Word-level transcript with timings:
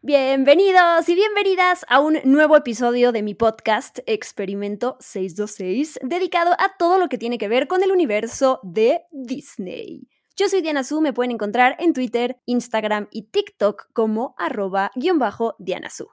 Bienvenidos 0.00 1.08
y 1.08 1.16
bienvenidas 1.16 1.84
a 1.88 1.98
un 1.98 2.18
nuevo 2.22 2.56
episodio 2.56 3.10
de 3.10 3.24
mi 3.24 3.34
podcast 3.34 3.98
Experimento 4.06 4.96
626, 5.00 5.98
dedicado 6.04 6.52
a 6.52 6.76
todo 6.78 6.98
lo 6.98 7.08
que 7.08 7.18
tiene 7.18 7.36
que 7.36 7.48
ver 7.48 7.66
con 7.66 7.82
el 7.82 7.90
universo 7.90 8.60
de 8.62 9.00
Disney. 9.10 10.06
Yo 10.36 10.48
soy 10.48 10.62
Diana 10.62 10.84
Su, 10.84 11.00
me 11.00 11.12
pueden 11.12 11.32
encontrar 11.32 11.74
en 11.80 11.94
Twitter, 11.94 12.40
Instagram 12.46 13.08
y 13.10 13.22
TikTok 13.22 13.88
como 13.92 14.36
arroba 14.38 14.92
guion 14.94 15.18
bajo 15.18 15.56
Diana 15.58 15.90
Su. 15.90 16.06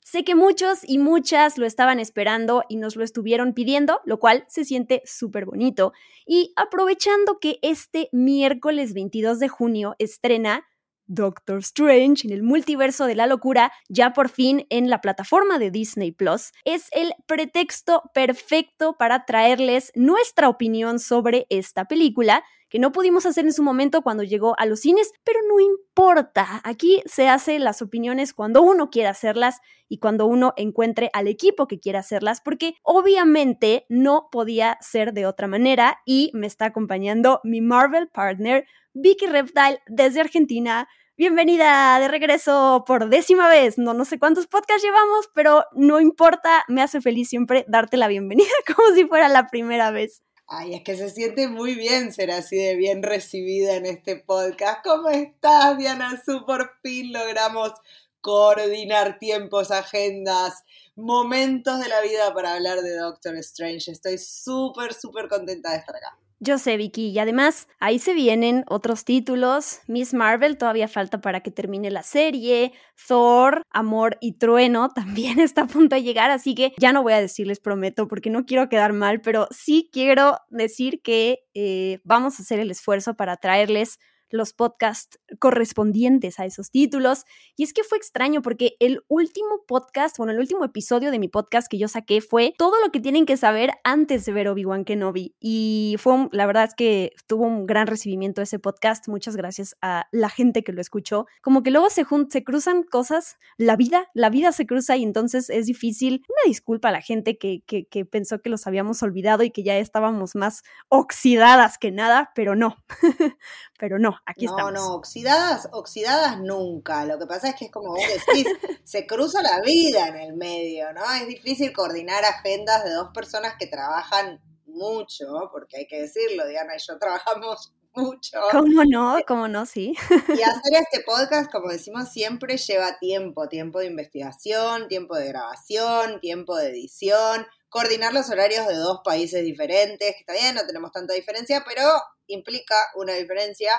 Sé 0.00 0.24
que 0.24 0.34
muchos 0.34 0.80
y 0.82 0.96
muchas 0.96 1.58
lo 1.58 1.66
estaban 1.66 2.00
esperando 2.00 2.62
y 2.70 2.76
nos 2.76 2.96
lo 2.96 3.04
estuvieron 3.04 3.52
pidiendo, 3.52 4.00
lo 4.06 4.18
cual 4.18 4.46
se 4.48 4.64
siente 4.64 5.02
súper 5.04 5.44
bonito. 5.44 5.92
Y 6.24 6.54
aprovechando 6.56 7.38
que 7.38 7.58
este 7.60 8.08
miércoles 8.12 8.94
22 8.94 9.38
de 9.40 9.48
junio 9.48 9.94
estrena 9.98 10.64
Doctor 11.06 11.58
Strange 11.58 12.26
en 12.26 12.32
el 12.32 12.42
multiverso 12.42 13.06
de 13.06 13.14
la 13.14 13.26
locura, 13.26 13.72
ya 13.88 14.12
por 14.12 14.28
fin 14.28 14.66
en 14.70 14.90
la 14.90 15.00
plataforma 15.00 15.58
de 15.58 15.70
Disney 15.70 16.12
Plus, 16.12 16.52
es 16.64 16.88
el 16.92 17.14
pretexto 17.26 18.02
perfecto 18.14 18.96
para 18.98 19.24
traerles 19.24 19.92
nuestra 19.94 20.48
opinión 20.48 20.98
sobre 20.98 21.46
esta 21.50 21.86
película 21.86 22.44
que 22.68 22.78
no 22.78 22.92
pudimos 22.92 23.26
hacer 23.26 23.44
en 23.44 23.52
su 23.52 23.62
momento 23.62 24.02
cuando 24.02 24.22
llegó 24.22 24.58
a 24.58 24.66
los 24.66 24.80
cines, 24.80 25.12
pero 25.24 25.40
no 25.48 25.60
importa. 25.60 26.60
Aquí 26.64 27.02
se 27.06 27.28
hacen 27.28 27.64
las 27.64 27.80
opiniones 27.82 28.34
cuando 28.34 28.62
uno 28.62 28.90
quiere 28.90 29.08
hacerlas 29.08 29.60
y 29.88 29.98
cuando 29.98 30.26
uno 30.26 30.52
encuentre 30.56 31.10
al 31.12 31.28
equipo 31.28 31.68
que 31.68 31.78
quiera 31.78 32.00
hacerlas, 32.00 32.40
porque 32.40 32.74
obviamente 32.82 33.86
no 33.88 34.28
podía 34.32 34.78
ser 34.80 35.12
de 35.12 35.26
otra 35.26 35.46
manera 35.46 36.00
y 36.04 36.30
me 36.34 36.46
está 36.46 36.66
acompañando 36.66 37.40
mi 37.44 37.60
Marvel 37.60 38.08
partner, 38.08 38.66
Vicky 38.94 39.26
Reptile, 39.26 39.80
desde 39.86 40.20
Argentina. 40.20 40.88
Bienvenida 41.18 41.98
de 41.98 42.08
regreso 42.08 42.84
por 42.86 43.08
décima 43.08 43.48
vez. 43.48 43.78
No, 43.78 43.94
no 43.94 44.04
sé 44.04 44.18
cuántos 44.18 44.46
podcasts 44.46 44.82
llevamos, 44.82 45.30
pero 45.34 45.64
no 45.72 45.98
importa, 45.98 46.62
me 46.68 46.82
hace 46.82 47.00
feliz 47.00 47.30
siempre 47.30 47.64
darte 47.68 47.96
la 47.96 48.06
bienvenida 48.06 48.50
como 48.76 48.94
si 48.94 49.06
fuera 49.06 49.30
la 49.30 49.46
primera 49.46 49.90
vez. 49.90 50.22
Ay, 50.46 50.74
es 50.74 50.82
que 50.82 50.94
se 50.94 51.08
siente 51.08 51.48
muy 51.48 51.74
bien 51.74 52.12
ser 52.12 52.30
así 52.30 52.56
de 52.56 52.76
bien 52.76 53.02
recibida 53.02 53.76
en 53.76 53.86
este 53.86 54.16
podcast. 54.16 54.84
¿Cómo 54.84 55.08
estás, 55.08 55.78
Diana 55.78 56.22
Su? 56.22 56.44
Por 56.44 56.72
fin 56.82 57.10
logramos 57.14 57.72
coordinar 58.20 59.18
tiempos, 59.18 59.70
agendas, 59.70 60.64
momentos 60.96 61.80
de 61.80 61.88
la 61.88 62.02
vida 62.02 62.34
para 62.34 62.52
hablar 62.52 62.82
de 62.82 62.94
Doctor 62.94 63.36
Strange. 63.36 63.90
Estoy 63.90 64.18
súper, 64.18 64.92
súper 64.92 65.28
contenta 65.28 65.70
de 65.70 65.78
estar 65.78 65.96
acá. 65.96 66.18
Yo 66.38 66.58
sé, 66.58 66.76
Vicky, 66.76 67.08
y 67.08 67.18
además 67.18 67.66
ahí 67.80 67.98
se 67.98 68.12
vienen 68.12 68.64
otros 68.68 69.06
títulos. 69.06 69.80
Miss 69.86 70.12
Marvel 70.12 70.58
todavía 70.58 70.86
falta 70.86 71.22
para 71.22 71.40
que 71.40 71.50
termine 71.50 71.90
la 71.90 72.02
serie. 72.02 72.72
Thor, 73.08 73.62
Amor 73.70 74.18
y 74.20 74.32
Trueno 74.32 74.88
también 74.94 75.40
está 75.40 75.62
a 75.62 75.66
punto 75.66 75.96
de 75.96 76.02
llegar, 76.02 76.30
así 76.30 76.54
que 76.54 76.74
ya 76.78 76.92
no 76.92 77.02
voy 77.02 77.14
a 77.14 77.20
decirles, 77.20 77.58
prometo, 77.58 78.06
porque 78.06 78.28
no 78.28 78.44
quiero 78.44 78.68
quedar 78.68 78.92
mal, 78.92 79.22
pero 79.22 79.48
sí 79.50 79.88
quiero 79.90 80.38
decir 80.50 81.00
que 81.02 81.38
eh, 81.54 82.00
vamos 82.04 82.38
a 82.38 82.42
hacer 82.42 82.60
el 82.60 82.70
esfuerzo 82.70 83.14
para 83.14 83.38
traerles 83.38 83.98
los 84.30 84.52
podcasts 84.52 85.18
correspondientes 85.38 86.38
a 86.38 86.46
esos 86.46 86.70
títulos. 86.70 87.24
Y 87.56 87.64
es 87.64 87.72
que 87.72 87.84
fue 87.84 87.98
extraño 87.98 88.42
porque 88.42 88.76
el 88.80 89.02
último 89.08 89.64
podcast, 89.66 90.18
bueno, 90.18 90.32
el 90.32 90.38
último 90.38 90.64
episodio 90.64 91.10
de 91.10 91.18
mi 91.18 91.28
podcast 91.28 91.68
que 91.68 91.78
yo 91.78 91.88
saqué 91.88 92.20
fue 92.20 92.54
todo 92.58 92.80
lo 92.84 92.90
que 92.90 93.00
tienen 93.00 93.26
que 93.26 93.36
saber 93.36 93.72
antes 93.84 94.24
de 94.24 94.32
ver 94.32 94.48
Obi-Wan 94.48 94.84
Kenobi. 94.84 95.34
Y 95.40 95.96
fue, 95.98 96.28
la 96.32 96.46
verdad 96.46 96.64
es 96.64 96.74
que 96.74 97.12
tuvo 97.26 97.44
un 97.44 97.66
gran 97.66 97.86
recibimiento 97.86 98.42
ese 98.42 98.58
podcast. 98.58 99.08
Muchas 99.08 99.36
gracias 99.36 99.76
a 99.80 100.06
la 100.12 100.28
gente 100.28 100.62
que 100.62 100.72
lo 100.72 100.80
escuchó. 100.80 101.26
Como 101.42 101.62
que 101.62 101.70
luego 101.70 101.90
se, 101.90 102.04
se 102.30 102.44
cruzan 102.44 102.82
cosas, 102.82 103.38
la 103.56 103.76
vida, 103.76 104.08
la 104.14 104.30
vida 104.30 104.52
se 104.52 104.66
cruza 104.66 104.96
y 104.96 105.02
entonces 105.02 105.50
es 105.50 105.66
difícil. 105.66 106.24
Una 106.28 106.48
disculpa 106.48 106.88
a 106.88 106.92
la 106.92 107.00
gente 107.00 107.38
que, 107.38 107.62
que, 107.66 107.86
que 107.86 108.04
pensó 108.04 108.40
que 108.40 108.50
los 108.50 108.66
habíamos 108.66 109.02
olvidado 109.02 109.42
y 109.42 109.50
que 109.50 109.62
ya 109.62 109.76
estábamos 109.78 110.34
más 110.34 110.62
oxidadas 110.88 111.78
que 111.78 111.90
nada, 111.90 112.32
pero 112.34 112.54
no, 112.54 112.76
pero 113.78 113.98
no 113.98 114.15
aquí 114.24 114.46
no, 114.46 114.52
estamos. 114.52 114.72
No, 114.72 114.88
no, 114.88 114.94
oxidadas, 114.94 115.68
oxidadas 115.72 116.40
nunca. 116.40 117.04
Lo 117.04 117.18
que 117.18 117.26
pasa 117.26 117.50
es 117.50 117.54
que 117.56 117.66
es 117.66 117.70
como 117.70 117.90
vos 117.90 118.00
decís, 118.26 118.46
se 118.84 119.06
cruza 119.06 119.42
la 119.42 119.60
vida 119.60 120.08
en 120.08 120.16
el 120.16 120.34
medio, 120.34 120.92
¿no? 120.92 121.02
Es 121.12 121.26
difícil 121.26 121.72
coordinar 121.72 122.24
agendas 122.24 122.84
de 122.84 122.92
dos 122.92 123.10
personas 123.12 123.54
que 123.58 123.66
trabajan 123.66 124.40
mucho, 124.66 125.26
porque 125.52 125.78
hay 125.78 125.86
que 125.86 126.02
decirlo, 126.02 126.46
Diana 126.46 126.76
y 126.76 126.78
yo 126.78 126.98
trabajamos 126.98 127.72
mucho. 127.96 128.38
¿Cómo 128.52 128.84
no? 128.84 129.18
¿Cómo 129.26 129.48
no? 129.48 129.66
Sí. 129.66 129.94
Y 130.10 130.42
hacer 130.42 130.74
este 130.74 131.00
podcast, 131.04 131.50
como 131.50 131.70
decimos 131.70 132.10
siempre, 132.10 132.56
lleva 132.58 132.98
tiempo, 132.98 133.48
tiempo 133.48 133.80
de 133.80 133.86
investigación, 133.86 134.88
tiempo 134.88 135.16
de 135.16 135.28
grabación, 135.28 136.20
tiempo 136.20 136.56
de 136.56 136.68
edición, 136.70 137.46
coordinar 137.68 138.12
los 138.12 138.30
horarios 138.30 138.66
de 138.66 138.76
dos 138.76 139.00
países 139.04 139.42
diferentes, 139.44 140.12
que 140.12 140.20
está 140.20 140.34
bien, 140.34 140.54
no 140.54 140.66
tenemos 140.66 140.92
tanta 140.92 141.14
diferencia, 141.14 141.64
pero 141.66 141.82
implica 142.26 142.76
una 142.96 143.14
diferencia 143.14 143.70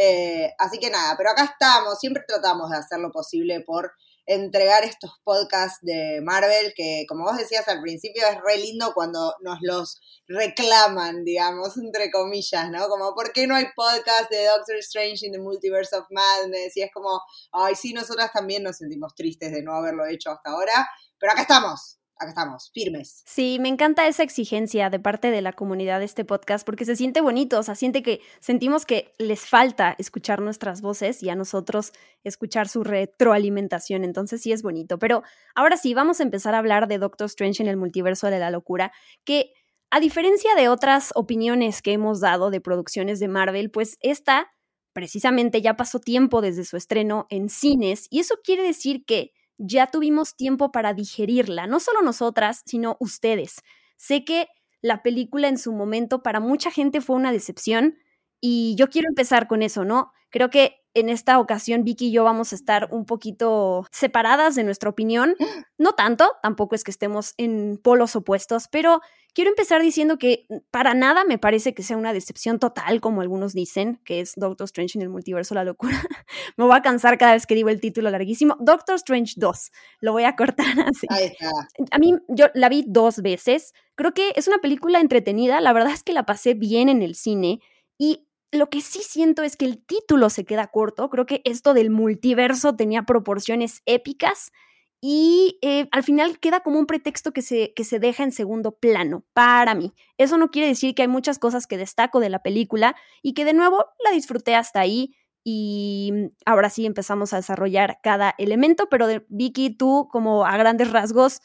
eh, 0.00 0.54
así 0.58 0.78
que 0.78 0.90
nada, 0.90 1.16
pero 1.16 1.30
acá 1.30 1.42
estamos, 1.42 1.98
siempre 1.98 2.22
tratamos 2.26 2.70
de 2.70 2.76
hacer 2.76 3.00
lo 3.00 3.10
posible 3.10 3.60
por 3.66 3.90
entregar 4.26 4.84
estos 4.84 5.10
podcasts 5.24 5.80
de 5.82 6.20
Marvel 6.22 6.72
que, 6.76 7.04
como 7.08 7.24
vos 7.24 7.36
decías 7.36 7.66
al 7.66 7.80
principio, 7.80 8.22
es 8.28 8.38
re 8.44 8.58
lindo 8.58 8.92
cuando 8.94 9.34
nos 9.40 9.58
los 9.60 9.98
reclaman, 10.28 11.24
digamos, 11.24 11.76
entre 11.78 12.12
comillas, 12.12 12.70
¿no? 12.70 12.88
Como, 12.88 13.12
¿por 13.14 13.32
qué 13.32 13.48
no 13.48 13.56
hay 13.56 13.64
podcast 13.74 14.30
de 14.30 14.44
Doctor 14.44 14.76
Strange 14.76 15.26
in 15.26 15.32
the 15.32 15.40
Multiverse 15.40 15.96
of 15.96 16.06
Madness? 16.10 16.76
Y 16.76 16.82
es 16.82 16.92
como, 16.92 17.20
ay, 17.50 17.74
sí, 17.74 17.92
nosotras 17.92 18.30
también 18.32 18.62
nos 18.62 18.76
sentimos 18.76 19.16
tristes 19.16 19.50
de 19.50 19.64
no 19.64 19.74
haberlo 19.74 20.06
hecho 20.06 20.30
hasta 20.30 20.50
ahora, 20.50 20.88
pero 21.18 21.32
acá 21.32 21.42
estamos 21.42 21.97
acá 22.18 22.30
estamos, 22.30 22.70
firmes. 22.72 23.22
Sí, 23.26 23.58
me 23.60 23.68
encanta 23.68 24.06
esa 24.06 24.22
exigencia 24.22 24.90
de 24.90 24.98
parte 24.98 25.30
de 25.30 25.40
la 25.40 25.52
comunidad 25.52 26.00
de 26.00 26.04
este 26.04 26.24
podcast 26.24 26.66
porque 26.66 26.84
se 26.84 26.96
siente 26.96 27.20
bonito, 27.20 27.58
o 27.58 27.62
sea, 27.62 27.74
siente 27.74 28.02
que 28.02 28.20
sentimos 28.40 28.84
que 28.84 29.12
les 29.18 29.46
falta 29.46 29.94
escuchar 29.98 30.40
nuestras 30.40 30.80
voces 30.80 31.22
y 31.22 31.30
a 31.30 31.36
nosotros 31.36 31.92
escuchar 32.24 32.68
su 32.68 32.82
retroalimentación, 32.82 34.04
entonces 34.04 34.42
sí 34.42 34.52
es 34.52 34.62
bonito. 34.62 34.98
Pero 34.98 35.22
ahora 35.54 35.76
sí, 35.76 35.94
vamos 35.94 36.20
a 36.20 36.24
empezar 36.24 36.54
a 36.54 36.58
hablar 36.58 36.88
de 36.88 36.98
Doctor 36.98 37.26
Strange 37.26 37.62
en 37.62 37.68
el 37.68 37.76
multiverso 37.76 38.28
de 38.28 38.38
la 38.38 38.50
locura, 38.50 38.92
que 39.24 39.52
a 39.90 40.00
diferencia 40.00 40.54
de 40.54 40.68
otras 40.68 41.12
opiniones 41.14 41.82
que 41.82 41.92
hemos 41.92 42.20
dado 42.20 42.50
de 42.50 42.60
producciones 42.60 43.20
de 43.20 43.28
Marvel, 43.28 43.70
pues 43.70 43.96
esta 44.00 44.52
precisamente 44.92 45.62
ya 45.62 45.76
pasó 45.76 46.00
tiempo 46.00 46.40
desde 46.40 46.64
su 46.64 46.76
estreno 46.76 47.26
en 47.30 47.48
cines 47.48 48.06
y 48.10 48.18
eso 48.18 48.34
quiere 48.42 48.64
decir 48.64 49.04
que 49.04 49.32
ya 49.58 49.88
tuvimos 49.88 50.36
tiempo 50.36 50.72
para 50.72 50.94
digerirla, 50.94 51.66
no 51.66 51.80
solo 51.80 52.00
nosotras, 52.02 52.62
sino 52.64 52.96
ustedes. 53.00 53.62
Sé 53.96 54.24
que 54.24 54.48
la 54.80 55.02
película 55.02 55.48
en 55.48 55.58
su 55.58 55.72
momento 55.72 56.22
para 56.22 56.40
mucha 56.40 56.70
gente 56.70 57.00
fue 57.00 57.16
una 57.16 57.32
decepción 57.32 57.98
y 58.40 58.74
yo 58.76 58.88
quiero 58.88 59.08
empezar 59.08 59.48
con 59.48 59.62
eso, 59.62 59.84
¿no? 59.84 60.12
Creo 60.30 60.50
que 60.50 60.82
en 60.94 61.08
esta 61.08 61.38
ocasión 61.38 61.84
Vicky 61.84 62.08
y 62.08 62.12
yo 62.12 62.24
vamos 62.24 62.52
a 62.52 62.56
estar 62.56 62.88
un 62.90 63.04
poquito 63.04 63.86
separadas 63.90 64.54
de 64.54 64.64
nuestra 64.64 64.90
opinión. 64.90 65.36
No 65.78 65.92
tanto, 65.92 66.32
tampoco 66.42 66.74
es 66.74 66.84
que 66.84 66.90
estemos 66.90 67.34
en 67.36 67.78
polos 67.82 68.16
opuestos, 68.16 68.68
pero 68.70 69.00
quiero 69.32 69.50
empezar 69.50 69.80
diciendo 69.80 70.18
que 70.18 70.46
para 70.70 70.94
nada 70.94 71.24
me 71.24 71.38
parece 71.38 71.72
que 71.72 71.82
sea 71.82 71.96
una 71.96 72.12
decepción 72.12 72.58
total, 72.58 73.00
como 73.00 73.20
algunos 73.20 73.52
dicen, 73.52 74.00
que 74.04 74.20
es 74.20 74.32
Doctor 74.36 74.64
Strange 74.64 74.98
en 74.98 75.02
el 75.02 75.08
multiverso 75.08 75.54
la 75.54 75.64
locura. 75.64 75.92
me 76.56 76.64
voy 76.64 76.76
a 76.76 76.82
cansar 76.82 77.16
cada 77.16 77.34
vez 77.34 77.46
que 77.46 77.54
digo 77.54 77.68
el 77.68 77.80
título 77.80 78.10
larguísimo. 78.10 78.56
Doctor 78.60 78.96
Strange 78.96 79.34
2. 79.36 79.70
Lo 80.00 80.12
voy 80.12 80.24
a 80.24 80.36
cortar 80.36 80.66
así. 80.86 81.06
Ahí 81.10 81.26
está. 81.26 81.50
A 81.90 81.98
mí, 81.98 82.16
yo 82.28 82.46
la 82.54 82.68
vi 82.68 82.84
dos 82.86 83.22
veces. 83.22 83.72
Creo 83.94 84.12
que 84.12 84.32
es 84.36 84.48
una 84.48 84.58
película 84.58 85.00
entretenida. 85.00 85.60
La 85.60 85.72
verdad 85.72 85.92
es 85.92 86.02
que 86.02 86.12
la 86.12 86.26
pasé 86.26 86.54
bien 86.54 86.88
en 86.88 87.02
el 87.02 87.14
cine. 87.14 87.60
Y 87.96 88.27
lo 88.50 88.70
que 88.70 88.80
sí 88.80 89.00
siento 89.02 89.42
es 89.42 89.56
que 89.56 89.66
el 89.66 89.84
título 89.84 90.30
se 90.30 90.44
queda 90.44 90.68
corto. 90.68 91.10
Creo 91.10 91.26
que 91.26 91.42
esto 91.44 91.74
del 91.74 91.90
multiverso 91.90 92.74
tenía 92.76 93.02
proporciones 93.02 93.82
épicas 93.86 94.52
y 95.00 95.58
eh, 95.62 95.88
al 95.92 96.02
final 96.02 96.40
queda 96.40 96.60
como 96.60 96.78
un 96.78 96.86
pretexto 96.86 97.32
que 97.32 97.42
se, 97.42 97.72
que 97.74 97.84
se 97.84 98.00
deja 98.00 98.24
en 98.24 98.32
segundo 98.32 98.72
plano 98.72 99.24
para 99.32 99.74
mí. 99.74 99.92
Eso 100.16 100.38
no 100.38 100.50
quiere 100.50 100.68
decir 100.68 100.94
que 100.94 101.02
hay 101.02 101.08
muchas 101.08 101.38
cosas 101.38 101.66
que 101.66 101.76
destaco 101.76 102.20
de 102.20 102.30
la 102.30 102.42
película 102.42 102.96
y 103.22 103.34
que 103.34 103.44
de 103.44 103.52
nuevo 103.52 103.84
la 104.04 104.10
disfruté 104.12 104.56
hasta 104.56 104.80
ahí 104.80 105.14
y 105.44 106.12
ahora 106.44 106.68
sí 106.68 106.84
empezamos 106.84 107.32
a 107.32 107.36
desarrollar 107.36 108.00
cada 108.02 108.34
elemento, 108.38 108.88
pero 108.90 109.06
Vicky, 109.28 109.70
tú 109.70 110.08
como 110.10 110.44
a 110.44 110.56
grandes 110.56 110.90
rasgos, 110.90 111.40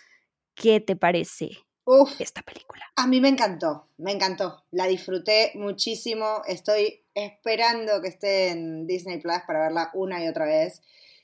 ¿qué 0.56 0.82
te 0.82 0.96
parece 0.96 1.52
Uf, 1.86 2.22
esta 2.22 2.42
película? 2.42 2.84
a 2.96 3.08
mí 3.08 3.20
me 3.20 3.30
encantó, 3.30 3.90
me 3.98 4.12
encantó. 4.12 4.64
La 4.72 4.86
disfruté 4.86 5.52
muchísimo. 5.56 6.42
Estoy 6.48 7.04
esperando 7.14 8.02
que 8.02 8.08
esté 8.08 8.50
en 8.50 8.88
Disney 8.88 9.20
Plus 9.20 9.40
para 9.48 9.62
verla 9.62 9.90
una 9.94 10.24
y 10.24 10.28
otra 10.28 10.46
vez. 10.46 10.82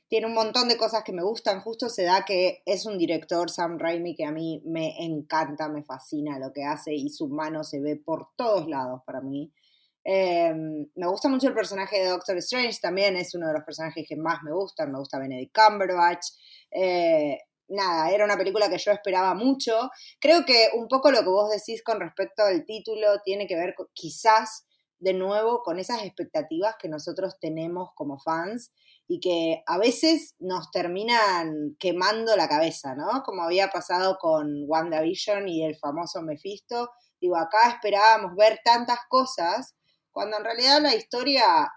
Tiene 0.08 0.26
un 0.26 0.34
montón 0.34 0.68
de 0.68 0.78
cosas 0.78 1.04
que 1.04 1.14
me 1.14 1.24
gustan. 1.24 1.62
Justo 1.62 1.88
se 1.88 2.04
da 2.04 2.26
que 2.26 2.64
es 2.66 2.86
un 2.86 2.98
director, 2.98 3.52
Sam 3.52 3.78
Raimi, 3.78 4.16
que 4.16 4.26
a 4.26 4.32
mí 4.32 4.62
me 4.66 5.06
encanta, 5.06 5.70
me 5.70 5.84
fascina 5.84 6.40
lo 6.40 6.52
que 6.52 6.64
hace 6.64 6.94
y 6.96 7.10
su 7.10 7.28
mano 7.28 7.64
se 7.64 7.80
ve 7.80 7.96
por 7.96 8.30
todos 8.36 8.68
lados 8.68 9.02
para 9.06 9.22
mí. 9.22 9.52
Eh, 10.04 10.52
me 10.96 11.08
gusta 11.08 11.30
mucho 11.30 11.48
el 11.48 11.54
personaje 11.54 12.00
de 12.00 12.10
Doctor 12.10 12.38
Strange, 12.38 12.80
también 12.82 13.16
es 13.16 13.36
uno 13.36 13.48
de 13.48 13.54
los 13.54 13.64
personajes 13.64 14.08
que 14.08 14.16
más 14.16 14.42
me 14.42 14.52
gustan. 14.52 14.92
Me 14.92 14.98
gusta 14.98 15.20
Benedict 15.20 15.56
Cumberbatch. 15.56 16.26
Eh, 16.72 17.38
nada, 17.70 18.12
era 18.12 18.26
una 18.26 18.38
película 18.38 18.70
que 18.70 18.78
yo 18.78 18.92
esperaba 18.92 19.34
mucho. 19.34 19.90
Creo 20.20 20.46
que 20.46 20.70
un 20.76 20.88
poco 20.88 21.12
lo 21.12 21.20
que 21.20 21.30
vos 21.30 21.50
decís 21.50 21.84
con 21.84 22.00
respecto 22.00 22.44
al 22.44 22.66
título 22.66 23.22
tiene 23.24 23.48
que 23.48 23.56
ver 23.56 23.76
quizás 23.94 24.66
de 25.00 25.14
nuevo 25.14 25.64
con 25.64 25.80
esas 25.80 26.04
expectativas 26.04 26.76
que 26.78 26.90
nosotros 26.90 27.38
tenemos 27.40 27.90
como 27.96 28.20
fans 28.20 28.72
y 29.08 29.20
que 29.20 29.64
a 29.66 29.78
veces 29.78 30.36
nos 30.40 30.70
terminan 30.72 31.76
quemando 31.80 32.36
la 32.36 32.48
cabeza, 32.48 32.96
¿no? 32.96 33.24
Como 33.24 33.44
había 33.44 33.70
pasado 33.70 34.18
con 34.20 34.66
WandaVision 34.68 35.48
y 35.48 35.64
el 35.64 35.78
famoso 35.78 36.22
Mephisto. 36.22 36.92
Digo, 37.20 37.38
acá 37.38 37.70
esperábamos 37.70 38.36
ver 38.36 38.60
tantas 38.64 39.00
cosas 39.10 39.76
cuando 40.12 40.38
en 40.38 40.44
realidad 40.44 40.82
la 40.82 40.96
historia 40.96 41.72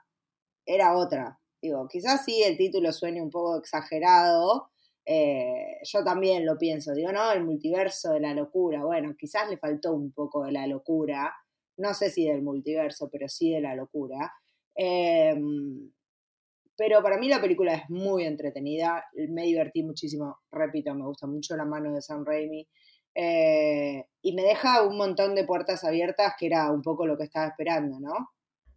era 0.67 0.97
otra. 0.97 1.39
Digo, 1.61 1.87
quizás 1.89 2.25
sí 2.25 2.43
el 2.43 2.57
título 2.57 2.93
suene 2.93 3.23
un 3.23 3.31
poco 3.31 3.57
exagerado, 3.57 4.71
eh, 5.05 5.79
yo 5.83 6.05
también 6.05 6.47
lo 6.47 6.57
pienso, 6.59 6.93
digo, 6.93 7.13
no, 7.13 7.33
el 7.33 7.45
multiverso 7.45 8.13
de 8.13 8.21
la 8.21 8.35
locura, 8.35 8.85
bueno, 8.85 9.15
quizás 9.19 9.49
le 9.49 9.59
faltó 9.59 9.93
un 9.95 10.13
poco 10.13 10.45
de 10.45 10.53
la 10.53 10.67
locura, 10.67 11.35
no 11.77 11.95
sé 11.95 12.11
si 12.11 12.27
del 12.27 12.43
multiverso, 12.43 13.09
pero 13.11 13.29
sí 13.29 13.53
de 13.53 13.61
la 13.61 13.75
locura. 13.75 14.33
Eh, 14.75 15.35
pero 16.77 17.03
para 17.03 17.19
mí 17.19 17.29
la 17.29 17.41
película 17.41 17.75
es 17.75 17.91
muy 17.91 18.25
entretenida, 18.25 19.05
me 19.29 19.43
divertí 19.45 19.83
muchísimo, 19.83 20.39
repito, 20.51 20.95
me 20.95 21.05
gusta 21.05 21.27
mucho 21.27 21.57
la 21.57 21.65
mano 21.65 21.93
de 21.93 22.03
Sam 22.03 22.25
Raimi. 22.25 22.67
Eh, 23.15 24.05
y 24.23 24.35
me 24.35 24.43
deja 24.43 24.83
un 24.83 24.97
montón 24.97 25.35
de 25.35 25.45
puertas 25.45 25.85
abiertas, 25.85 26.35
que 26.39 26.47
era 26.47 26.71
un 26.71 26.83
poco 26.83 27.07
lo 27.07 27.17
que 27.17 27.25
estaba 27.25 27.49
esperando, 27.49 28.01
¿no? 28.01 28.31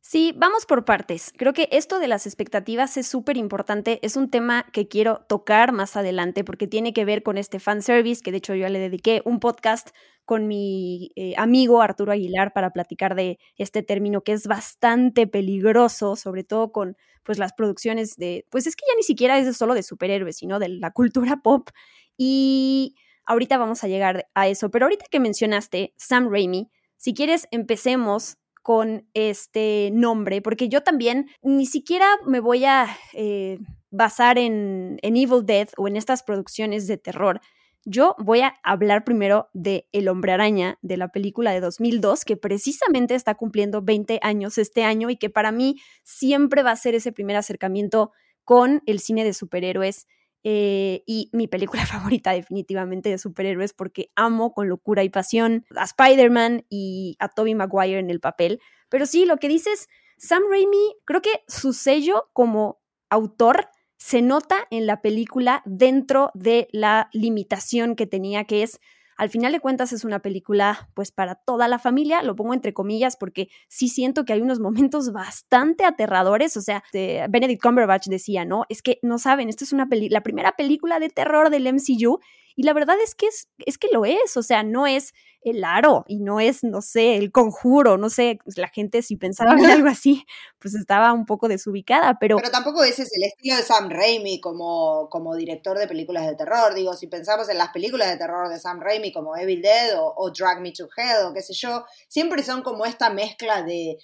Sí, 0.08 0.36
vamos 0.38 0.68
por 0.68 0.86
partes. 0.86 1.34
Creo 1.36 1.52
que 1.54 1.68
esto 1.72 1.98
de 1.98 2.08
las 2.08 2.28
expectativas 2.28 2.96
es 2.96 3.08
súper 3.08 3.38
importante. 3.38 3.98
Es 4.04 4.16
un 4.16 4.30
tema 4.30 4.68
que 4.72 4.88
quiero 4.88 5.26
tocar 5.28 5.72
más 5.72 5.96
adelante 5.96 6.44
porque 6.44 6.68
tiene 6.68 6.94
que 6.94 7.06
ver 7.06 7.24
con 7.24 7.40
este 7.40 7.60
fanservice, 7.60 8.22
que 8.22 8.30
de 8.32 8.38
hecho 8.38 8.54
yo 8.54 8.70
le 8.70 8.78
dediqué 8.78 9.24
un 9.26 9.40
podcast 9.40 9.90
con 10.24 10.48
mi 10.48 11.12
eh, 11.16 11.34
amigo 11.38 11.82
Arturo 11.82 12.12
Aguilar 12.12 12.54
para 12.54 12.70
platicar 12.70 13.16
de 13.16 13.40
este 13.58 13.82
término 13.82 14.22
que 14.22 14.34
es 14.34 14.46
bastante 14.46 15.26
peligroso, 15.26 16.16
sobre 16.16 16.44
todo 16.44 16.72
con 16.72 16.96
pues 17.24 17.40
las 17.40 17.54
producciones 17.54 18.16
de, 18.16 18.46
pues 18.52 18.68
es 18.68 18.76
que 18.76 18.86
ya 18.88 18.96
ni 18.96 19.02
siquiera 19.02 19.40
es 19.40 19.58
solo 19.58 19.74
de 19.74 19.82
superhéroes, 19.82 20.38
sino 20.38 20.60
de 20.60 20.70
la 20.70 20.92
cultura 20.92 21.38
pop. 21.44 21.70
Y 22.16 22.96
ahorita 23.26 23.58
vamos 23.58 23.84
a 23.84 23.88
llegar 23.88 24.28
a 24.36 24.48
eso, 24.50 24.70
pero 24.70 24.86
ahorita 24.86 25.06
que 25.10 25.20
mencionaste 25.20 25.96
Sam 25.98 26.30
Raimi, 26.30 26.70
si 26.96 27.16
quieres 27.16 27.48
empecemos 27.50 28.38
con 28.66 29.08
este 29.14 29.92
nombre, 29.94 30.42
porque 30.42 30.70
yo 30.70 30.82
también 30.82 31.28
ni 31.44 31.68
siquiera 31.68 32.08
me 32.26 32.40
voy 32.40 32.66
a 32.66 32.88
eh, 33.14 33.60
basar 33.92 34.40
en, 34.40 34.98
en 35.04 35.18
Evil 35.18 35.46
Dead 35.46 35.70
o 35.78 35.88
en 35.88 35.96
estas 35.96 36.24
producciones 36.24 36.88
de 36.88 36.98
terror. 36.98 37.42
Yo 37.84 38.16
voy 38.18 38.42
a 38.42 38.56
hablar 38.64 39.04
primero 39.04 39.50
de 39.54 39.88
El 39.92 40.08
hombre 40.08 40.32
araña, 40.32 40.80
de 40.82 40.98
la 40.98 41.10
película 41.10 41.52
de 41.52 41.60
2002, 41.60 42.26
que 42.26 42.38
precisamente 42.38 43.14
está 43.14 43.36
cumpliendo 43.36 43.84
20 43.84 44.18
años 44.24 44.58
este 44.58 44.84
año 44.84 45.12
y 45.12 45.18
que 45.18 45.30
para 45.30 45.52
mí 45.52 45.76
siempre 46.04 46.64
va 46.64 46.72
a 46.72 46.76
ser 46.76 46.96
ese 46.96 47.12
primer 47.12 47.36
acercamiento 47.36 48.14
con 48.46 48.82
el 48.88 49.00
cine 49.00 49.24
de 49.24 49.34
superhéroes 49.34 50.08
eh, 50.48 51.02
y 51.08 51.32
mi 51.34 51.48
película 51.48 51.86
favorita 51.88 52.32
definitivamente 52.32 53.10
de 53.10 53.18
superhéroes 53.18 53.74
porque 53.74 54.12
amo 54.16 54.54
con 54.54 54.70
locura 54.70 55.04
y 55.04 55.10
pasión 55.10 55.66
a 55.76 55.84
Spider-Man 55.84 56.66
y 56.70 57.18
a 57.20 57.30
Tobey 57.30 57.56
Maguire 57.56 57.98
en 57.98 58.12
el 58.12 58.20
papel. 58.20 58.62
Pero 58.88 59.08
sí, 59.08 59.26
lo 59.26 59.38
que 59.38 59.48
dices, 59.48 59.90
Sam 60.18 60.44
Raimi, 60.50 60.96
creo 61.04 61.22
que 61.22 61.42
su 61.48 61.74
sello 61.74 62.30
como 62.32 62.80
autor 63.10 63.70
se 63.98 64.22
nota 64.22 64.68
en 64.70 64.86
la 64.86 65.02
película 65.02 65.64
dentro 65.66 66.30
de 66.36 66.68
la 66.72 67.10
limitación 67.12 67.96
que 67.96 68.06
tenía, 68.06 68.44
que 68.44 68.62
es 68.62 68.80
al 69.18 69.30
final 69.30 69.52
de 69.52 69.60
cuentas 69.60 69.94
es 69.94 70.04
una 70.04 70.20
película 70.20 70.90
pues 70.94 71.12
para 71.12 71.36
toda 71.36 71.68
la 71.68 71.80
familia, 71.80 72.24
lo 72.24 72.36
pongo 72.36 72.54
entre 72.54 72.74
comillas 72.74 73.18
porque 73.18 73.50
sí 73.68 73.88
siento 73.88 74.26
que 74.26 74.34
hay 74.34 74.42
unos 74.42 74.60
momentos 74.60 75.12
bastante 75.12 75.86
aterradores, 75.86 76.58
o 76.58 76.62
sea, 76.62 76.84
Benedict 76.94 77.62
Cumberbatch 77.62 78.08
decía, 78.08 78.46
¿no? 78.46 78.66
Es 78.70 78.82
que 78.82 79.00
no 79.02 79.18
saben, 79.18 79.50
esto 79.50 79.64
es 79.64 79.74
una 79.74 79.88
la 79.90 80.22
primera 80.22 80.54
película 80.54 81.00
de 81.00 81.10
terror 81.10 81.50
del 81.50 81.68
MCU 81.72 82.20
y 82.56 82.64
la 82.64 82.74
verdad 82.74 82.96
es 83.04 83.16
que 83.16 83.28
es, 83.28 83.50
es 83.60 83.78
que 83.78 83.90
lo 83.92 84.06
es, 84.06 84.38
o 84.38 84.44
sea, 84.44 84.64
no 84.64 84.88
es 84.88 85.14
el 85.46 85.64
aro 85.64 86.04
y 86.08 86.20
no 86.20 86.40
es, 86.40 86.64
no 86.64 86.82
sé, 86.82 87.16
el 87.16 87.32
conjuro, 87.32 87.98
no 87.98 88.10
sé, 88.10 88.40
pues, 88.44 88.58
la 88.58 88.68
gente 88.68 89.04
si 89.04 89.16
pensaba 89.16 89.54
en 89.54 89.66
algo 89.66 89.88
así, 89.88 90.26
pues 90.60 90.74
estaba 90.74 91.14
un 91.14 91.26
poco 91.26 91.48
desubicada, 91.48 92.18
pero... 92.20 92.38
Pero 92.38 92.50
tampoco 92.50 92.84
ese 92.84 93.04
es 93.04 93.16
el 93.16 93.24
estilo 93.24 93.56
de 93.56 93.62
Sam 93.62 93.90
Raimi 93.90 94.42
como, 94.42 95.08
como 95.10 95.36
director 95.36 95.78
de 95.78 95.88
películas 95.88 96.26
de 96.26 96.36
terror, 96.36 96.74
digo, 96.74 96.94
si 96.94 97.08
pensamos 97.08 97.48
en 97.50 97.60
las 97.60 97.70
películas 97.70 98.10
de 98.10 98.18
terror 98.18 98.50
de 98.50 98.60
Sam 98.60 98.82
Raimi 98.82 99.14
como 99.14 99.38
Evil 99.38 99.62
Dead 99.62 99.92
o, 99.96 100.32
Drag 100.32 100.62
Me 100.62 100.72
to 100.72 100.88
Hell 100.98 101.28
o 101.28 101.34
qué 101.34 101.42
sé 101.42 101.54
yo, 101.54 101.86
siempre 102.08 102.42
son 102.42 102.64
como 102.64 102.86
esta 102.86 103.12
mezcla 103.12 103.62
de, 103.62 103.98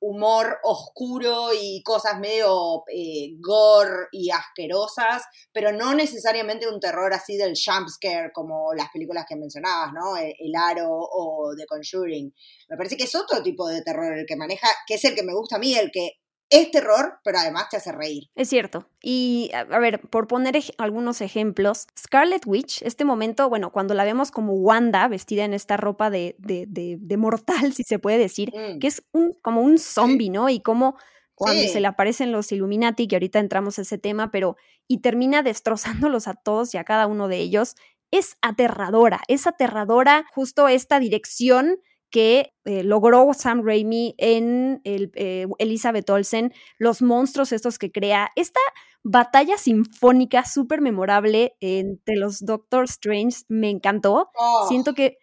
humor 0.00 0.58
oscuro 0.64 1.50
y 1.52 1.82
cosas 1.82 2.18
medio 2.18 2.82
eh, 2.92 3.36
gore 3.40 4.08
y 4.10 4.30
asquerosas, 4.30 5.22
pero 5.52 5.70
no 5.70 5.94
necesariamente 5.94 6.66
un 6.66 6.80
terror 6.80 7.12
así 7.12 7.36
del 7.36 7.54
jumpscare 7.54 8.32
como 8.32 8.72
las 8.74 8.90
películas 8.90 9.26
que 9.28 9.36
mencionabas, 9.36 9.92
¿no? 9.92 10.16
El, 10.16 10.34
el 10.38 10.54
o 10.86 11.54
The 11.56 11.66
Conjuring. 11.66 12.34
Me 12.68 12.76
parece 12.76 12.96
que 12.96 13.04
es 13.04 13.14
otro 13.14 13.42
tipo 13.42 13.68
de 13.68 13.82
terror 13.82 14.16
el 14.18 14.26
que 14.26 14.36
maneja, 14.36 14.68
que 14.86 14.94
es 14.94 15.04
el 15.04 15.14
que 15.14 15.22
me 15.22 15.34
gusta 15.34 15.56
a 15.56 15.58
mí, 15.58 15.74
el 15.74 15.90
que 15.90 16.22
es 16.52 16.70
terror, 16.70 17.18
pero 17.24 17.38
además 17.38 17.68
te 17.70 17.78
hace 17.78 17.92
reír. 17.92 18.24
Es 18.34 18.50
cierto. 18.50 18.86
Y 19.02 19.50
a, 19.54 19.64
ver, 19.64 20.02
por 20.10 20.26
poner 20.26 20.62
algunos 20.76 21.22
ejemplos, 21.22 21.86
Scarlet 21.98 22.46
Witch, 22.46 22.82
este 22.82 23.06
momento, 23.06 23.48
bueno, 23.48 23.72
cuando 23.72 23.94
la 23.94 24.04
vemos 24.04 24.30
como 24.30 24.52
Wanda, 24.52 25.08
vestida 25.08 25.44
en 25.44 25.54
esta 25.54 25.78
ropa 25.78 26.10
de, 26.10 26.36
de, 26.38 27.16
mortal, 27.16 27.72
si 27.72 27.84
se 27.84 27.98
puede 27.98 28.18
decir, 28.18 28.52
mm. 28.54 28.80
que 28.80 28.86
es 28.86 29.02
un, 29.12 29.32
como 29.40 29.62
un 29.62 29.78
zombie, 29.78 30.28
¿no? 30.28 30.50
Y 30.50 30.60
como 30.60 30.96
cuando 31.34 31.62
se 31.62 31.80
le 31.80 31.86
aparecen 31.86 32.32
los 32.32 32.52
Illuminati, 32.52 33.08
que 33.08 33.16
ahorita 33.16 33.38
entramos 33.38 33.78
a 33.78 33.82
ese 33.82 33.96
tema, 33.96 34.30
pero 34.30 34.56
y 34.86 34.98
termina 34.98 35.42
destrozándolos 35.42 36.28
a 36.28 36.34
todos 36.34 36.74
y 36.74 36.76
a 36.76 36.84
cada 36.84 37.06
uno 37.06 37.28
de 37.28 37.38
ellos, 37.38 37.76
es 38.12 38.36
aterradora, 38.42 39.22
es 39.26 39.48
aterradora 39.48 40.24
justo 40.32 40.68
esta 40.68 41.00
dirección 41.00 41.78
que 42.10 42.52
eh, 42.66 42.84
logró 42.84 43.32
Sam 43.32 43.62
Raimi 43.64 44.14
en 44.18 44.82
el, 44.84 45.10
eh, 45.14 45.46
Elizabeth 45.58 46.08
Olsen, 46.10 46.52
los 46.78 47.00
monstruos 47.00 47.52
estos 47.52 47.78
que 47.78 47.90
crea, 47.90 48.30
esta 48.36 48.60
batalla 49.02 49.56
sinfónica 49.56 50.44
súper 50.44 50.82
memorable 50.82 51.56
entre 51.60 52.16
los 52.16 52.44
Doctor 52.44 52.84
Strange 52.84 53.38
me 53.48 53.70
encantó. 53.70 54.30
Oh, 54.38 54.66
Siento 54.68 54.92
que, 54.92 55.16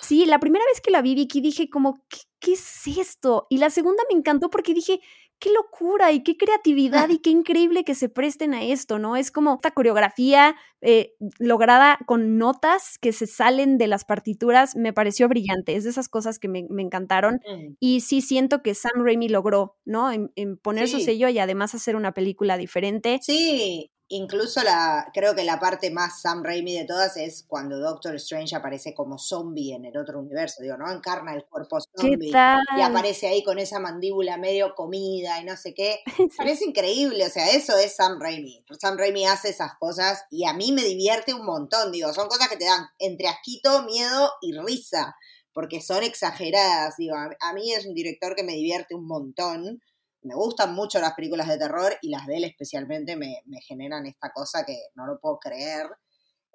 sí, 0.00 0.24
la 0.26 0.38
primera 0.38 0.64
vez 0.66 0.80
que 0.80 0.92
la 0.92 1.02
vi, 1.02 1.16
Vicky, 1.16 1.40
dije 1.40 1.68
como, 1.68 2.04
¿qué 2.38 2.52
es 2.52 2.86
esto? 2.86 3.48
Y 3.50 3.58
la 3.58 3.70
segunda 3.70 4.04
me 4.08 4.16
encantó 4.16 4.48
porque 4.48 4.74
dije, 4.74 5.00
qué 5.38 5.50
locura 5.52 6.12
y 6.12 6.22
qué 6.22 6.36
creatividad 6.36 7.08
y 7.08 7.18
qué 7.18 7.30
increíble 7.30 7.84
que 7.84 7.94
se 7.94 8.08
presten 8.08 8.54
a 8.54 8.64
esto, 8.64 8.98
¿no? 8.98 9.16
Es 9.16 9.30
como 9.30 9.54
esta 9.54 9.70
coreografía 9.70 10.56
eh, 10.80 11.14
lograda 11.38 11.98
con 12.06 12.38
notas 12.38 12.98
que 13.00 13.12
se 13.12 13.26
salen 13.26 13.78
de 13.78 13.86
las 13.86 14.04
partituras, 14.04 14.76
me 14.76 14.92
pareció 14.92 15.28
brillante, 15.28 15.76
es 15.76 15.84
de 15.84 15.90
esas 15.90 16.08
cosas 16.08 16.38
que 16.38 16.48
me, 16.48 16.66
encantaron 16.78 17.40
y 17.80 18.00
sí 18.00 18.20
siento 18.20 18.62
que 18.62 18.74
Sam 18.74 19.04
Raimi 19.04 19.28
logró, 19.28 19.76
¿no? 19.84 20.10
En, 20.12 20.30
poner 20.58 20.88
su 20.88 21.00
sello 21.00 21.28
y 21.28 21.38
además 21.38 21.74
hacer 21.74 21.96
una 21.96 22.12
película 22.12 22.56
diferente. 22.56 23.18
Sí, 23.22 23.90
Incluso 24.10 24.62
la, 24.62 25.10
creo 25.12 25.34
que 25.34 25.44
la 25.44 25.60
parte 25.60 25.90
más 25.90 26.22
Sam 26.22 26.42
Raimi 26.42 26.74
de 26.74 26.86
todas 26.86 27.18
es 27.18 27.44
cuando 27.46 27.78
Doctor 27.78 28.14
Strange 28.14 28.56
aparece 28.56 28.94
como 28.94 29.18
zombie 29.18 29.74
en 29.74 29.84
el 29.84 29.98
otro 29.98 30.18
universo, 30.18 30.62
digo, 30.62 30.78
¿no? 30.78 30.90
Encarna 30.90 31.34
el 31.34 31.44
cuerpo 31.44 31.78
zombie 31.80 32.30
y 32.30 32.80
aparece 32.80 33.28
ahí 33.28 33.44
con 33.44 33.58
esa 33.58 33.80
mandíbula 33.80 34.38
medio 34.38 34.74
comida 34.74 35.38
y 35.42 35.44
no 35.44 35.56
sé 35.56 35.74
qué. 35.74 36.00
Parece 36.38 36.64
increíble, 36.64 37.26
o 37.26 37.30
sea, 37.30 37.50
eso 37.50 37.76
es 37.76 37.96
Sam 37.96 38.18
Raimi. 38.18 38.64
Sam 38.80 38.96
Raimi 38.96 39.26
hace 39.26 39.50
esas 39.50 39.72
cosas 39.78 40.24
y 40.30 40.46
a 40.46 40.54
mí 40.54 40.72
me 40.72 40.84
divierte 40.84 41.34
un 41.34 41.44
montón, 41.44 41.92
digo, 41.92 42.14
son 42.14 42.28
cosas 42.28 42.48
que 42.48 42.56
te 42.56 42.64
dan 42.64 42.86
entre 42.98 43.28
asquito, 43.28 43.82
miedo 43.82 44.32
y 44.40 44.58
risa, 44.58 45.16
porque 45.52 45.82
son 45.82 46.02
exageradas, 46.02 46.96
digo, 46.96 47.14
a, 47.14 47.28
a 47.40 47.52
mí 47.52 47.74
es 47.74 47.84
un 47.84 47.92
director 47.92 48.34
que 48.34 48.42
me 48.42 48.54
divierte 48.54 48.94
un 48.94 49.06
montón 49.06 49.82
me 50.22 50.34
gustan 50.34 50.74
mucho 50.74 51.00
las 51.00 51.14
películas 51.14 51.48
de 51.48 51.58
terror 51.58 51.96
y 52.02 52.10
las 52.10 52.26
de 52.26 52.36
él 52.36 52.44
especialmente 52.44 53.16
me, 53.16 53.42
me 53.46 53.60
generan 53.60 54.06
esta 54.06 54.30
cosa 54.32 54.64
que 54.64 54.76
no 54.94 55.06
lo 55.06 55.18
puedo 55.20 55.38
creer. 55.38 55.86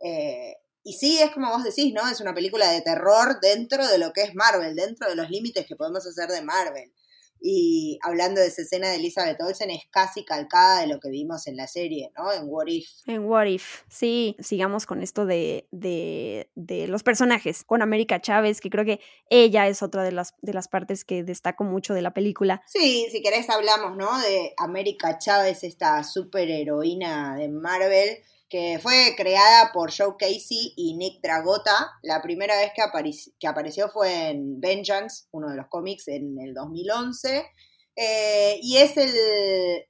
Eh, 0.03 0.55
y 0.83 0.93
sí, 0.93 1.21
es 1.21 1.31
como 1.31 1.49
vos 1.49 1.63
decís, 1.63 1.93
¿no? 1.93 2.07
Es 2.09 2.19
una 2.19 2.33
película 2.33 2.69
de 2.69 2.81
terror 2.81 3.39
dentro 3.41 3.87
de 3.87 3.97
lo 3.97 4.11
que 4.11 4.23
es 4.23 4.35
Marvel, 4.35 4.75
dentro 4.75 5.09
de 5.09 5.15
los 5.15 5.29
límites 5.29 5.65
que 5.65 5.77
podemos 5.77 6.05
hacer 6.05 6.29
de 6.29 6.41
Marvel. 6.41 6.93
Y 7.45 7.99
hablando 8.01 8.39
de 8.39 8.47
esa 8.47 8.61
escena 8.61 8.89
de 8.89 8.95
Elizabeth 8.95 9.41
Olsen, 9.41 9.69
es 9.69 9.83
casi 9.91 10.23
calcada 10.23 10.79
de 10.79 10.87
lo 10.87 11.01
que 11.01 11.09
vimos 11.09 11.45
en 11.47 11.57
la 11.57 11.67
serie, 11.67 12.09
¿no? 12.17 12.31
En 12.31 12.43
What 12.47 12.67
If. 12.67 12.87
En 13.05 13.25
What 13.25 13.47
If, 13.47 13.81
sí. 13.89 14.37
Sigamos 14.39 14.85
con 14.85 15.03
esto 15.03 15.25
de, 15.25 15.67
de, 15.71 16.49
de 16.55 16.87
los 16.87 17.03
personajes. 17.03 17.65
Con 17.65 17.81
América 17.81 18.21
Chávez, 18.21 18.61
que 18.61 18.69
creo 18.69 18.85
que 18.85 19.01
ella 19.29 19.67
es 19.67 19.83
otra 19.83 20.03
de 20.03 20.13
las, 20.13 20.35
de 20.41 20.53
las 20.53 20.69
partes 20.69 21.03
que 21.03 21.23
destaco 21.23 21.65
mucho 21.65 21.93
de 21.93 22.01
la 22.01 22.13
película. 22.13 22.63
Sí, 22.65 23.07
si 23.11 23.21
querés 23.21 23.49
hablamos, 23.49 23.97
¿no? 23.97 24.17
De 24.21 24.53
América 24.55 25.17
Chávez, 25.17 25.65
esta 25.65 26.01
superheroína 26.05 27.35
de 27.35 27.49
Marvel 27.49 28.19
que 28.53 28.77
fue 28.77 29.15
creada 29.17 29.71
por 29.73 29.91
Joe 29.91 30.13
Casey 30.15 30.73
y 30.75 30.95
Nick 30.95 31.23
Dragota. 31.23 31.89
La 32.03 32.21
primera 32.21 32.55
vez 32.55 32.71
que, 32.75 33.47
apareció 33.47 33.89
fue 33.89 34.29
en 34.29 34.61
Vengeance, 34.61 35.25
uno 35.31 35.49
de 35.49 35.57
los 35.57 35.65
cómics, 35.69 36.07
en 36.07 36.37
el 36.39 36.53
2011. 36.53 37.47
Eh, 37.95 38.59
y 38.61 38.77
es 38.77 38.95
el, 38.97 39.09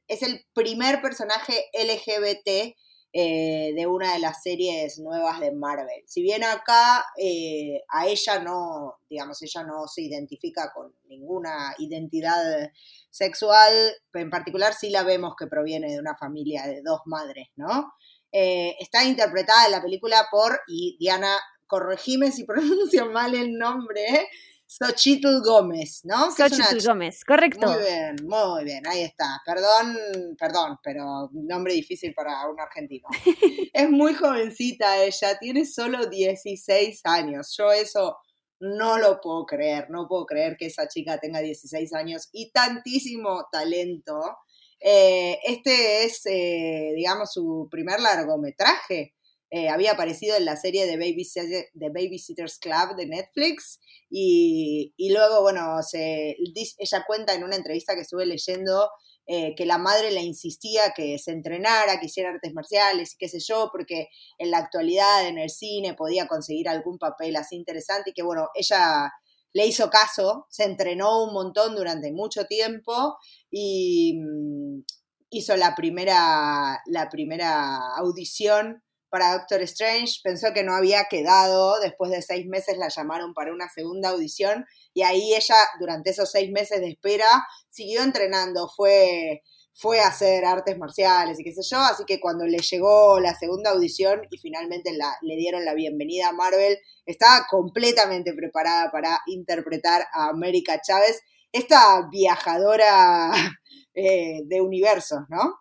es 0.07 0.23
el 0.23 0.45
primer 0.53 1.01
personaje 1.01 1.65
LGBT 1.73 2.73
eh, 3.11 3.73
de 3.75 3.85
una 3.85 4.13
de 4.13 4.19
las 4.19 4.41
series 4.41 4.97
nuevas 4.97 5.41
de 5.41 5.51
Marvel. 5.51 6.01
Si 6.07 6.21
bien 6.21 6.45
acá 6.45 7.03
eh, 7.17 7.81
a 7.89 8.07
ella 8.07 8.39
no, 8.39 8.95
digamos, 9.09 9.41
ella 9.41 9.63
no 9.63 9.89
se 9.89 10.03
identifica 10.03 10.71
con 10.73 10.95
ninguna 11.09 11.75
identidad 11.79 12.71
sexual, 13.09 13.73
en 14.13 14.29
particular 14.29 14.73
sí 14.73 14.89
la 14.89 15.03
vemos 15.03 15.33
que 15.37 15.47
proviene 15.47 15.91
de 15.91 15.99
una 15.99 16.15
familia 16.15 16.65
de 16.65 16.81
dos 16.81 17.01
madres, 17.05 17.49
¿no? 17.57 17.91
Eh, 18.35 18.75
está 18.79 19.05
interpretada 19.05 19.67
en 19.67 19.73
la 19.73 19.81
película 19.81 20.27
por, 20.31 20.59
y 20.67 20.97
Diana, 20.99 21.37
corregime 21.67 22.31
si 22.31 22.43
pronuncio 22.45 23.05
mal 23.11 23.35
el 23.35 23.57
nombre, 23.57 24.27
Xochitl 24.65 25.41
Gómez, 25.43 26.01
¿no? 26.03 26.31
Xochitl 26.31 26.83
Gómez, 26.83 27.23
correcto. 27.23 27.67
Muy 27.67 27.83
bien, 27.83 28.15
muy 28.23 28.63
bien, 28.63 28.87
ahí 28.87 29.03
está. 29.03 29.39
Perdón, 29.45 30.35
perdón, 30.35 30.79
pero 30.81 31.29
nombre 31.31 31.73
difícil 31.73 32.11
para 32.15 32.49
un 32.49 32.59
argentino. 32.59 33.07
es 33.73 33.89
muy 33.91 34.15
jovencita 34.15 35.03
ella, 35.03 35.37
tiene 35.37 35.67
solo 35.67 36.07
16 36.07 37.01
años. 37.03 37.55
Yo 37.55 37.71
eso 37.71 38.17
no 38.59 38.97
lo 38.97 39.21
puedo 39.21 39.45
creer, 39.45 39.91
no 39.91 40.07
puedo 40.07 40.25
creer 40.25 40.57
que 40.57 40.65
esa 40.65 40.87
chica 40.87 41.19
tenga 41.19 41.39
16 41.39 41.93
años 41.93 42.29
y 42.31 42.51
tantísimo 42.51 43.45
talento. 43.51 44.37
Eh, 44.85 45.39
este 45.45 46.03
es, 46.03 46.25
eh, 46.25 46.91
digamos, 46.93 47.31
su 47.31 47.69
primer 47.71 48.01
largometraje. 48.01 49.15
Eh, 49.49 49.69
había 49.69 49.93
aparecido 49.93 50.35
en 50.35 50.43
la 50.45 50.57
serie 50.57 50.85
de, 50.85 50.97
Babysitters 50.97 52.59
Club 52.59 52.95
de 52.97 53.05
Netflix 53.05 53.79
y, 54.09 54.93
luego, 55.13 55.41
bueno, 55.41 55.81
se, 55.83 56.35
ella 56.77 57.05
cuenta 57.07 57.33
en 57.33 57.43
una 57.43 57.55
entrevista 57.55 57.95
que 57.95 58.01
estuve 58.01 58.25
leyendo 58.25 58.89
que 59.25 59.65
la 59.65 59.77
madre 59.77 60.11
le 60.11 60.21
insistía 60.21 60.91
que 60.93 61.17
se 61.17 61.31
entrenara, 61.31 61.97
que 61.97 62.07
hiciera 62.07 62.31
artes 62.31 62.53
marciales 62.53 63.13
y 63.13 63.17
qué 63.17 63.29
sé 63.29 63.39
yo, 63.39 63.69
porque 63.71 64.09
en 64.37 64.51
la 64.51 64.57
actualidad 64.57 65.25
en 65.25 65.37
el 65.37 65.49
cine 65.49 65.93
podía 65.93 66.27
conseguir 66.27 66.67
algún 66.67 66.97
papel 66.97 67.37
así 67.37 67.55
interesante 67.55 68.09
y 68.09 68.13
que, 68.13 68.21
bueno, 68.21 68.49
ella 68.53 69.13
le 69.53 69.65
hizo 69.67 69.89
caso, 69.89 70.47
se 70.49 70.63
entrenó 70.63 71.23
un 71.23 71.33
montón 71.33 71.75
durante 71.75 72.11
mucho 72.11 72.45
tiempo 72.45 73.17
y 73.49 74.19
mm, 74.19 74.83
hizo 75.29 75.55
la 75.55 75.75
primera, 75.75 76.81
la 76.85 77.09
primera 77.09 77.95
audición 77.95 78.83
para 79.09 79.33
Doctor 79.33 79.61
Strange, 79.61 80.21
pensó 80.23 80.53
que 80.53 80.63
no 80.63 80.73
había 80.73 81.05
quedado, 81.05 81.79
después 81.79 82.09
de 82.09 82.23
seis 82.23 82.47
meses 82.47 82.79
la 82.79 82.89
llamaron 82.89 83.35
para 83.35 83.53
una 83.53 83.69
segunda 83.69 84.09
audición 84.09 84.65
y 84.91 85.03
ahí 85.03 85.35
ella 85.35 85.55
durante 85.79 86.09
esos 86.09 86.31
seis 86.31 86.51
meses 86.51 86.79
de 86.79 86.89
espera 86.89 87.27
siguió 87.69 88.01
entrenando, 88.01 88.69
fue 88.75 89.43
fue 89.73 89.99
a 89.99 90.07
hacer 90.07 90.45
artes 90.45 90.77
marciales 90.77 91.39
y 91.39 91.43
qué 91.43 91.51
sé 91.51 91.61
yo, 91.63 91.79
así 91.79 92.03
que 92.05 92.19
cuando 92.19 92.45
le 92.45 92.59
llegó 92.59 93.19
la 93.19 93.33
segunda 93.33 93.71
audición 93.71 94.21
y 94.29 94.37
finalmente 94.37 94.95
la, 94.95 95.15
le 95.21 95.35
dieron 95.35 95.65
la 95.65 95.73
bienvenida 95.73 96.29
a 96.29 96.33
Marvel, 96.33 96.77
estaba 97.05 97.45
completamente 97.49 98.33
preparada 98.33 98.91
para 98.91 99.19
interpretar 99.25 100.05
a 100.13 100.29
América 100.29 100.79
Chávez, 100.79 101.21
esta 101.51 102.07
viajadora 102.11 103.31
eh, 103.95 104.41
de 104.45 104.61
universos, 104.61 105.21
¿no? 105.29 105.59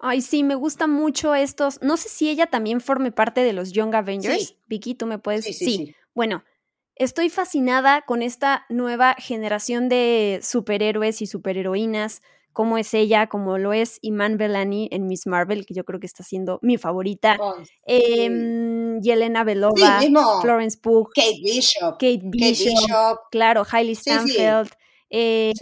Ay, 0.00 0.20
sí, 0.20 0.44
me 0.44 0.54
gusta 0.54 0.86
mucho 0.86 1.34
estos. 1.34 1.82
No 1.82 1.96
sé 1.96 2.08
si 2.08 2.30
ella 2.30 2.46
también 2.46 2.80
forme 2.80 3.10
parte 3.10 3.40
de 3.40 3.52
los 3.52 3.72
Young 3.72 3.94
Avengers. 3.96 4.56
Vicky, 4.66 4.94
tú 4.94 5.06
me 5.06 5.18
puedes. 5.18 5.44
Sí, 5.44 5.52
sí, 5.52 5.64
sí, 5.64 5.94
Bueno, 6.14 6.44
estoy 6.94 7.30
fascinada 7.30 8.02
con 8.02 8.22
esta 8.22 8.64
nueva 8.68 9.16
generación 9.18 9.88
de 9.88 10.38
superhéroes 10.40 11.20
y 11.20 11.26
superheroínas 11.26 12.22
cómo 12.58 12.76
es 12.76 12.92
ella, 12.92 13.28
como 13.28 13.56
lo 13.56 13.72
es 13.72 14.00
Iman 14.02 14.36
Belani 14.36 14.88
en 14.90 15.06
Miss 15.06 15.28
Marvel, 15.28 15.64
que 15.64 15.74
yo 15.74 15.84
creo 15.84 16.00
que 16.00 16.06
está 16.06 16.24
siendo 16.24 16.58
mi 16.60 16.76
favorita. 16.76 17.38
eh, 17.86 18.98
Yelena 19.00 19.44
Belova, 19.44 20.00
Florence 20.42 20.76
Pugh, 20.76 21.08
Kate 21.14 21.38
Bishop, 21.40 21.92
Kate 21.92 22.22
Bishop, 22.24 23.20
claro, 23.30 23.62
Hailey 23.70 23.94
Stanfield. 23.94 24.72
Eh, 25.08 25.52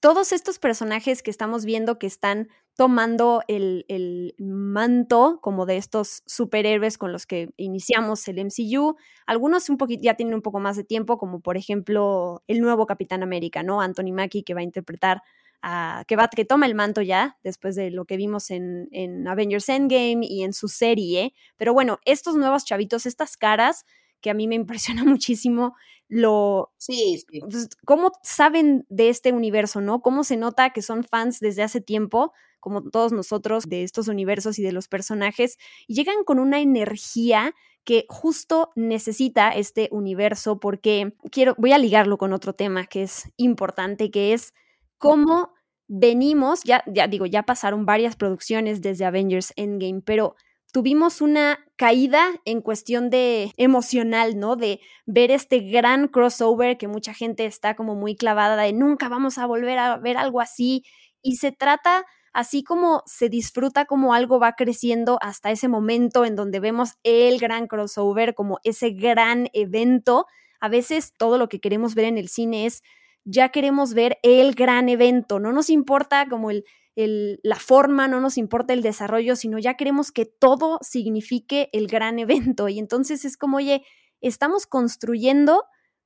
todos 0.00 0.32
estos 0.32 0.58
personajes 0.58 1.22
que 1.22 1.30
estamos 1.30 1.66
viendo 1.66 1.98
que 1.98 2.06
están 2.06 2.48
tomando 2.78 3.42
el, 3.46 3.84
el, 3.88 4.34
manto 4.38 5.40
como 5.42 5.66
de 5.66 5.76
estos 5.76 6.22
superhéroes 6.24 6.96
con 6.96 7.12
los 7.12 7.26
que 7.26 7.50
iniciamos 7.58 8.26
el 8.26 8.38
MCU. 8.38 8.96
Algunos 9.26 9.68
un 9.68 9.76
poquito 9.76 10.00
ya 10.02 10.14
tienen 10.14 10.34
un 10.34 10.40
poco 10.40 10.60
más 10.60 10.78
de 10.78 10.84
tiempo, 10.84 11.18
como 11.18 11.40
por 11.40 11.58
ejemplo 11.58 12.42
el 12.46 12.62
nuevo 12.62 12.86
Capitán 12.86 13.22
América, 13.22 13.62
¿no? 13.62 13.82
Anthony 13.82 14.14
Mackie, 14.14 14.44
que 14.44 14.54
va 14.54 14.60
a 14.60 14.64
interpretar 14.64 15.20
que, 15.62 16.16
va, 16.16 16.28
que 16.28 16.44
toma 16.44 16.66
el 16.66 16.74
manto 16.74 17.02
ya, 17.02 17.38
después 17.42 17.74
de 17.74 17.90
lo 17.90 18.04
que 18.04 18.16
vimos 18.16 18.50
en, 18.50 18.88
en 18.92 19.26
Avengers 19.26 19.68
Endgame 19.68 20.20
y 20.22 20.42
en 20.42 20.52
su 20.52 20.68
serie. 20.68 21.34
Pero 21.56 21.72
bueno, 21.72 21.98
estos 22.04 22.36
nuevos 22.36 22.64
chavitos, 22.64 23.06
estas 23.06 23.36
caras, 23.36 23.84
que 24.20 24.30
a 24.30 24.34
mí 24.34 24.48
me 24.48 24.54
impresiona 24.56 25.04
muchísimo 25.04 25.74
lo 26.08 26.72
sí, 26.78 27.22
sí. 27.30 27.40
Pues, 27.40 27.68
cómo 27.84 28.12
saben 28.22 28.86
de 28.88 29.10
este 29.10 29.32
universo, 29.32 29.80
¿no? 29.80 30.00
Cómo 30.00 30.24
se 30.24 30.36
nota 30.36 30.70
que 30.70 30.82
son 30.82 31.04
fans 31.04 31.38
desde 31.38 31.62
hace 31.62 31.80
tiempo, 31.80 32.32
como 32.60 32.82
todos 32.82 33.12
nosotros 33.12 33.64
de 33.68 33.82
estos 33.84 34.08
universos 34.08 34.58
y 34.58 34.62
de 34.62 34.72
los 34.72 34.88
personajes 34.88 35.58
y 35.86 35.94
llegan 35.94 36.24
con 36.24 36.38
una 36.38 36.60
energía 36.60 37.54
que 37.84 38.04
justo 38.08 38.70
necesita 38.74 39.50
este 39.50 39.88
universo 39.92 40.58
porque 40.58 41.14
quiero 41.30 41.54
voy 41.56 41.72
a 41.72 41.78
ligarlo 41.78 42.18
con 42.18 42.32
otro 42.32 42.52
tema 42.52 42.86
que 42.86 43.04
es 43.04 43.30
importante 43.36 44.10
que 44.10 44.34
es 44.34 44.52
cómo 44.98 45.52
venimos, 45.88 46.62
ya, 46.64 46.82
digo, 47.08 47.26
ya 47.26 47.44
pasaron 47.44 47.86
varias 47.86 48.16
producciones 48.16 48.82
desde 48.82 49.06
Avengers 49.06 49.52
Endgame, 49.56 50.02
pero 50.04 50.36
tuvimos 50.72 51.20
una 51.22 51.58
caída 51.76 52.26
en 52.44 52.60
cuestión 52.60 53.10
de 53.10 53.52
emocional, 53.56 54.38
¿no? 54.38 54.56
De 54.56 54.80
ver 55.06 55.30
este 55.30 55.60
gran 55.60 56.08
crossover 56.08 56.76
que 56.76 56.88
mucha 56.88 57.14
gente 57.14 57.46
está 57.46 57.74
como 57.74 57.94
muy 57.94 58.16
clavada 58.16 58.62
de 58.62 58.72
nunca 58.72 59.08
vamos 59.08 59.38
a 59.38 59.46
volver 59.46 59.78
a 59.78 59.96
ver 59.96 60.16
algo 60.18 60.40
así. 60.40 60.84
Y 61.22 61.36
se 61.36 61.52
trata 61.52 62.04
así 62.32 62.62
como 62.62 63.02
se 63.06 63.28
disfruta 63.28 63.86
como 63.86 64.14
algo 64.14 64.38
va 64.38 64.52
creciendo 64.52 65.18
hasta 65.22 65.50
ese 65.50 65.68
momento 65.68 66.24
en 66.24 66.36
donde 66.36 66.60
vemos 66.60 66.92
el 67.02 67.38
gran 67.38 67.66
crossover, 67.66 68.34
como 68.34 68.58
ese 68.62 68.90
gran 68.90 69.48
evento. 69.54 70.26
A 70.60 70.68
veces 70.68 71.14
todo 71.16 71.38
lo 71.38 71.48
que 71.48 71.60
queremos 71.60 71.94
ver 71.94 72.04
en 72.04 72.18
el 72.18 72.28
cine 72.28 72.66
es 72.66 72.82
ya 73.24 73.50
queremos 73.50 73.94
ver 73.94 74.18
el 74.22 74.54
gran 74.54 74.88
evento, 74.88 75.38
no 75.38 75.52
nos 75.52 75.70
importa 75.70 76.26
como 76.28 76.50
el, 76.50 76.64
la 76.96 77.56
forma, 77.56 78.08
no 78.08 78.20
nos 78.20 78.38
importa 78.38 78.72
el 78.72 78.82
desarrollo, 78.82 79.36
sino 79.36 79.58
ya 79.58 79.74
queremos 79.74 80.10
que 80.10 80.26
todo 80.26 80.78
signifique 80.82 81.68
el 81.72 81.86
gran 81.86 82.18
evento. 82.18 82.68
Y 82.68 82.78
entonces 82.78 83.24
es 83.24 83.36
como, 83.36 83.58
oye, 83.58 83.84
estamos 84.20 84.66
construyendo 84.66 85.64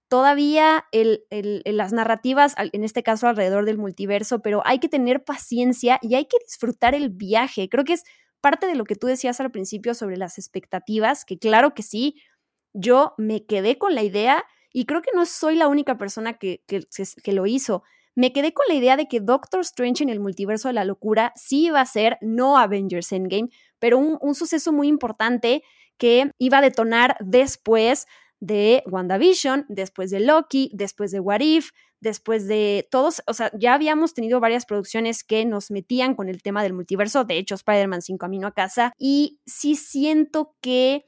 todavía 0.08 0.84
el, 0.92 1.24
las 1.64 1.94
narrativas, 1.94 2.54
en 2.58 2.84
este 2.84 3.02
caso 3.02 3.28
alrededor 3.28 3.64
del 3.64 3.78
multiverso, 3.78 4.42
pero 4.42 4.60
hay 4.66 4.78
que 4.78 4.90
tener 4.90 5.24
paciencia 5.24 5.98
y 6.02 6.16
hay 6.16 6.26
que 6.26 6.36
disfrutar 6.44 6.94
el 6.94 7.08
viaje. 7.08 7.70
Creo 7.70 7.84
que 7.84 7.94
es 7.94 8.04
parte 8.42 8.66
de 8.66 8.74
lo 8.74 8.84
que 8.84 8.94
tú 8.94 9.06
decías 9.06 9.40
al 9.40 9.50
principio 9.50 9.94
sobre 9.94 10.18
las 10.18 10.36
expectativas, 10.36 11.24
que 11.24 11.38
claro 11.38 11.72
que 11.72 11.82
sí, 11.82 12.16
yo 12.74 13.14
me 13.16 13.46
quedé 13.46 13.78
con 13.78 13.94
la 13.94 14.02
idea 14.02 14.44
y 14.72 14.86
creo 14.86 15.02
que 15.02 15.10
no 15.14 15.26
soy 15.26 15.56
la 15.56 15.68
única 15.68 15.98
persona 15.98 16.34
que, 16.34 16.62
que, 16.66 17.32
lo 17.32 17.46
hizo. 17.46 17.82
Me 18.14 18.32
quedé 18.32 18.52
con 18.52 18.64
la 18.68 18.74
idea 18.74 18.96
de 18.96 19.08
que 19.08 19.20
Doctor 19.20 19.60
Strange 19.60 20.02
en 20.02 20.10
el 20.10 20.20
multiverso 20.20 20.68
de 20.68 20.74
la 20.74 20.84
locura 20.84 21.32
sí 21.36 21.66
iba 21.66 21.80
a 21.80 21.86
ser, 21.86 22.18
no 22.20 22.58
Avengers 22.58 23.12
Endgame, 23.12 23.48
pero 23.78 23.98
un, 23.98 24.18
un 24.20 24.34
suceso 24.34 24.72
muy 24.72 24.88
importante 24.88 25.62
que 25.96 26.30
iba 26.38 26.58
a 26.58 26.62
detonar 26.62 27.16
después 27.20 28.06
de 28.42 28.82
WandaVision, 28.86 29.66
después 29.68 30.10
de 30.10 30.18
Loki, 30.18 30.70
después 30.74 31.12
de 31.12 31.20
What 31.20 31.40
If, 31.40 31.70
después 32.00 32.48
de 32.48 32.88
todos, 32.90 33.22
o 33.28 33.34
sea, 33.34 33.52
ya 33.56 33.72
habíamos 33.72 34.14
tenido 34.14 34.40
varias 34.40 34.66
producciones 34.66 35.22
que 35.22 35.44
nos 35.44 35.70
metían 35.70 36.16
con 36.16 36.28
el 36.28 36.42
tema 36.42 36.64
del 36.64 36.72
multiverso, 36.72 37.22
de 37.22 37.38
hecho 37.38 37.54
Spider-Man 37.54 38.02
5 38.02 38.18
Camino 38.18 38.48
a 38.48 38.52
casa, 38.52 38.92
y 38.98 39.38
sí 39.46 39.76
siento 39.76 40.56
que 40.60 41.06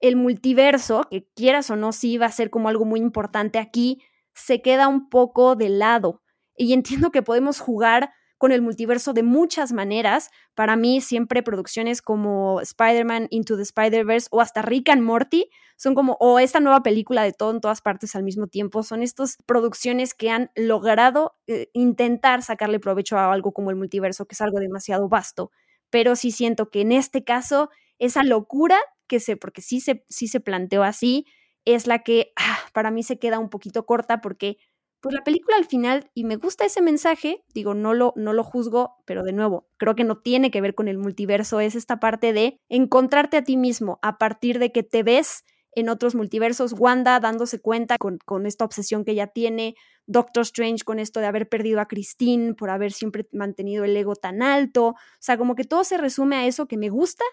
el 0.00 0.16
multiverso, 0.16 1.04
que 1.10 1.28
quieras 1.34 1.70
o 1.70 1.76
no, 1.76 1.92
sí 1.92 2.18
va 2.18 2.26
a 2.26 2.32
ser 2.32 2.50
como 2.50 2.68
algo 2.68 2.84
muy 2.84 3.00
importante 3.00 3.58
aquí, 3.58 4.02
se 4.34 4.62
queda 4.62 4.88
un 4.88 5.08
poco 5.08 5.56
de 5.56 5.68
lado. 5.68 6.22
Y 6.56 6.72
entiendo 6.72 7.10
que 7.10 7.22
podemos 7.22 7.60
jugar 7.60 8.10
con 8.38 8.52
el 8.52 8.62
multiverso 8.62 9.12
de 9.12 9.24
muchas 9.24 9.72
maneras. 9.72 10.30
Para 10.54 10.76
mí, 10.76 11.00
siempre 11.00 11.42
producciones 11.42 12.00
como 12.00 12.60
Spider-Man 12.60 13.26
Into 13.30 13.56
the 13.56 13.62
Spider-Verse 13.62 14.28
o 14.30 14.40
hasta 14.40 14.62
Rick 14.62 14.88
and 14.88 15.02
Morty 15.02 15.50
son 15.76 15.94
como, 15.94 16.16
o 16.18 16.38
esta 16.38 16.58
nueva 16.60 16.82
película 16.82 17.22
de 17.22 17.32
todo 17.32 17.50
en 17.52 17.60
todas 17.60 17.82
partes 17.82 18.16
al 18.16 18.24
mismo 18.24 18.48
tiempo, 18.48 18.82
son 18.82 19.02
estas 19.02 19.36
producciones 19.46 20.12
que 20.14 20.30
han 20.30 20.50
logrado 20.56 21.36
eh, 21.46 21.68
intentar 21.72 22.42
sacarle 22.42 22.80
provecho 22.80 23.16
a 23.16 23.32
algo 23.32 23.52
como 23.52 23.70
el 23.70 23.76
multiverso, 23.76 24.26
que 24.26 24.34
es 24.34 24.40
algo 24.40 24.58
demasiado 24.58 25.08
vasto. 25.08 25.52
Pero 25.90 26.16
sí 26.16 26.32
siento 26.32 26.70
que 26.70 26.80
en 26.80 26.92
este 26.92 27.22
caso, 27.22 27.70
esa 27.98 28.24
locura 28.24 28.78
que 29.08 29.20
se, 29.20 29.36
porque 29.36 29.62
sí 29.62 29.80
se, 29.80 30.04
sí 30.08 30.28
se 30.28 30.40
planteó 30.40 30.84
así, 30.84 31.26
es 31.64 31.86
la 31.86 32.00
que 32.04 32.32
ah, 32.36 32.58
para 32.72 32.90
mí 32.90 33.02
se 33.02 33.18
queda 33.18 33.38
un 33.38 33.50
poquito 33.50 33.84
corta 33.86 34.20
porque 34.20 34.58
pues 35.00 35.14
la 35.14 35.22
película 35.22 35.56
al 35.56 35.64
final, 35.64 36.10
y 36.12 36.24
me 36.24 36.36
gusta 36.36 36.64
ese 36.64 36.82
mensaje, 36.82 37.44
digo, 37.54 37.74
no 37.74 37.94
lo, 37.94 38.12
no 38.16 38.32
lo 38.32 38.42
juzgo, 38.42 38.96
pero 39.04 39.22
de 39.22 39.32
nuevo, 39.32 39.68
creo 39.76 39.94
que 39.94 40.02
no 40.02 40.18
tiene 40.18 40.50
que 40.50 40.60
ver 40.60 40.74
con 40.74 40.88
el 40.88 40.98
multiverso, 40.98 41.60
es 41.60 41.76
esta 41.76 42.00
parte 42.00 42.32
de 42.32 42.58
encontrarte 42.68 43.36
a 43.36 43.44
ti 43.44 43.56
mismo 43.56 44.00
a 44.02 44.18
partir 44.18 44.58
de 44.58 44.72
que 44.72 44.82
te 44.82 45.04
ves 45.04 45.44
en 45.72 45.88
otros 45.88 46.16
multiversos, 46.16 46.72
Wanda 46.72 47.20
dándose 47.20 47.60
cuenta 47.60 47.96
con, 47.98 48.18
con 48.24 48.46
esta 48.46 48.64
obsesión 48.64 49.04
que 49.04 49.12
ella 49.12 49.28
tiene, 49.28 49.76
Doctor 50.06 50.42
Strange 50.42 50.82
con 50.84 50.98
esto 50.98 51.20
de 51.20 51.26
haber 51.26 51.48
perdido 51.48 51.80
a 51.80 51.86
Christine 51.86 52.54
por 52.54 52.70
haber 52.70 52.90
siempre 52.92 53.24
mantenido 53.32 53.84
el 53.84 53.96
ego 53.96 54.16
tan 54.16 54.42
alto, 54.42 54.88
o 54.88 54.96
sea, 55.20 55.38
como 55.38 55.54
que 55.54 55.64
todo 55.64 55.84
se 55.84 55.96
resume 55.96 56.36
a 56.36 56.46
eso 56.46 56.66
que 56.66 56.76
me 56.76 56.88
gusta, 56.88 57.24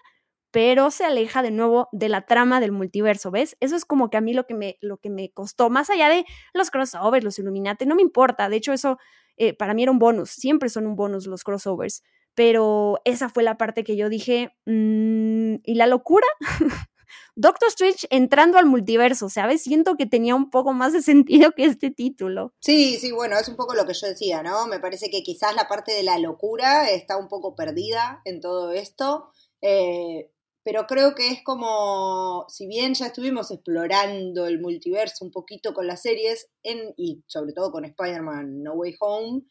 pero 0.56 0.90
se 0.90 1.04
aleja 1.04 1.42
de 1.42 1.50
nuevo 1.50 1.90
de 1.92 2.08
la 2.08 2.24
trama 2.24 2.60
del 2.60 2.72
multiverso, 2.72 3.30
¿ves? 3.30 3.58
Eso 3.60 3.76
es 3.76 3.84
como 3.84 4.08
que 4.08 4.16
a 4.16 4.22
mí 4.22 4.32
lo 4.32 4.46
que 4.46 4.54
me, 4.54 4.78
lo 4.80 4.96
que 4.96 5.10
me 5.10 5.30
costó, 5.30 5.68
más 5.68 5.90
allá 5.90 6.08
de 6.08 6.24
los 6.54 6.70
crossovers, 6.70 7.22
los 7.22 7.38
Illuminati, 7.38 7.84
no 7.84 7.94
me 7.94 8.00
importa, 8.00 8.48
de 8.48 8.56
hecho 8.56 8.72
eso 8.72 8.96
eh, 9.36 9.52
para 9.52 9.74
mí 9.74 9.82
era 9.82 9.92
un 9.92 9.98
bonus, 9.98 10.30
siempre 10.30 10.70
son 10.70 10.86
un 10.86 10.96
bonus 10.96 11.26
los 11.26 11.44
crossovers, 11.44 12.02
pero 12.34 13.02
esa 13.04 13.28
fue 13.28 13.42
la 13.42 13.58
parte 13.58 13.84
que 13.84 13.98
yo 13.98 14.08
dije, 14.08 14.56
mm, 14.64 15.56
¿y 15.62 15.74
la 15.74 15.86
locura? 15.86 16.26
Doctor 17.34 17.68
Strange 17.68 18.06
entrando 18.08 18.56
al 18.56 18.64
multiverso, 18.64 19.28
¿sabes? 19.28 19.62
Siento 19.62 19.96
que 19.98 20.06
tenía 20.06 20.34
un 20.34 20.48
poco 20.48 20.72
más 20.72 20.94
de 20.94 21.02
sentido 21.02 21.52
que 21.52 21.66
este 21.66 21.90
título. 21.90 22.54
Sí, 22.60 22.96
sí, 22.98 23.12
bueno, 23.12 23.36
es 23.38 23.46
un 23.48 23.56
poco 23.56 23.74
lo 23.74 23.84
que 23.84 23.92
yo 23.92 24.06
decía, 24.06 24.42
¿no? 24.42 24.66
Me 24.68 24.80
parece 24.80 25.10
que 25.10 25.22
quizás 25.22 25.54
la 25.54 25.68
parte 25.68 25.92
de 25.92 26.02
la 26.02 26.18
locura 26.18 26.88
está 26.88 27.18
un 27.18 27.28
poco 27.28 27.54
perdida 27.54 28.22
en 28.24 28.40
todo 28.40 28.72
esto. 28.72 29.32
Eh, 29.60 30.30
pero 30.66 30.84
creo 30.88 31.14
que 31.14 31.28
es 31.30 31.44
como, 31.44 32.44
si 32.48 32.66
bien 32.66 32.94
ya 32.94 33.06
estuvimos 33.06 33.52
explorando 33.52 34.48
el 34.48 34.60
multiverso 34.60 35.24
un 35.24 35.30
poquito 35.30 35.72
con 35.72 35.86
las 35.86 36.02
series, 36.02 36.48
en, 36.64 36.92
y 36.96 37.22
sobre 37.28 37.52
todo 37.52 37.70
con 37.70 37.84
Spider-Man 37.84 38.64
No 38.64 38.72
Way 38.72 38.96
Home, 38.98 39.42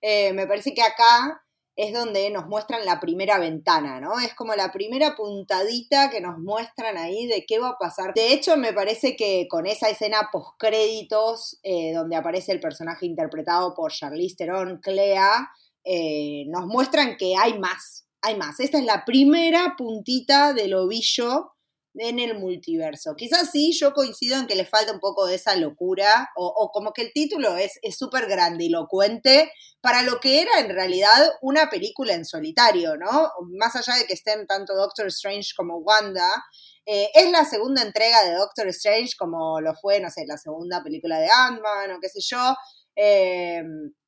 eh, 0.00 0.32
me 0.32 0.48
parece 0.48 0.74
que 0.74 0.82
acá 0.82 1.40
es 1.76 1.92
donde 1.92 2.28
nos 2.30 2.48
muestran 2.48 2.84
la 2.84 2.98
primera 2.98 3.38
ventana, 3.38 4.00
¿no? 4.00 4.18
Es 4.18 4.34
como 4.34 4.56
la 4.56 4.72
primera 4.72 5.14
puntadita 5.14 6.10
que 6.10 6.20
nos 6.20 6.38
muestran 6.38 6.98
ahí 6.98 7.28
de 7.28 7.44
qué 7.46 7.60
va 7.60 7.68
a 7.68 7.78
pasar. 7.78 8.12
De 8.12 8.32
hecho, 8.32 8.56
me 8.56 8.72
parece 8.72 9.14
que 9.14 9.46
con 9.48 9.66
esa 9.66 9.88
escena 9.88 10.28
post-créditos, 10.32 11.60
eh, 11.62 11.92
donde 11.94 12.16
aparece 12.16 12.50
el 12.50 12.58
personaje 12.58 13.06
interpretado 13.06 13.74
por 13.74 13.92
Charlize 13.92 14.34
Theron, 14.38 14.80
Clea, 14.80 15.50
eh, 15.84 16.46
nos 16.48 16.66
muestran 16.66 17.16
que 17.16 17.36
hay 17.36 17.56
más, 17.60 18.03
hay 18.24 18.36
más. 18.36 18.58
Esta 18.58 18.78
es 18.78 18.84
la 18.84 19.04
primera 19.04 19.74
puntita 19.76 20.52
del 20.52 20.74
ovillo 20.74 21.52
en 21.96 22.18
el 22.18 22.38
multiverso. 22.38 23.14
Quizás 23.16 23.50
sí, 23.52 23.72
yo 23.72 23.92
coincido 23.92 24.36
en 24.38 24.46
que 24.46 24.56
le 24.56 24.64
falta 24.64 24.92
un 24.92 24.98
poco 24.98 25.26
de 25.26 25.36
esa 25.36 25.54
locura, 25.54 26.30
o, 26.34 26.70
como 26.72 26.92
que 26.92 27.02
el 27.02 27.12
título 27.12 27.56
es 27.56 27.78
súper 27.96 28.26
grandilocuente 28.26 29.52
para 29.80 30.02
lo 30.02 30.18
que 30.18 30.40
era 30.40 30.60
en 30.60 30.70
realidad 30.70 31.30
una 31.42 31.68
película 31.68 32.14
en 32.14 32.24
solitario, 32.24 32.96
¿no? 32.96 33.30
Más 33.58 33.76
allá 33.76 33.94
de 33.98 34.06
que 34.06 34.14
estén 34.14 34.46
tanto 34.46 34.74
Doctor 34.74 35.06
Strange 35.08 35.50
como 35.54 35.76
Wanda, 35.76 36.44
eh, 36.86 37.10
es 37.14 37.30
la 37.30 37.44
segunda 37.44 37.82
entrega 37.82 38.24
de 38.24 38.34
Doctor 38.34 38.66
Strange 38.68 39.12
como 39.18 39.60
lo 39.60 39.74
fue, 39.74 40.00
no 40.00 40.10
sé, 40.10 40.24
la 40.26 40.38
segunda 40.38 40.82
película 40.82 41.18
de 41.18 41.28
Ant-Man 41.30 41.92
o 41.92 42.00
qué 42.00 42.08
sé 42.08 42.20
yo. 42.22 42.54
Eh, 42.96 43.62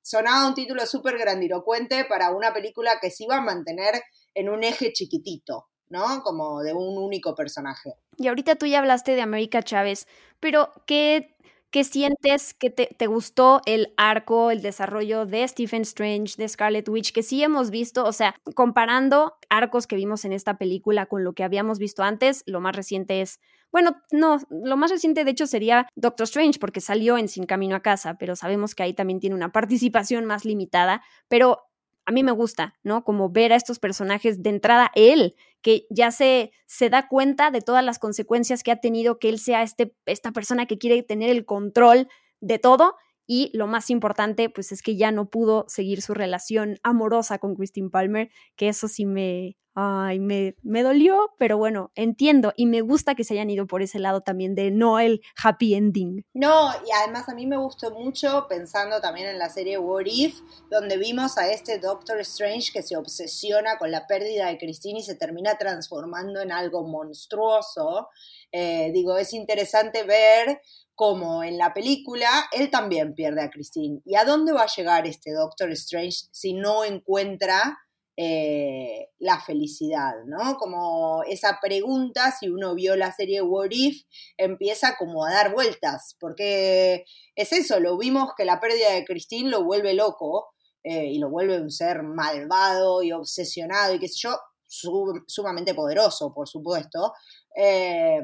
sonaba 0.06 0.46
un 0.46 0.54
título 0.54 0.86
súper 0.86 1.18
grandilocuente 1.18 2.04
para 2.04 2.30
una 2.30 2.52
película 2.52 2.98
que 3.00 3.10
se 3.10 3.24
iba 3.24 3.38
a 3.38 3.40
mantener 3.40 4.00
en 4.34 4.48
un 4.48 4.62
eje 4.62 4.92
chiquitito, 4.92 5.66
¿no? 5.88 6.22
Como 6.22 6.62
de 6.62 6.72
un 6.72 6.96
único 6.96 7.34
personaje. 7.34 7.94
Y 8.16 8.28
ahorita 8.28 8.54
tú 8.54 8.66
ya 8.66 8.78
hablaste 8.78 9.16
de 9.16 9.22
América 9.22 9.64
Chávez, 9.64 10.06
pero 10.38 10.70
¿qué, 10.86 11.35
qué 11.70 11.84
sientes 11.84 12.54
que 12.54 12.70
te, 12.70 12.86
te, 12.86 13.06
gustó 13.06 13.60
el 13.66 13.92
arco, 13.96 14.50
el 14.50 14.62
desarrollo 14.62 15.26
de 15.26 15.46
Stephen 15.46 15.82
Strange, 15.82 16.34
de 16.36 16.48
Scarlet 16.48 16.88
Witch, 16.88 17.12
que 17.12 17.22
sí 17.22 17.42
hemos 17.42 17.70
visto, 17.70 18.04
o 18.04 18.12
sea, 18.12 18.34
comparando 18.54 19.34
arcos 19.48 19.86
que 19.86 19.96
vimos 19.96 20.24
en 20.24 20.32
esta 20.32 20.58
película 20.58 21.06
con 21.06 21.24
lo 21.24 21.34
que 21.34 21.44
habíamos 21.44 21.78
visto 21.78 22.02
antes, 22.02 22.42
lo 22.46 22.60
más 22.60 22.74
reciente 22.74 23.20
es 23.20 23.40
bueno, 23.72 23.96
no, 24.10 24.38
lo 24.48 24.76
más 24.76 24.90
reciente 24.90 25.24
de 25.24 25.32
hecho 25.32 25.46
sería 25.46 25.86
Doctor 25.96 26.24
Strange 26.24 26.58
porque 26.58 26.80
salió 26.80 27.18
en 27.18 27.28
Sin 27.28 27.44
Camino 27.44 27.76
a 27.76 27.80
Casa, 27.80 28.16
pero 28.16 28.36
sabemos 28.36 28.74
que 28.74 28.82
ahí 28.82 28.94
también 28.94 29.20
tiene 29.20 29.36
una 29.36 29.52
participación 29.52 30.24
más 30.24 30.44
limitada, 30.44 31.02
pero 31.28 31.66
a 32.06 32.12
mí 32.12 32.22
me 32.22 32.32
gusta, 32.32 32.74
¿no? 32.82 33.04
Como 33.04 33.30
ver 33.30 33.52
a 33.52 33.56
estos 33.56 33.78
personajes 33.78 34.42
de 34.42 34.50
entrada 34.50 34.90
él, 34.94 35.34
que 35.60 35.86
ya 35.90 36.12
se, 36.12 36.52
se 36.66 36.88
da 36.88 37.08
cuenta 37.08 37.50
de 37.50 37.60
todas 37.60 37.84
las 37.84 37.98
consecuencias 37.98 38.62
que 38.62 38.70
ha 38.70 38.80
tenido 38.80 39.18
que 39.18 39.28
él 39.28 39.40
sea 39.40 39.62
este, 39.62 39.94
esta 40.06 40.30
persona 40.30 40.66
que 40.66 40.78
quiere 40.78 41.02
tener 41.02 41.30
el 41.30 41.44
control 41.44 42.08
de 42.40 42.58
todo 42.58 42.94
y 43.26 43.50
lo 43.52 43.66
más 43.66 43.90
importante, 43.90 44.48
pues 44.50 44.72
es 44.72 44.82
que 44.82 44.96
ya 44.96 45.10
no 45.10 45.28
pudo 45.28 45.64
seguir 45.68 46.02
su 46.02 46.14
relación 46.14 46.78
amorosa 46.82 47.38
con 47.38 47.54
Christine 47.54 47.90
Palmer, 47.90 48.30
que 48.56 48.68
eso 48.68 48.88
sí 48.88 49.04
me, 49.04 49.56
ay, 49.76 50.18
me, 50.20 50.56
me 50.62 50.82
dolió, 50.82 51.34
pero 51.38 51.58
bueno, 51.58 51.92
entiendo 51.94 52.54
y 52.56 52.64
me 52.64 52.80
gusta 52.80 53.14
que 53.14 53.24
se 53.24 53.34
hayan 53.34 53.50
ido 53.50 53.66
por 53.66 53.82
ese 53.82 53.98
lado 53.98 54.22
también 54.22 54.54
de 54.54 54.70
no 54.70 54.98
el 54.98 55.20
happy 55.42 55.74
ending. 55.74 56.24
No, 56.32 56.70
y 56.70 56.90
además 57.02 57.28
a 57.28 57.34
mí 57.34 57.46
me 57.46 57.58
gustó 57.58 57.90
mucho 57.90 58.46
pensando 58.48 59.02
también 59.02 59.28
en 59.28 59.38
la 59.38 59.50
serie 59.50 59.76
What 59.76 60.06
If, 60.06 60.40
donde 60.70 60.96
vimos 60.96 61.36
a 61.36 61.50
este 61.50 61.78
Doctor 61.78 62.20
Strange 62.20 62.72
que 62.72 62.82
se 62.82 62.96
obsesiona 62.96 63.76
con 63.76 63.90
la 63.90 64.06
pérdida 64.06 64.46
de 64.46 64.56
Christine 64.56 65.00
y 65.00 65.02
se 65.02 65.14
termina 65.14 65.58
transformando 65.58 66.40
en 66.40 66.52
algo 66.52 66.82
monstruoso. 66.82 68.08
Eh, 68.52 68.90
digo, 68.94 69.18
es 69.18 69.34
interesante 69.34 70.04
ver 70.04 70.62
cómo 70.96 71.44
en 71.44 71.58
la 71.58 71.72
película 71.72 72.28
él 72.50 72.70
también 72.70 73.14
pierde 73.14 73.42
a 73.42 73.50
Christine. 73.50 74.00
¿Y 74.04 74.16
a 74.16 74.24
dónde 74.24 74.52
va 74.52 74.62
a 74.62 74.74
llegar 74.74 75.06
este 75.06 75.32
Doctor 75.32 75.70
Strange 75.70 76.26
si 76.32 76.54
no 76.54 76.84
encuentra 76.84 77.78
eh, 78.16 79.10
la 79.18 79.38
felicidad, 79.40 80.14
¿no? 80.24 80.56
Como 80.56 81.22
esa 81.24 81.58
pregunta, 81.60 82.32
si 82.32 82.48
uno 82.48 82.74
vio 82.74 82.96
la 82.96 83.12
serie 83.12 83.42
What 83.42 83.68
If, 83.70 84.04
empieza 84.38 84.96
como 84.96 85.26
a 85.26 85.30
dar 85.30 85.52
vueltas, 85.52 86.16
porque 86.18 87.04
es 87.34 87.52
eso, 87.52 87.78
lo 87.78 87.98
vimos 87.98 88.30
que 88.34 88.46
la 88.46 88.58
pérdida 88.58 88.92
de 88.92 89.04
Christine 89.04 89.50
lo 89.50 89.64
vuelve 89.64 89.92
loco 89.92 90.48
eh, 90.82 91.04
y 91.12 91.18
lo 91.18 91.28
vuelve 91.28 91.60
un 91.60 91.70
ser 91.70 92.02
malvado 92.04 93.02
y 93.02 93.12
obsesionado 93.12 93.94
y 93.94 93.98
qué 93.98 94.08
sé 94.08 94.20
yo, 94.20 94.38
sumamente 94.66 95.74
poderoso, 95.74 96.32
por 96.32 96.48
supuesto. 96.48 97.12
Eh, 97.54 98.22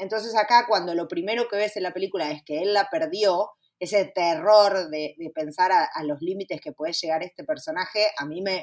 entonces 0.00 0.34
acá 0.36 0.66
cuando 0.68 0.94
lo 0.94 1.06
primero 1.06 1.46
que 1.48 1.56
ves 1.56 1.76
en 1.76 1.84
la 1.84 1.92
película 1.92 2.30
es 2.30 2.42
que 2.42 2.62
él 2.62 2.74
la 2.74 2.88
perdió, 2.90 3.50
ese 3.80 4.04
terror 4.14 4.90
de, 4.90 5.16
pensar 5.34 5.72
a, 5.72 6.04
los 6.04 6.20
límites 6.20 6.60
que 6.60 6.72
puede 6.72 6.92
llegar 6.92 7.22
este 7.22 7.44
personaje, 7.44 8.08
a 8.18 8.26
mí 8.26 8.42
me, 8.42 8.62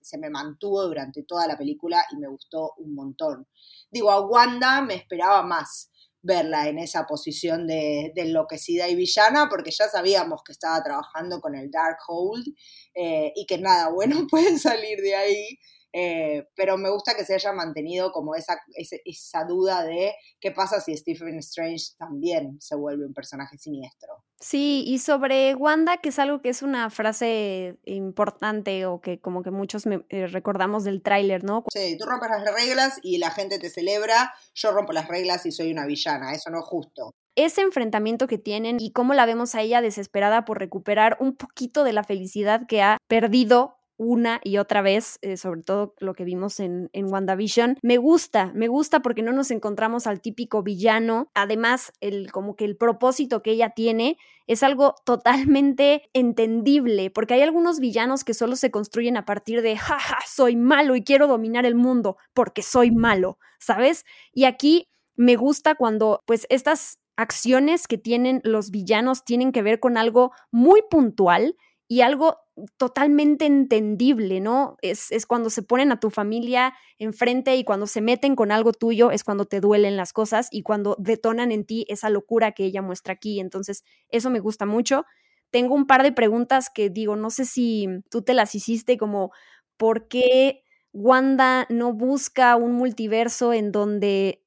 se 0.00 0.18
me 0.18 0.30
mantuvo 0.30 0.84
durante 0.84 1.24
toda 1.24 1.48
la 1.48 1.58
película 1.58 2.04
y 2.12 2.16
me 2.16 2.28
gustó 2.28 2.74
un 2.78 2.94
montón. 2.94 3.48
Digo, 3.90 4.12
a 4.12 4.24
Wanda 4.24 4.80
me 4.80 4.94
esperaba 4.94 5.42
más 5.42 5.90
verla 6.22 6.68
en 6.68 6.78
esa 6.78 7.06
posición 7.06 7.66
de, 7.66 8.12
enloquecida 8.14 8.88
y 8.88 8.94
villana, 8.94 9.48
porque 9.50 9.72
ya 9.72 9.88
sabíamos 9.88 10.42
que 10.44 10.52
estaba 10.52 10.80
trabajando 10.80 11.40
con 11.40 11.56
el 11.56 11.68
Darkhold 11.68 12.46
eh, 12.94 13.32
y 13.34 13.46
que 13.46 13.58
nada 13.58 13.90
bueno 13.90 14.26
puede 14.30 14.56
salir 14.58 15.00
de 15.00 15.16
ahí. 15.16 15.58
Eh, 15.92 16.48
pero 16.56 16.78
me 16.78 16.90
gusta 16.90 17.14
que 17.14 17.24
se 17.24 17.34
haya 17.34 17.52
mantenido 17.52 18.12
como 18.12 18.34
esa, 18.34 18.58
esa, 18.74 19.44
duda 19.44 19.84
de 19.84 20.14
qué 20.40 20.50
pasa 20.50 20.80
si 20.80 20.96
Stephen 20.96 21.38
Strange 21.38 21.92
también 21.98 22.56
se 22.60 22.76
vuelve 22.76 23.04
un 23.04 23.12
personaje 23.12 23.58
siniestro. 23.58 24.24
Sí, 24.40 24.82
y 24.86 24.98
sobre 24.98 25.54
Wanda, 25.54 25.98
que 25.98 26.08
es 26.08 26.18
algo 26.18 26.40
que 26.40 26.48
es 26.48 26.62
una 26.62 26.90
frase 26.90 27.78
importante 27.84 28.86
o 28.86 29.00
que 29.00 29.20
como 29.20 29.42
que 29.42 29.50
muchos 29.50 29.84
eh, 29.86 30.26
recordamos 30.26 30.84
del 30.84 31.02
tráiler, 31.02 31.44
¿no? 31.44 31.64
Sí, 31.72 31.96
tú 31.98 32.06
rompes 32.06 32.30
las 32.30 32.54
reglas 32.54 32.98
y 33.02 33.18
la 33.18 33.30
gente 33.30 33.58
te 33.58 33.70
celebra, 33.70 34.34
yo 34.54 34.72
rompo 34.72 34.92
las 34.92 35.08
reglas 35.08 35.46
y 35.46 35.52
soy 35.52 35.70
una 35.70 35.86
villana, 35.86 36.32
eso 36.32 36.50
no 36.50 36.60
es 36.60 36.64
justo. 36.64 37.14
ese 37.36 37.60
enfrentamiento 37.60 38.26
que 38.26 38.38
tienen 38.38 38.78
y 38.80 38.92
cómo 38.92 39.14
la 39.14 39.26
vemos 39.26 39.54
a 39.54 39.60
ella 39.60 39.80
desesperada 39.80 40.44
por 40.44 40.58
recuperar 40.58 41.16
un 41.20 41.36
poquito 41.36 41.84
de 41.84 41.92
la 41.92 42.02
felicidad 42.02 42.66
que 42.66 42.82
ha 42.82 42.98
perdido 43.08 43.81
una 44.02 44.40
y 44.44 44.58
otra 44.58 44.82
vez, 44.82 45.18
eh, 45.22 45.36
sobre 45.36 45.62
todo 45.62 45.94
lo 45.98 46.14
que 46.14 46.24
vimos 46.24 46.60
en, 46.60 46.90
en, 46.92 47.12
WandaVision. 47.12 47.78
Me 47.82 47.96
gusta, 47.96 48.52
me 48.54 48.68
gusta 48.68 49.00
porque 49.00 49.22
no 49.22 49.32
nos 49.32 49.50
encontramos 49.50 50.06
al 50.06 50.20
típico 50.20 50.62
villano. 50.62 51.30
Además, 51.34 51.92
el, 52.00 52.30
como 52.32 52.56
que 52.56 52.64
el 52.64 52.76
propósito 52.76 53.42
que 53.42 53.52
ella 53.52 53.70
tiene 53.70 54.18
es 54.46 54.62
algo 54.62 54.94
totalmente 55.04 56.10
entendible, 56.12 57.10
porque 57.10 57.34
hay 57.34 57.42
algunos 57.42 57.80
villanos 57.80 58.24
que 58.24 58.34
solo 58.34 58.56
se 58.56 58.70
construyen 58.70 59.16
a 59.16 59.24
partir 59.24 59.62
de, 59.62 59.76
jaja, 59.76 60.18
soy 60.26 60.56
malo 60.56 60.96
y 60.96 61.04
quiero 61.04 61.26
dominar 61.26 61.66
el 61.66 61.74
mundo 61.74 62.16
porque 62.34 62.62
soy 62.62 62.90
malo, 62.90 63.38
¿sabes? 63.58 64.04
Y 64.32 64.44
aquí 64.44 64.88
me 65.16 65.36
gusta 65.36 65.74
cuando 65.74 66.22
pues 66.26 66.46
estas 66.50 66.98
acciones 67.16 67.86
que 67.86 67.98
tienen 67.98 68.40
los 68.44 68.70
villanos 68.70 69.24
tienen 69.24 69.52
que 69.52 69.62
ver 69.62 69.80
con 69.80 69.96
algo 69.96 70.32
muy 70.50 70.82
puntual 70.90 71.56
y 71.92 72.00
algo 72.00 72.38
totalmente 72.78 73.44
entendible, 73.44 74.40
¿no? 74.40 74.78
Es, 74.80 75.12
es, 75.12 75.26
cuando 75.26 75.50
se 75.50 75.62
ponen 75.62 75.92
a 75.92 76.00
tu 76.00 76.08
familia 76.08 76.72
enfrente 76.98 77.54
y 77.56 77.64
cuando 77.64 77.86
se 77.86 78.00
meten 78.00 78.34
con 78.34 78.50
algo 78.50 78.72
tuyo 78.72 79.10
es 79.10 79.24
cuando 79.24 79.44
te 79.44 79.60
duelen 79.60 79.98
las 79.98 80.14
cosas 80.14 80.48
y 80.50 80.62
cuando 80.62 80.96
detonan 80.98 81.52
en 81.52 81.66
ti 81.66 81.84
esa 81.90 82.08
locura 82.08 82.52
que 82.52 82.64
ella 82.64 82.80
muestra 82.80 83.12
aquí. 83.12 83.40
Entonces, 83.40 83.84
eso 84.08 84.30
me 84.30 84.40
gusta 84.40 84.64
mucho. 84.64 85.04
Tengo 85.50 85.74
un 85.74 85.86
par 85.86 86.02
de 86.02 86.12
preguntas 86.12 86.70
que 86.74 86.88
digo, 86.88 87.14
no 87.14 87.28
sé 87.28 87.44
si 87.44 87.86
tú 88.10 88.22
te 88.22 88.32
las 88.32 88.54
hiciste 88.54 88.96
como, 88.96 89.30
¿por 89.76 90.08
qué 90.08 90.62
Wanda 90.94 91.66
no 91.68 91.92
busca 91.92 92.56
un 92.56 92.72
multiverso 92.72 93.52
en 93.52 93.70
donde 93.70 94.41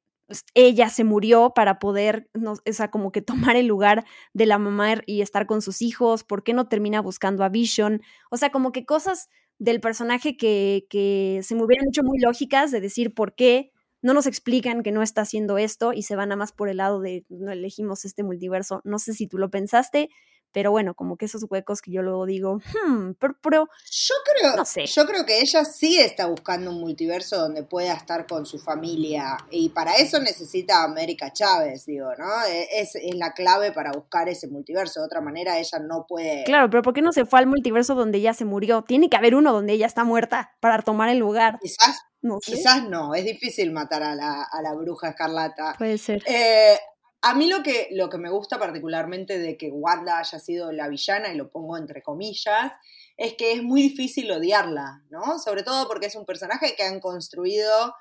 ella 0.54 0.90
se 0.90 1.04
murió 1.04 1.52
para 1.56 1.80
poder, 1.80 2.30
no, 2.34 2.54
o 2.54 2.74
sea, 2.74 2.90
como 2.90 3.12
que 3.12 3.22
tomar 3.22 3.56
el 3.56 3.68
lugar 3.68 4.06
de 4.34 4.46
la 4.46 4.58
mamá 4.58 4.96
y 5.06 5.22
estar 5.22 5.46
con 5.46 5.62
sus 5.62 5.82
hijos, 5.82 6.24
¿por 6.24 6.44
qué 6.44 6.54
no 6.54 6.68
termina 6.68 7.02
buscando 7.02 7.44
a 7.44 7.50
Vision? 7.50 8.02
O 8.32 8.38
sea, 8.38 8.52
como 8.52 8.72
que 8.72 8.86
cosas 8.86 9.30
del 9.60 9.80
personaje 9.82 10.38
que, 10.38 10.86
que 10.90 11.42
se 11.44 11.56
me 11.56 11.64
hubieran 11.64 11.88
hecho 11.88 12.04
muy 12.04 12.20
lógicas 12.20 12.72
de 12.72 12.82
decir 12.82 13.14
por 13.14 13.36
qué 13.36 13.72
no 14.02 14.14
nos 14.14 14.28
explican 14.28 14.84
que 14.84 14.92
no 14.92 15.02
está 15.02 15.22
haciendo 15.22 15.58
esto 15.58 15.92
y 15.92 16.04
se 16.04 16.16
van 16.16 16.32
a 16.32 16.36
más 16.36 16.52
por 16.52 16.70
el 16.70 16.78
lado 16.78 17.00
de 17.00 17.26
no 17.30 17.52
elegimos 17.52 18.06
este 18.06 18.22
multiverso. 18.24 18.82
No 18.84 19.00
sé 19.00 19.14
si 19.14 19.28
tú 19.28 19.40
lo 19.40 19.50
pensaste, 19.50 20.10
pero 20.56 20.72
bueno, 20.72 20.94
como 20.94 21.18
que 21.18 21.26
esos 21.26 21.46
huecos 21.50 21.82
que 21.82 21.91
yo 21.91 22.02
luego 22.02 22.26
digo, 22.26 22.62
hmm, 22.88 23.12
pero, 23.20 23.68
yo 23.91 24.15
creo, 24.24 24.56
no 24.56 24.63
sé. 24.63 24.86
Yo 24.86 25.06
creo 25.06 25.26
que 25.26 25.41
ella 25.41 25.65
sí 25.65 26.00
está 26.00 26.28
buscando 26.28 26.72
un 26.72 26.80
multiverso 26.80 27.38
donde 27.38 27.63
pueda 27.63 27.91
estar 27.91 28.26
con 28.26 28.46
su 28.46 28.58
familia 28.58 29.36
y 29.52 29.68
para 29.68 29.96
eso 29.96 30.18
necesita 30.22 30.78
a 30.78 30.84
América 30.86 31.34
Chávez, 31.34 31.86
digo, 31.86 32.08
¿no? 32.18 32.46
E, 32.46 32.70
es, 32.72 32.96
es, 32.96 33.15
la 33.15 33.34
clave 33.34 33.74
para 33.74 33.91
buscar 33.91 34.30
ese 34.30 34.48
multiverso, 34.48 35.02
de 35.02 35.08
otra 35.08 35.20
manera 35.20 35.60
ella 35.60 35.80
no 35.80 36.06
puede... 36.08 36.46
Claro, 36.46 36.70
pero 36.70 36.84
¿por 36.84 36.94
qué 36.94 37.02
no 37.02 37.12
se 37.12 37.26
fue 37.26 37.39
al 37.39 37.48
multiverso 37.48 37.94
donde 37.94 38.20
ella 38.20 38.34
se 38.34 38.46
murió? 38.46 38.82
Tiene 38.84 39.10
que 39.10 39.18
haber 39.18 39.36
uno 39.36 39.52
donde 39.52 39.74
ella 39.74 39.88
está 39.88 40.06
muerta 40.06 40.56
para 40.62 40.82
tomar 40.84 41.10
el 41.10 41.18
lugar. 41.18 41.60
Quizás 41.62 42.00
no, 42.22 42.39
Quizás 42.39 42.88
no, 42.88 43.13
es 43.13 43.26
difícil 43.26 43.74
matar 43.74 44.04
a 44.04 44.15
la, 44.15 44.44
a 44.44 44.62
la 44.62 44.74
bruja 44.74 45.10
escarlata. 45.10 45.76
Puede 45.78 45.98
ser. 45.98 46.24
Eh, 46.26 46.80
a 47.28 47.34
mí 47.34 47.48
lo 47.48 47.64
que, 47.64 47.88
lo 47.92 48.08
que 48.08 48.20
me 48.20 48.30
gusta 48.30 48.60
particularmente 48.60 49.40
de 49.40 49.58
que 49.58 49.72
Wanda 49.72 50.20
haya 50.20 50.38
sido 50.38 50.72
la 50.72 50.88
villana, 50.88 51.34
y 51.34 51.36
lo 51.36 51.50
pongo 51.50 51.76
entre 51.76 52.04
comillas, 52.04 52.72
es 53.18 53.34
que 53.34 53.54
es 53.54 53.64
muy 53.64 53.82
difícil 53.82 54.32
odiarla, 54.32 55.04
¿no? 55.10 55.40
Sobre 55.40 55.64
todo 55.64 55.88
porque 55.88 56.06
es 56.06 56.16
un 56.16 56.28
personaje 56.28 56.76
que 56.76 56.84
han 56.84 57.00
construido 57.00 57.96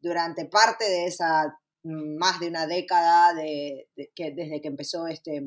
durante 0.00 0.46
parte 0.46 0.86
de 0.86 1.04
esa 1.04 1.60
mm, 1.82 2.16
más 2.16 2.40
de 2.40 2.48
una 2.48 2.66
década 2.66 3.34
de, 3.34 3.90
que, 4.14 4.30
desde 4.30 4.62
que 4.62 4.68
empezó 4.68 5.06
este 5.06 5.42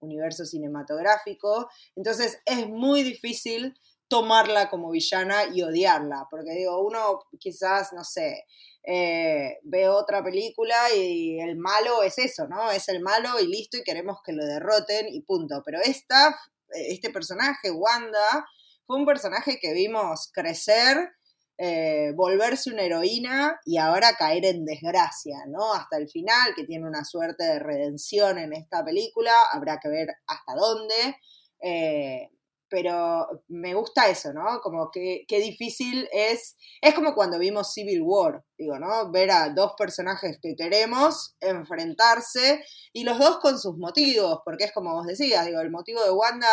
universo 0.00 0.44
cinematográfico. 0.44 1.70
Entonces 1.94 2.42
es 2.44 2.68
muy 2.68 3.02
difícil 3.02 3.74
tomarla 4.08 4.68
como 4.68 4.90
villana 4.90 5.44
y 5.52 5.62
odiarla, 5.62 6.26
porque 6.30 6.52
digo, 6.52 6.80
uno 6.84 7.20
quizás, 7.38 7.92
no 7.92 8.04
sé, 8.04 8.44
eh, 8.88 9.58
ve 9.64 9.88
otra 9.88 10.22
película 10.22 10.76
y 10.94 11.40
el 11.40 11.56
malo 11.56 12.02
es 12.04 12.18
eso, 12.18 12.46
¿no? 12.46 12.70
Es 12.70 12.88
el 12.88 13.00
malo 13.00 13.40
y 13.40 13.48
listo 13.48 13.76
y 13.76 13.82
queremos 13.82 14.18
que 14.24 14.32
lo 14.32 14.44
derroten 14.44 15.08
y 15.08 15.22
punto. 15.22 15.60
Pero 15.64 15.80
esta, 15.82 16.38
este 16.68 17.10
personaje, 17.10 17.70
Wanda, 17.72 18.46
fue 18.86 18.96
un 18.96 19.06
personaje 19.06 19.58
que 19.60 19.72
vimos 19.72 20.30
crecer, 20.32 21.10
eh, 21.58 22.12
volverse 22.14 22.70
una 22.70 22.82
heroína 22.82 23.58
y 23.64 23.78
ahora 23.78 24.14
caer 24.16 24.44
en 24.44 24.64
desgracia, 24.64 25.38
¿no? 25.48 25.72
Hasta 25.74 25.96
el 25.96 26.08
final, 26.08 26.54
que 26.54 26.64
tiene 26.64 26.86
una 26.86 27.04
suerte 27.04 27.42
de 27.42 27.58
redención 27.58 28.38
en 28.38 28.52
esta 28.52 28.84
película, 28.84 29.32
habrá 29.50 29.80
que 29.80 29.88
ver 29.88 30.08
hasta 30.28 30.54
dónde. 30.54 31.16
Eh, 31.60 32.30
pero 32.68 33.26
me 33.48 33.74
gusta 33.74 34.08
eso, 34.08 34.32
¿no? 34.32 34.60
Como 34.60 34.90
que 34.90 35.24
qué 35.28 35.40
difícil 35.40 36.08
es, 36.12 36.56
es 36.80 36.94
como 36.94 37.14
cuando 37.14 37.38
vimos 37.38 37.72
Civil 37.72 38.02
War, 38.02 38.44
digo, 38.58 38.78
¿no? 38.78 39.10
Ver 39.10 39.30
a 39.30 39.50
dos 39.50 39.72
personajes 39.78 40.38
que 40.40 40.54
queremos 40.56 41.36
enfrentarse 41.40 42.64
y 42.92 43.04
los 43.04 43.18
dos 43.18 43.38
con 43.38 43.58
sus 43.58 43.76
motivos, 43.76 44.40
porque 44.44 44.64
es 44.64 44.72
como 44.72 44.94
vos 44.94 45.06
decías, 45.06 45.46
digo, 45.46 45.60
el 45.60 45.70
motivo 45.70 46.02
de 46.02 46.10
Wanda 46.10 46.48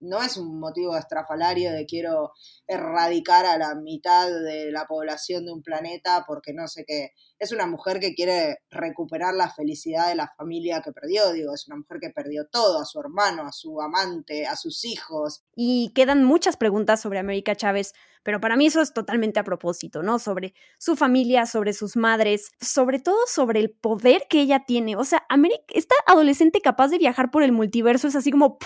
no 0.00 0.22
es 0.22 0.36
un 0.36 0.58
motivo 0.58 0.96
estrafalario 0.96 1.72
de 1.72 1.86
quiero 1.86 2.32
erradicar 2.66 3.46
a 3.46 3.58
la 3.58 3.74
mitad 3.74 4.28
de 4.28 4.70
la 4.70 4.86
población 4.86 5.46
de 5.46 5.52
un 5.52 5.62
planeta 5.62 6.24
porque 6.26 6.52
no 6.52 6.68
sé 6.68 6.84
qué. 6.86 7.12
Es 7.38 7.52
una 7.52 7.66
mujer 7.66 8.00
que 8.00 8.14
quiere 8.14 8.58
recuperar 8.70 9.34
la 9.34 9.50
felicidad 9.50 10.08
de 10.08 10.14
la 10.14 10.28
familia 10.36 10.80
que 10.82 10.92
perdió, 10.92 11.32
digo, 11.32 11.54
es 11.54 11.66
una 11.68 11.76
mujer 11.76 11.98
que 12.00 12.10
perdió 12.10 12.46
todo, 12.46 12.80
a 12.80 12.84
su 12.84 12.98
hermano, 13.00 13.46
a 13.46 13.52
su 13.52 13.80
amante, 13.80 14.46
a 14.46 14.56
sus 14.56 14.84
hijos. 14.84 15.44
Y 15.54 15.92
quedan 15.94 16.24
muchas 16.24 16.56
preguntas 16.56 17.00
sobre 17.00 17.18
América 17.18 17.54
Chávez, 17.54 17.92
pero 18.22 18.40
para 18.40 18.56
mí 18.56 18.66
eso 18.66 18.80
es 18.80 18.92
totalmente 18.92 19.38
a 19.38 19.44
propósito, 19.44 20.02
¿no? 20.02 20.18
Sobre 20.18 20.54
su 20.78 20.96
familia, 20.96 21.46
sobre 21.46 21.72
sus 21.72 21.96
madres, 21.96 22.50
sobre 22.60 22.98
todo 22.98 23.18
sobre 23.26 23.60
el 23.60 23.70
poder 23.70 24.26
que 24.28 24.40
ella 24.40 24.64
tiene. 24.66 24.96
O 24.96 25.04
sea, 25.04 25.24
América, 25.28 25.62
esta 25.68 25.94
adolescente 26.06 26.60
capaz 26.60 26.88
de 26.88 26.98
viajar 26.98 27.30
por 27.30 27.42
el 27.42 27.52
multiverso 27.52 28.08
es 28.08 28.16
así 28.16 28.30
como 28.30 28.58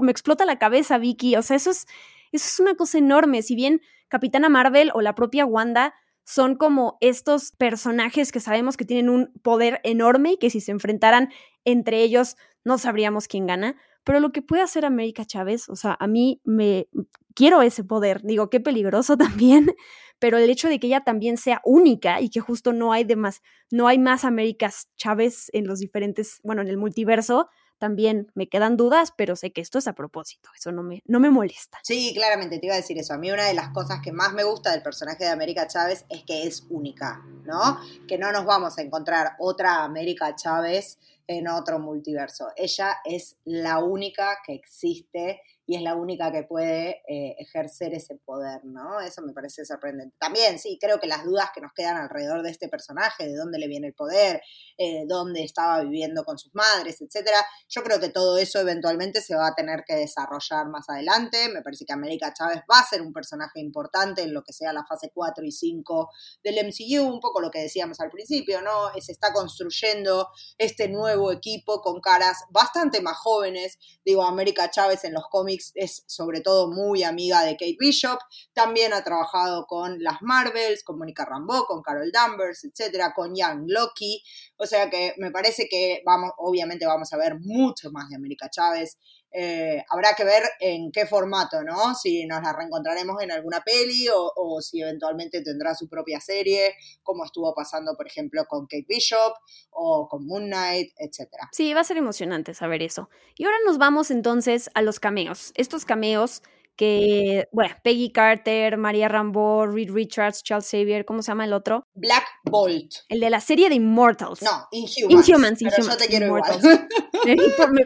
me 0.00 0.12
explota 0.12 0.44
la 0.44 0.58
cabeza, 0.58 0.98
Vicky. 0.98 1.36
O 1.36 1.42
sea, 1.42 1.56
eso 1.56 1.70
es, 1.70 1.86
eso 2.32 2.46
es 2.46 2.60
una 2.60 2.74
cosa 2.74 2.98
enorme. 2.98 3.42
Si 3.42 3.54
bien 3.54 3.82
Capitana 4.08 4.48
Marvel 4.48 4.90
o 4.94 5.00
la 5.00 5.14
propia 5.14 5.44
Wanda 5.44 5.94
son 6.24 6.56
como 6.56 6.98
estos 7.00 7.52
personajes 7.52 8.30
que 8.30 8.40
sabemos 8.40 8.76
que 8.76 8.84
tienen 8.84 9.10
un 9.10 9.32
poder 9.42 9.80
enorme 9.84 10.32
y 10.32 10.36
que 10.36 10.50
si 10.50 10.60
se 10.60 10.70
enfrentaran 10.70 11.30
entre 11.64 12.02
ellos 12.02 12.36
no 12.64 12.78
sabríamos 12.78 13.28
quién 13.28 13.46
gana. 13.46 13.76
Pero 14.04 14.20
lo 14.20 14.32
que 14.32 14.42
puede 14.42 14.62
hacer 14.62 14.84
América 14.84 15.24
Chávez, 15.24 15.68
o 15.68 15.76
sea, 15.76 15.96
a 15.98 16.06
mí 16.06 16.40
me 16.44 16.88
quiero 17.34 17.62
ese 17.62 17.84
poder. 17.84 18.22
Digo, 18.22 18.50
qué 18.50 18.60
peligroso 18.60 19.16
también, 19.16 19.74
pero 20.18 20.38
el 20.38 20.50
hecho 20.50 20.68
de 20.68 20.78
que 20.78 20.88
ella 20.88 21.02
también 21.02 21.36
sea 21.36 21.60
única 21.64 22.20
y 22.20 22.30
que 22.30 22.40
justo 22.40 22.72
no 22.72 22.92
hay 22.92 23.04
demás, 23.04 23.42
no 23.70 23.88
hay 23.88 23.98
más 23.98 24.24
Américas 24.24 24.88
Chávez 24.96 25.48
en 25.52 25.66
los 25.66 25.78
diferentes, 25.78 26.40
bueno, 26.42 26.62
en 26.62 26.68
el 26.68 26.76
multiverso, 26.76 27.48
también 27.82 28.30
me 28.34 28.48
quedan 28.48 28.76
dudas, 28.76 29.12
pero 29.16 29.34
sé 29.34 29.50
que 29.50 29.60
esto 29.60 29.76
es 29.76 29.88
a 29.88 29.94
propósito, 29.94 30.50
eso 30.56 30.70
no 30.70 30.84
me, 30.84 31.02
no 31.04 31.18
me 31.18 31.30
molesta. 31.30 31.80
Sí, 31.82 32.12
claramente, 32.14 32.60
te 32.60 32.66
iba 32.66 32.76
a 32.76 32.78
decir 32.78 32.96
eso. 32.96 33.12
A 33.12 33.18
mí 33.18 33.28
una 33.32 33.44
de 33.44 33.54
las 33.54 33.70
cosas 33.70 33.98
que 34.00 34.12
más 34.12 34.32
me 34.34 34.44
gusta 34.44 34.70
del 34.70 34.84
personaje 34.84 35.24
de 35.24 35.30
América 35.30 35.66
Chávez 35.66 36.04
es 36.08 36.22
que 36.22 36.46
es 36.46 36.64
única, 36.70 37.26
¿no? 37.44 37.80
Que 38.06 38.18
no 38.18 38.30
nos 38.30 38.44
vamos 38.44 38.78
a 38.78 38.82
encontrar 38.82 39.32
otra 39.40 39.82
América 39.82 40.36
Chávez 40.36 41.00
en 41.26 41.48
otro 41.48 41.80
multiverso. 41.80 42.50
Ella 42.54 42.98
es 43.04 43.34
la 43.44 43.80
única 43.80 44.38
que 44.46 44.54
existe 44.54 45.42
y 45.66 45.76
es 45.76 45.82
la 45.82 45.94
única 45.94 46.32
que 46.32 46.42
puede 46.42 47.02
eh, 47.08 47.36
ejercer 47.38 47.94
ese 47.94 48.16
poder, 48.16 48.64
¿no? 48.64 49.00
Eso 49.00 49.22
me 49.22 49.32
parece 49.32 49.64
sorprendente. 49.64 50.16
También, 50.18 50.58
sí, 50.58 50.76
creo 50.80 50.98
que 50.98 51.06
las 51.06 51.24
dudas 51.24 51.50
que 51.54 51.60
nos 51.60 51.72
quedan 51.72 51.96
alrededor 51.96 52.42
de 52.42 52.50
este 52.50 52.68
personaje, 52.68 53.28
de 53.28 53.36
dónde 53.36 53.58
le 53.58 53.68
viene 53.68 53.88
el 53.88 53.94
poder, 53.94 54.42
eh, 54.76 55.04
dónde 55.06 55.44
estaba 55.44 55.80
viviendo 55.82 56.24
con 56.24 56.38
sus 56.38 56.52
madres, 56.54 57.00
etcétera, 57.00 57.38
yo 57.68 57.82
creo 57.82 58.00
que 58.00 58.08
todo 58.08 58.38
eso 58.38 58.58
eventualmente 58.58 59.20
se 59.20 59.36
va 59.36 59.48
a 59.48 59.54
tener 59.54 59.84
que 59.86 59.94
desarrollar 59.94 60.66
más 60.68 60.88
adelante. 60.88 61.48
Me 61.48 61.62
parece 61.62 61.84
que 61.84 61.92
América 61.92 62.34
Chávez 62.34 62.62
va 62.70 62.80
a 62.80 62.88
ser 62.88 63.00
un 63.02 63.12
personaje 63.12 63.60
importante 63.60 64.22
en 64.22 64.34
lo 64.34 64.42
que 64.42 64.52
sea 64.52 64.72
la 64.72 64.84
fase 64.84 65.12
4 65.14 65.44
y 65.44 65.52
5 65.52 66.10
del 66.42 66.66
MCU, 66.66 67.04
un 67.06 67.20
poco 67.20 67.40
lo 67.40 67.50
que 67.50 67.60
decíamos 67.60 68.00
al 68.00 68.10
principio, 68.10 68.62
¿no? 68.62 68.90
Se 69.00 69.12
está 69.12 69.32
construyendo 69.32 70.28
este 70.58 70.88
nuevo 70.88 71.30
equipo 71.30 71.80
con 71.80 72.00
caras 72.00 72.38
bastante 72.50 73.00
más 73.00 73.16
jóvenes. 73.16 73.78
Digo, 74.04 74.24
América 74.24 74.70
Chávez 74.70 75.04
en 75.04 75.14
los 75.14 75.24
cómics 75.30 75.61
es 75.74 76.04
sobre 76.06 76.40
todo 76.40 76.70
muy 76.70 77.02
amiga 77.04 77.42
de 77.42 77.52
Kate 77.52 77.76
Bishop, 77.78 78.18
también 78.52 78.92
ha 78.92 79.04
trabajado 79.04 79.66
con 79.66 80.02
las 80.02 80.16
Marvels, 80.22 80.82
con 80.84 80.98
Mónica 80.98 81.24
Rambeau, 81.24 81.64
con 81.66 81.82
Carol 81.82 82.10
Danvers, 82.12 82.64
etcétera, 82.64 83.12
con 83.14 83.34
Young 83.36 83.64
Loki, 83.66 84.22
o 84.56 84.66
sea 84.66 84.90
que 84.90 85.14
me 85.18 85.30
parece 85.30 85.68
que 85.68 86.02
vamos, 86.04 86.32
obviamente 86.38 86.86
vamos 86.86 87.12
a 87.12 87.16
ver 87.16 87.36
mucho 87.40 87.90
más 87.90 88.08
de 88.08 88.16
América 88.16 88.48
Chávez 88.50 88.98
Eh, 89.32 89.82
habrá 89.88 90.14
que 90.14 90.24
ver 90.24 90.42
en 90.60 90.92
qué 90.92 91.06
formato, 91.06 91.62
¿no? 91.62 91.94
Si 91.94 92.26
nos 92.26 92.42
la 92.42 92.52
reencontraremos 92.52 93.22
en 93.22 93.30
alguna 93.30 93.62
peli 93.62 94.08
o, 94.08 94.30
o, 94.36 94.60
si 94.60 94.82
eventualmente 94.82 95.42
tendrá 95.42 95.74
su 95.74 95.88
propia 95.88 96.20
serie, 96.20 96.74
como 97.02 97.24
estuvo 97.24 97.54
pasando, 97.54 97.94
por 97.96 98.06
ejemplo, 98.06 98.44
con 98.46 98.66
Kate 98.66 98.86
Bishop 98.86 99.34
o 99.70 100.08
con 100.08 100.26
Moon 100.26 100.46
Knight, 100.46 100.92
etc. 100.98 101.28
Sí, 101.52 101.72
va 101.72 101.80
a 101.80 101.84
ser 101.84 101.96
emocionante 101.96 102.54
saber 102.54 102.82
eso. 102.82 103.08
Y 103.36 103.44
ahora 103.44 103.56
nos 103.64 103.78
vamos 103.78 104.10
entonces 104.10 104.70
a 104.74 104.82
los 104.82 105.00
cameos. 105.00 105.52
Estos 105.56 105.84
cameos 105.84 106.42
que, 106.76 107.48
bueno, 107.52 107.74
Peggy 107.84 108.10
Carter, 108.12 108.76
María 108.76 109.08
Rambo, 109.08 109.66
Reed 109.66 109.90
Richards, 109.92 110.42
Charles 110.42 110.68
Xavier, 110.70 111.04
¿cómo 111.04 111.22
se 111.22 111.28
llama 111.30 111.44
el 111.44 111.52
otro? 111.52 111.84
Black 111.94 112.24
Bolt. 112.44 112.92
El 113.08 113.20
de 113.20 113.30
la 113.30 113.40
serie 113.40 113.68
de 113.68 113.74
Immortals. 113.76 114.42
No, 114.42 114.68
Inhumans. 114.72 115.28
Inhumans, 115.28 115.58
pero 115.62 115.76
Inhumans, 115.78 115.88
yo 115.88 115.96
te 115.96 116.06
quiero 116.08 116.26
Immortals. 116.26 116.64
igual. 116.64 116.88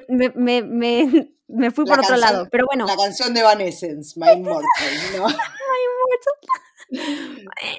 me, 0.08 0.32
me, 0.36 0.62
me, 0.62 1.30
me, 1.48 1.70
fui 1.70 1.84
La 1.86 1.90
por 1.96 2.04
otro 2.04 2.16
canción- 2.16 2.20
lado, 2.20 2.48
pero 2.50 2.66
bueno. 2.66 2.86
La 2.86 2.96
canción 2.96 3.34
de 3.34 3.40
Evanescence, 3.40 4.18
My 4.18 4.32
Immortal, 4.32 4.64
¿no? 5.16 5.26
Bueno, 5.26 5.38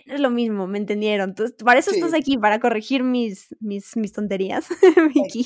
es 0.05 0.19
lo 0.19 0.29
mismo, 0.29 0.67
me 0.67 0.77
entendieron. 0.77 1.29
Entonces, 1.29 1.55
para 1.63 1.79
eso 1.79 1.91
Sí. 1.91 1.97
estás 1.99 2.13
aquí, 2.13 2.37
para 2.37 2.59
corregir 2.59 3.03
mis, 3.03 3.55
mis, 3.59 3.95
mis 3.97 4.11
tonterías, 4.13 4.67
Vicky. 5.13 5.45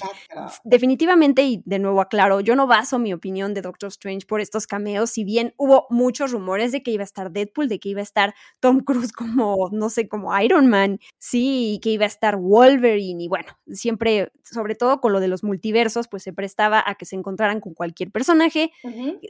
Definitivamente, 0.64 1.44
y 1.44 1.62
de 1.66 1.80
nuevo 1.80 2.02
aclaro, 2.02 2.40
yo 2.42 2.56
no 2.56 2.68
baso 2.68 3.00
mi 3.00 3.14
opinión 3.14 3.54
de 3.54 3.62
Doctor 3.62 3.90
Strange 3.90 4.26
por 4.26 4.42
estos 4.42 4.68
cameos, 4.68 5.10
si 5.12 5.24
bien 5.24 5.54
hubo 5.58 5.88
muchos 5.90 6.32
rumores 6.32 6.72
de 6.72 6.84
que 6.84 6.92
iba 6.92 7.02
a 7.02 7.06
estar 7.06 7.32
Deadpool, 7.32 7.68
de 7.68 7.80
que 7.80 7.90
iba 7.90 8.00
a 8.00 8.04
estar 8.04 8.34
Tom 8.60 8.80
Cruise 8.82 9.12
como, 9.14 9.70
no 9.72 9.90
sé, 9.90 10.08
como 10.08 10.38
Iron 10.40 10.68
Man, 10.68 11.00
sí, 11.18 11.74
y 11.76 11.80
que 11.80 11.92
iba 11.92 12.06
a 12.06 12.08
estar 12.08 12.38
Wolverine, 12.38 13.24
y 13.24 13.28
bueno, 13.28 13.58
siempre, 13.68 14.32
sobre 14.44 14.76
todo 14.76 15.00
con 15.02 15.14
lo 15.14 15.20
de 15.20 15.28
los 15.28 15.44
multiversos, 15.44 16.08
pues 16.08 16.24
se 16.24 16.34
prestaba 16.34 16.84
a 16.86 16.96
que 16.96 17.06
se 17.06 17.16
encontraran 17.16 17.60
con 17.60 17.74
cualquier 17.74 18.12
personaje. 18.12 18.72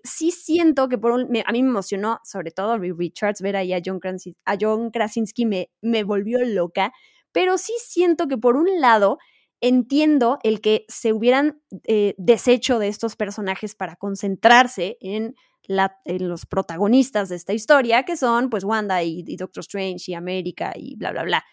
Sí 0.04 0.32
siento 0.32 0.88
que 0.90 0.98
por 0.98 1.12
un, 1.12 1.30
me- 1.30 1.44
a 1.46 1.52
mí 1.52 1.62
me 1.64 1.70
emocionó, 1.70 2.20
sobre 2.24 2.52
todo 2.52 2.78
Richards, 2.78 3.42
ver 3.42 3.56
ahí 3.56 3.74
a 3.74 3.82
John, 3.84 4.00
A 4.46 4.58
John 4.60 4.92
Krasinski 4.92 5.46
me, 5.46 5.70
me 5.82 6.04
volvió 6.04 6.40
loca, 6.46 6.92
pero 7.32 7.58
sí 7.58 7.74
siento 7.80 8.28
que 8.28 8.38
por 8.38 8.56
un 8.56 8.80
lado 8.80 9.18
entiendo 9.62 10.40
el 10.44 10.60
que 10.60 10.86
se 10.88 11.14
hubieran 11.14 11.62
eh, 11.86 12.16
deshecho 12.18 12.80
de 12.80 12.88
estos 12.88 13.16
personajes 13.16 13.76
para 13.76 13.96
concentrarse 13.96 14.98
en, 15.02 15.36
la, 15.64 15.98
en 16.06 16.28
los 16.28 16.46
protagonistas 16.46 17.30
de 17.30 17.36
esta 17.36 17.54
historia, 17.54 18.04
que 18.04 18.18
son 18.18 18.50
pues 18.50 18.64
Wanda 18.64 19.04
y, 19.04 19.24
y 19.26 19.36
Doctor 19.38 19.62
Strange 19.62 20.12
y 20.12 20.14
América 20.16 20.74
y 20.76 20.96
bla, 20.96 21.12
bla, 21.12 21.24
bla. 21.24 21.44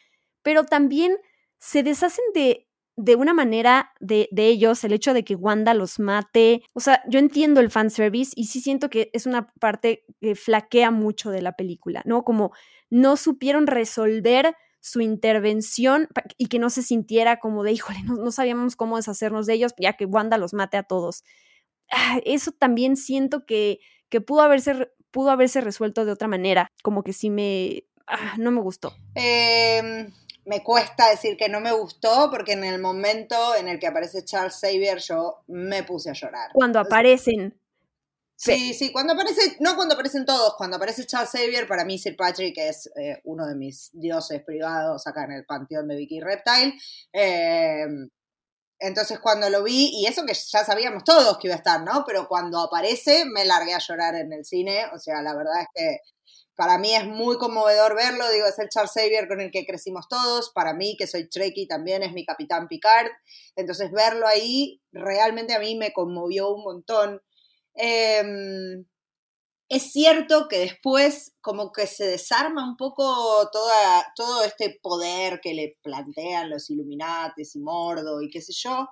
Pero 0.43 0.65
también 0.65 1.17
se 1.59 1.83
deshacen 1.83 2.25
de, 2.35 2.68
de 2.99 3.15
una 3.15 3.33
manera 3.33 3.93
de, 4.01 4.29
ellos, 4.35 4.83
el 4.83 4.93
hecho 4.93 5.15
de 5.15 5.23
que 5.23 5.37
Wanda 5.37 5.73
los 5.73 6.01
mate. 6.01 6.65
O 6.75 6.81
sea, 6.81 7.01
yo 7.09 7.21
entiendo 7.21 7.61
el 7.61 7.71
fanservice 7.71 8.33
y 8.35 8.47
sí 8.47 8.61
siento 8.61 8.91
que 8.91 9.09
es 9.13 9.25
una 9.25 9.53
parte 9.61 10.05
que 10.21 10.35
flaquea 10.35 10.91
mucho 10.91 11.31
de 11.31 11.41
la 11.41 11.53
película, 11.53 12.03
¿no? 12.05 12.25
Como 12.25 12.51
no 12.91 13.17
supieron 13.17 13.69
resolver 13.69 14.57
su 14.81 15.01
intervención 15.01 16.09
y 16.39 16.47
que 16.47 16.59
no 16.59 16.71
se 16.71 16.83
sintiera 16.83 17.39
como 17.39 17.63
de, 17.63 17.71
híjole, 17.71 18.03
no, 18.03 18.17
no 18.17 18.33
sabíamos 18.33 18.75
cómo 18.75 18.97
deshacernos 18.97 19.47
de 19.47 19.55
ellos, 19.55 19.75
ya 19.79 19.93
que 19.93 20.05
Wanda 20.05 20.37
los 20.37 20.53
mate 20.53 20.77
a 20.77 20.83
todos. 20.83 21.23
Ah, 21.93 22.19
Eso 22.25 22.51
también 22.51 22.97
siento 22.97 23.47
que, 23.47 23.79
que 24.09 24.21
pudo, 24.21 24.41
haberse, 24.43 24.91
pudo 25.13 25.31
haberse 25.31 25.61
resuelto 25.61 26.05
de 26.05 26.11
otra 26.11 26.27
manera, 26.27 26.73
como 26.83 27.05
que 27.05 27.13
sí 27.13 27.31
me... 27.31 27.85
ah, 28.09 28.35
no 28.39 28.51
me 28.51 28.61
gustó. 28.61 28.93
Eh, 29.15 30.11
me 30.49 30.63
cuesta 30.63 31.11
decir 31.11 31.37
que 31.37 31.49
no 31.49 31.61
me 31.61 31.73
gustó 31.73 32.31
porque 32.31 32.53
en 32.53 32.65
el 32.65 32.81
momento 32.81 33.55
en 33.55 33.69
el 33.69 33.79
que 33.79 33.87
aparece 33.87 34.25
Charles 34.25 34.59
Xavier 34.59 34.99
yo 34.99 35.43
me 35.47 35.83
puse 35.83 36.11
a 36.11 36.15
llorar. 36.15 36.51
Cuando 36.55 36.81
aparecen, 36.81 37.55
Sí, 38.41 38.73
sí, 38.73 38.93
cuando 38.93 39.15
aparece, 39.15 39.57
no 39.59 39.75
cuando 39.75 39.95
aparecen 39.95 40.25
todos, 40.25 40.55
cuando 40.57 40.77
aparece 40.77 41.05
Charles 41.05 41.31
Xavier, 41.33 41.67
para 41.67 41.85
mí 41.85 41.99
Sir 41.99 42.17
Patrick 42.17 42.57
es 42.57 42.89
eh, 42.95 43.21
uno 43.25 43.45
de 43.49 43.57
mis 43.57 43.91
dioses 43.93 44.45
privados 44.45 45.09
acá 45.09 45.25
en 45.25 45.33
el 45.33 45.45
panteón 45.45 45.89
de 45.89 45.97
Vicky 45.97 46.21
Reptile. 46.21 46.79
Eh, 47.13 47.85
entonces 48.79 49.19
cuando 49.19 49.51
lo 49.51 49.65
vi, 49.65 49.91
y 49.93 50.07
eso 50.07 50.25
que 50.25 50.35
ya 50.35 50.65
sabíamos 50.65 51.03
todos 51.03 51.37
que 51.39 51.49
iba 51.49 51.57
a 51.57 51.59
estar, 51.59 51.83
¿no? 51.83 52.05
Pero 52.07 52.29
cuando 52.29 52.61
aparece 52.61 53.25
me 53.25 53.45
largué 53.45 53.75
a 53.75 53.81
llorar 53.81 54.15
en 54.15 54.33
el 54.33 54.45
cine, 54.45 54.85
o 54.95 55.01
sea, 55.01 55.21
la 55.21 55.35
verdad 55.35 55.61
es 55.63 55.69
que 55.75 55.99
para 56.59 56.77
mí 56.77 56.93
es 56.93 57.07
muy 57.07 57.39
conmovedor 57.39 57.95
verlo, 57.95 58.29
digo, 58.33 58.49
es 58.49 58.59
el 58.59 58.69
Charles 58.69 58.91
Xavier 58.93 59.29
con 59.29 59.41
el 59.41 59.53
que 59.53 59.65
crecimos 59.65 60.09
todos, 60.09 60.51
para 60.51 60.75
mí 60.75 60.97
que 60.99 61.07
soy 61.07 61.29
Trekkie 61.29 61.69
también 61.69 62.03
es 62.03 62.13
mi 62.13 62.25
capitán 62.25 62.67
Picard, 62.67 63.07
entonces 63.55 63.93
verlo 63.93 64.27
ahí 64.27 64.83
realmente 64.91 65.55
a 65.55 65.61
mí 65.61 65.77
me 65.77 65.93
conmovió 65.93 66.53
un 66.53 66.65
montón. 66.65 67.23
Eh, 67.77 68.25
es 69.69 69.93
cierto 69.93 70.49
que 70.49 70.59
después 70.59 71.37
como 71.41 71.71
que 71.71 71.87
se 71.87 72.07
desarma 72.07 72.69
un 72.69 72.77
poco 72.77 73.49
toda, 73.53 74.13
todo 74.17 74.43
este 74.43 74.81
poder 74.83 75.39
que 75.41 75.55
le 75.55 75.77
plantean 75.81 76.51
los 76.51 76.71
Illuminates 76.71 77.55
y 77.55 77.61
Mordo 77.61 78.21
y 78.21 78.31
qué 78.31 78.41
sé 78.41 78.53
yo. 78.53 78.89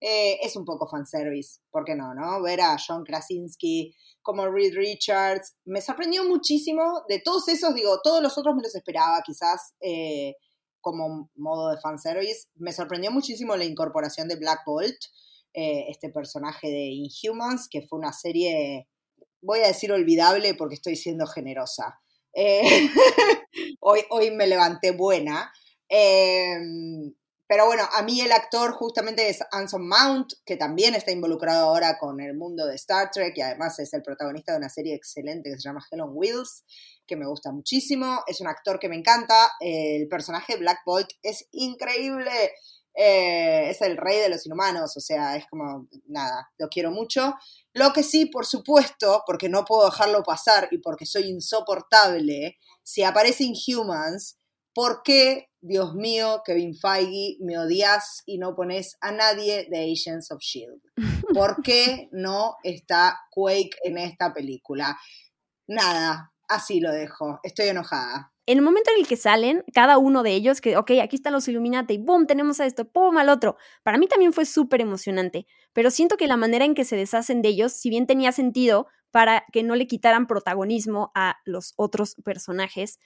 Eh, 0.00 0.38
es 0.42 0.56
un 0.56 0.64
poco 0.64 0.88
fanservice, 0.88 1.60
¿por 1.70 1.84
qué 1.84 1.94
no, 1.94 2.14
no? 2.14 2.42
Ver 2.42 2.62
a 2.62 2.76
John 2.78 3.04
Krasinski 3.04 3.94
como 4.22 4.48
Reed 4.48 4.74
Richards, 4.74 5.56
me 5.66 5.82
sorprendió 5.82 6.24
muchísimo. 6.24 7.02
De 7.08 7.20
todos 7.20 7.48
esos, 7.48 7.74
digo, 7.74 8.00
todos 8.02 8.22
los 8.22 8.36
otros 8.38 8.54
me 8.54 8.62
los 8.62 8.74
esperaba 8.74 9.22
quizás 9.24 9.74
eh, 9.80 10.36
como 10.80 11.30
modo 11.34 11.70
de 11.70 11.80
fanservice. 11.80 12.48
Me 12.54 12.72
sorprendió 12.72 13.10
muchísimo 13.10 13.56
la 13.56 13.64
incorporación 13.64 14.26
de 14.28 14.36
Black 14.36 14.60
Bolt, 14.64 14.96
eh, 15.52 15.84
este 15.88 16.08
personaje 16.10 16.68
de 16.68 16.86
Inhumans, 16.92 17.68
que 17.68 17.82
fue 17.82 17.98
una 17.98 18.12
serie, 18.12 18.88
voy 19.42 19.60
a 19.60 19.68
decir 19.68 19.92
olvidable 19.92 20.54
porque 20.54 20.76
estoy 20.76 20.96
siendo 20.96 21.26
generosa. 21.26 22.00
Hoy, 23.80 24.02
hoy 24.10 24.30
me 24.30 24.46
levanté 24.46 24.92
buena. 24.92 25.52
Pero 27.50 27.66
bueno, 27.66 27.82
a 27.94 28.02
mí 28.02 28.20
el 28.20 28.30
actor 28.30 28.70
justamente 28.74 29.28
es 29.28 29.40
Anson 29.50 29.88
Mount, 29.88 30.34
que 30.46 30.56
también 30.56 30.94
está 30.94 31.10
involucrado 31.10 31.66
ahora 31.66 31.98
con 31.98 32.20
el 32.20 32.36
mundo 32.36 32.64
de 32.64 32.76
Star 32.76 33.10
Trek 33.10 33.36
y 33.36 33.40
además 33.40 33.76
es 33.80 33.92
el 33.92 34.04
protagonista 34.04 34.52
de 34.52 34.58
una 34.58 34.68
serie 34.68 34.94
excelente 34.94 35.50
que 35.50 35.56
se 35.56 35.68
llama 35.68 35.84
Hell 35.90 36.02
on 36.02 36.12
Wheels, 36.12 36.62
que 37.08 37.16
me 37.16 37.26
gusta 37.26 37.50
muchísimo. 37.50 38.22
Es 38.28 38.40
un 38.40 38.46
actor 38.46 38.78
que 38.78 38.88
me 38.88 38.94
encanta. 38.94 39.50
El 39.58 40.06
personaje 40.06 40.58
Black 40.58 40.78
Bolt 40.86 41.08
es 41.24 41.48
increíble. 41.50 42.52
Eh, 42.94 43.70
es 43.70 43.82
el 43.82 43.96
rey 43.96 44.20
de 44.20 44.28
los 44.28 44.46
inhumanos, 44.46 44.96
o 44.96 45.00
sea, 45.00 45.36
es 45.36 45.44
como, 45.50 45.88
nada, 46.06 46.52
lo 46.56 46.68
quiero 46.68 46.92
mucho. 46.92 47.34
Lo 47.72 47.92
que 47.92 48.04
sí, 48.04 48.26
por 48.26 48.46
supuesto, 48.46 49.24
porque 49.26 49.48
no 49.48 49.64
puedo 49.64 49.86
dejarlo 49.86 50.22
pasar 50.22 50.68
y 50.70 50.78
porque 50.78 51.04
soy 51.04 51.24
insoportable, 51.24 52.58
si 52.84 53.02
aparece 53.02 53.42
Inhumans, 53.42 54.39
¿por 54.74 55.02
qué, 55.02 55.48
Dios 55.60 55.94
mío, 55.94 56.42
Kevin 56.44 56.74
Feige, 56.74 57.36
me 57.40 57.58
odias 57.58 58.22
y 58.26 58.38
no 58.38 58.54
pones 58.54 58.96
a 59.00 59.12
nadie 59.12 59.66
de 59.70 59.92
Agents 59.92 60.30
of 60.30 60.40
Shield? 60.40 60.80
¿Por 61.34 61.62
qué 61.62 62.08
no 62.12 62.56
está 62.62 63.18
Quake 63.30 63.76
en 63.84 63.98
esta 63.98 64.32
película? 64.32 64.98
Nada, 65.66 66.32
así 66.48 66.80
lo 66.80 66.92
dejo, 66.92 67.40
estoy 67.42 67.68
enojada. 67.68 68.32
en 68.46 68.58
el 68.58 68.64
momento 68.64 68.90
en 68.90 69.00
el 69.00 69.06
que 69.06 69.16
salen, 69.16 69.62
cada 69.72 69.98
uno 69.98 70.24
de 70.24 70.32
ellos, 70.32 70.60
que, 70.60 70.76
ok, 70.76 70.92
aquí 71.02 71.14
están 71.14 71.32
los 71.32 71.46
Illuminati, 71.46 71.98
boom, 71.98 72.26
tenemos 72.26 72.58
a 72.58 72.66
esto, 72.66 72.90
pum, 72.90 73.16
al 73.16 73.28
otro. 73.28 73.56
Para 73.84 73.96
mí 73.96 74.08
también 74.08 74.32
fue 74.32 74.44
súper 74.44 74.80
emocionante, 74.80 75.46
pero 75.72 75.90
siento 75.92 76.16
que 76.16 76.26
la 76.26 76.36
manera 76.36 76.64
en 76.64 76.74
que 76.74 76.84
se 76.84 76.96
deshacen 76.96 77.42
de 77.42 77.50
ellos, 77.50 77.72
si 77.72 77.90
bien 77.90 78.08
tenía 78.08 78.32
sentido 78.32 78.88
para 79.12 79.44
que 79.52 79.62
no 79.62 79.76
le 79.76 79.86
quitaran 79.86 80.26
protagonismo 80.26 81.12
a 81.14 81.36
los 81.44 81.74
otros 81.76 82.16
personajes, 82.24 82.98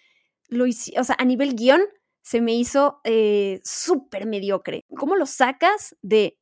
lo 0.49 0.67
hici- 0.67 0.99
o 0.99 1.05
sea, 1.05 1.17
a 1.19 1.25
nivel 1.25 1.55
guion, 1.57 1.83
se 2.23 2.41
me 2.41 2.55
hizo 2.55 3.01
eh, 3.05 3.61
súper 3.65 4.27
mediocre. 4.27 4.83
¿Cómo 4.97 5.17
los 5.17 5.31
sacas 5.31 5.97
de, 6.03 6.39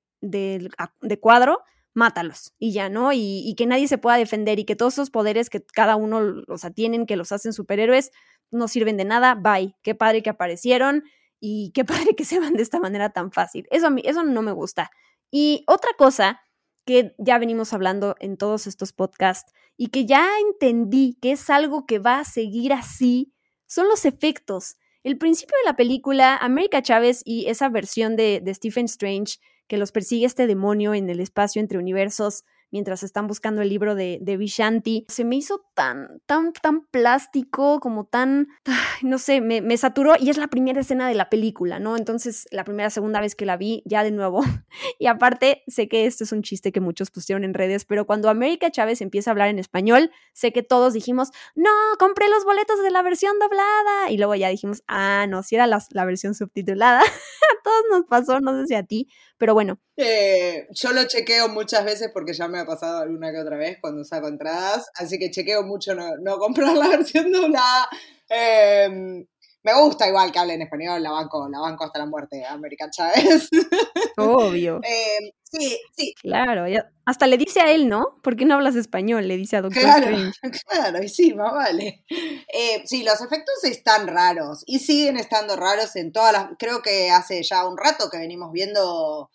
a- 0.79 0.95
de 1.01 1.19
cuadro? 1.21 1.61
Mátalos 1.95 2.55
y 2.59 2.73
ya, 2.73 2.89
¿no? 2.89 3.13
Y, 3.13 3.43
y 3.47 3.55
que 3.55 3.67
nadie 3.67 3.87
se 3.87 3.99
pueda 3.99 4.17
defender 4.17 4.59
y 4.59 4.65
que 4.65 4.77
todos 4.77 4.95
esos 4.95 5.11
poderes 5.11 5.51
que 5.51 5.63
cada 5.63 5.97
uno, 5.97 6.43
o 6.49 6.57
sea, 6.59 6.71
tienen, 6.71 7.05
que 7.07 7.17
los 7.17 7.33
hacen 7.33 7.53
superhéroes, 7.53 8.13
no 8.51 8.67
sirven 8.69 8.97
de 8.97 9.05
nada, 9.05 9.35
bye. 9.35 9.77
Qué 9.83 9.95
padre 9.95 10.23
que 10.23 10.31
aparecieron 10.31 11.05
y 11.41 11.71
qué 11.75 11.85
padre 12.13 12.15
que 12.17 12.25
se 12.25 12.41
van 12.41 12.55
de 12.55 12.63
esta 12.63 12.81
manera 12.81 13.11
tan 13.11 13.31
fácil. 13.33 13.67
Eso 13.71 13.89
a 13.89 13.91
mí, 13.91 14.03
eso 14.07 14.23
no 14.23 14.41
me 14.43 14.53
gusta. 14.53 14.91
Y 15.31 15.65
otra 15.67 15.91
cosa 15.99 16.41
que 16.87 17.15
ya 17.19 17.39
venimos 17.39 17.73
hablando 17.73 18.17
en 18.21 18.37
todos 18.39 18.67
estos 18.67 18.93
podcasts 18.93 19.53
y 19.77 19.89
que 19.89 20.07
ya 20.07 20.29
entendí 20.41 21.19
que 21.21 21.33
es 21.33 21.49
algo 21.51 21.87
que 21.87 21.99
va 21.99 22.21
a 22.21 22.25
seguir 22.25 22.73
así, 22.73 23.33
son 23.73 23.89
los 23.89 24.05
efectos. 24.05 24.77
El 25.03 25.17
principio 25.17 25.57
de 25.63 25.71
la 25.71 25.77
película, 25.77 26.37
América 26.37 26.83
Chávez 26.83 27.23
y 27.25 27.47
esa 27.49 27.71
versión 27.71 28.17
de, 28.17 28.43
Stephen 28.55 28.85
Strange 28.85 29.39
que 29.67 29.79
los 29.79 29.93
persigue 29.93 30.27
este 30.27 30.47
demonio 30.47 30.93
en 30.93 31.09
el 31.09 31.21
espacio 31.21 31.59
entre 31.59 31.79
universos, 31.79 32.45
mientras 32.73 33.03
están 33.03 33.29
buscando 33.29 33.63
el 33.63 33.69
libro 33.69 33.95
de, 33.95 34.19
de 34.21 34.37
Vishanti. 34.37 35.05
Se 35.09 35.25
me 35.25 35.37
hizo 35.37 35.65
tan, 35.75 36.21
tan, 36.27 36.53
tan 36.53 36.87
plástico, 36.87 37.79
como 37.79 38.07
tan, 38.07 38.49
no 39.03 39.19
sé, 39.19 39.41
me, 39.41 39.77
saturó 39.77 40.15
y 40.19 40.31
es 40.31 40.39
la 40.39 40.49
primera 40.49 40.81
escena 40.81 41.09
de 41.09 41.15
la 41.15 41.31
película, 41.31 41.79
¿no? 41.79 41.97
Entonces, 41.97 42.47
la 42.51 42.65
primera, 42.65 42.91
segunda 42.91 43.21
vez 43.21 43.35
que 43.35 43.47
la 43.47 43.57
vi, 43.57 43.83
ya 43.85 44.03
de 44.03 44.11
nuevo. 44.11 44.41
y 44.99 45.07
aparte, 45.07 45.63
sé 45.69 45.89
que 45.89 46.07
esto 46.07 46.25
es 46.25 46.33
un 46.33 46.43
chiste 46.43 46.73
que 46.73 46.81
muchos 46.81 47.11
pusieron 47.11 47.45
en 47.45 47.55
redes, 47.55 47.85
pero 47.85 48.07
cuando 48.07 48.29
América 48.29 48.71
Chávez 48.71 49.01
empieza 49.01 49.31
a 49.31 49.33
hablar 49.33 49.49
en 49.49 49.59
español, 49.59 50.11
sé 50.33 50.53
que 50.53 50.63
todos 50.63 50.95
dijimos, 50.95 51.31
no, 51.55 51.71
compré 51.99 52.29
los 52.29 52.45
boletos 52.45 52.83
de 52.83 52.91
la 52.91 53.03
versión 53.03 53.39
doblada. 53.39 54.11
Y 54.11 54.17
luego 54.17 54.35
ya 54.35 54.49
dijimos, 54.49 54.83
ah, 54.89 55.27
no, 55.29 55.43
si 55.43 55.57
era 55.57 55.67
la, 55.67 55.83
la 55.91 56.05
versión 56.05 56.35
subtitulada. 56.35 57.01
a 57.03 57.63
todos 57.63 57.83
nos 57.91 58.05
pasó, 58.07 58.41
no 58.41 58.59
sé 58.59 58.67
si 58.67 58.75
a 58.75 58.83
ti, 58.83 59.09
pero 59.43 59.55
bueno. 59.55 59.81
Eh, 59.97 60.69
yo 60.71 60.93
lo 60.93 61.03
chequeo 61.03 61.49
muchas 61.49 61.85
veces 61.85 62.13
porque 62.15 62.33
ya 62.33 62.47
me 62.47 62.61
ha 62.61 62.65
pasado 62.65 63.01
alguna 63.01 63.33
que 63.33 63.41
otra 63.41 63.57
vez 63.57 63.77
cuando 63.81 64.05
saco 64.05 64.29
entradas, 64.29 64.89
así 64.95 65.19
que 65.19 65.33
chequeo 65.33 65.65
mucho 65.65 65.97
no, 65.97 66.39
comprar 66.39 66.77
la 66.77 66.87
versión 66.97 67.33
doblada. 67.33 67.89
Eh, 68.31 69.27
me 69.65 69.81
gusta 69.81 70.09
igual 70.09 70.33
que 70.33 70.39
hable 70.39 70.55
en 70.55 70.63
español, 70.63 71.03
la 71.03 71.13
banco, 71.13 71.49
la 71.49 71.61
banco 71.61 71.85
hasta 71.85 72.01
la 72.01 72.07
muerte, 72.07 72.45
América 72.45 72.91
Chávez. 72.91 73.49
Obvio. 74.17 74.81
eh, 74.83 75.33
sí, 75.45 75.79
sí. 75.97 76.15
Claro, 76.21 76.65
hasta 77.05 77.27
le 77.29 77.39
dice 77.39 77.61
a 77.61 77.71
él, 77.71 77.89
¿no? 77.89 78.19
¿Por 78.23 78.37
qué 78.37 78.45
no 78.45 78.55
hablas 78.55 78.75
español? 78.75 79.29
Le 79.29 79.37
dice 79.37 79.57
a 79.57 79.63
Doctor 79.63 79.83
claro, 79.83 80.07
Strange. 80.09 80.39
Claro, 80.69 81.03
y 81.03 81.09
sí, 81.09 81.35
más 81.35 81.53
vale. 81.53 82.05
Eh, 82.09 82.83
sí, 82.87 83.05
los 83.05 83.21
efectos 83.21 83.63
están 83.65 84.09
raros 84.09 84.65
y 84.67 84.81
siguen 84.81 85.17
estando 85.17 85.55
raros 85.55 85.95
en 85.97 86.13
todas 86.13 86.33
las... 86.33 86.47
Creo 86.59 86.83
que 86.83 87.11
hace 87.11 87.43
ya 87.43 87.67
un 87.67 87.77
rato 87.77 88.11
que 88.11 88.19
venimos 88.19 88.51
viendo 88.53 89.31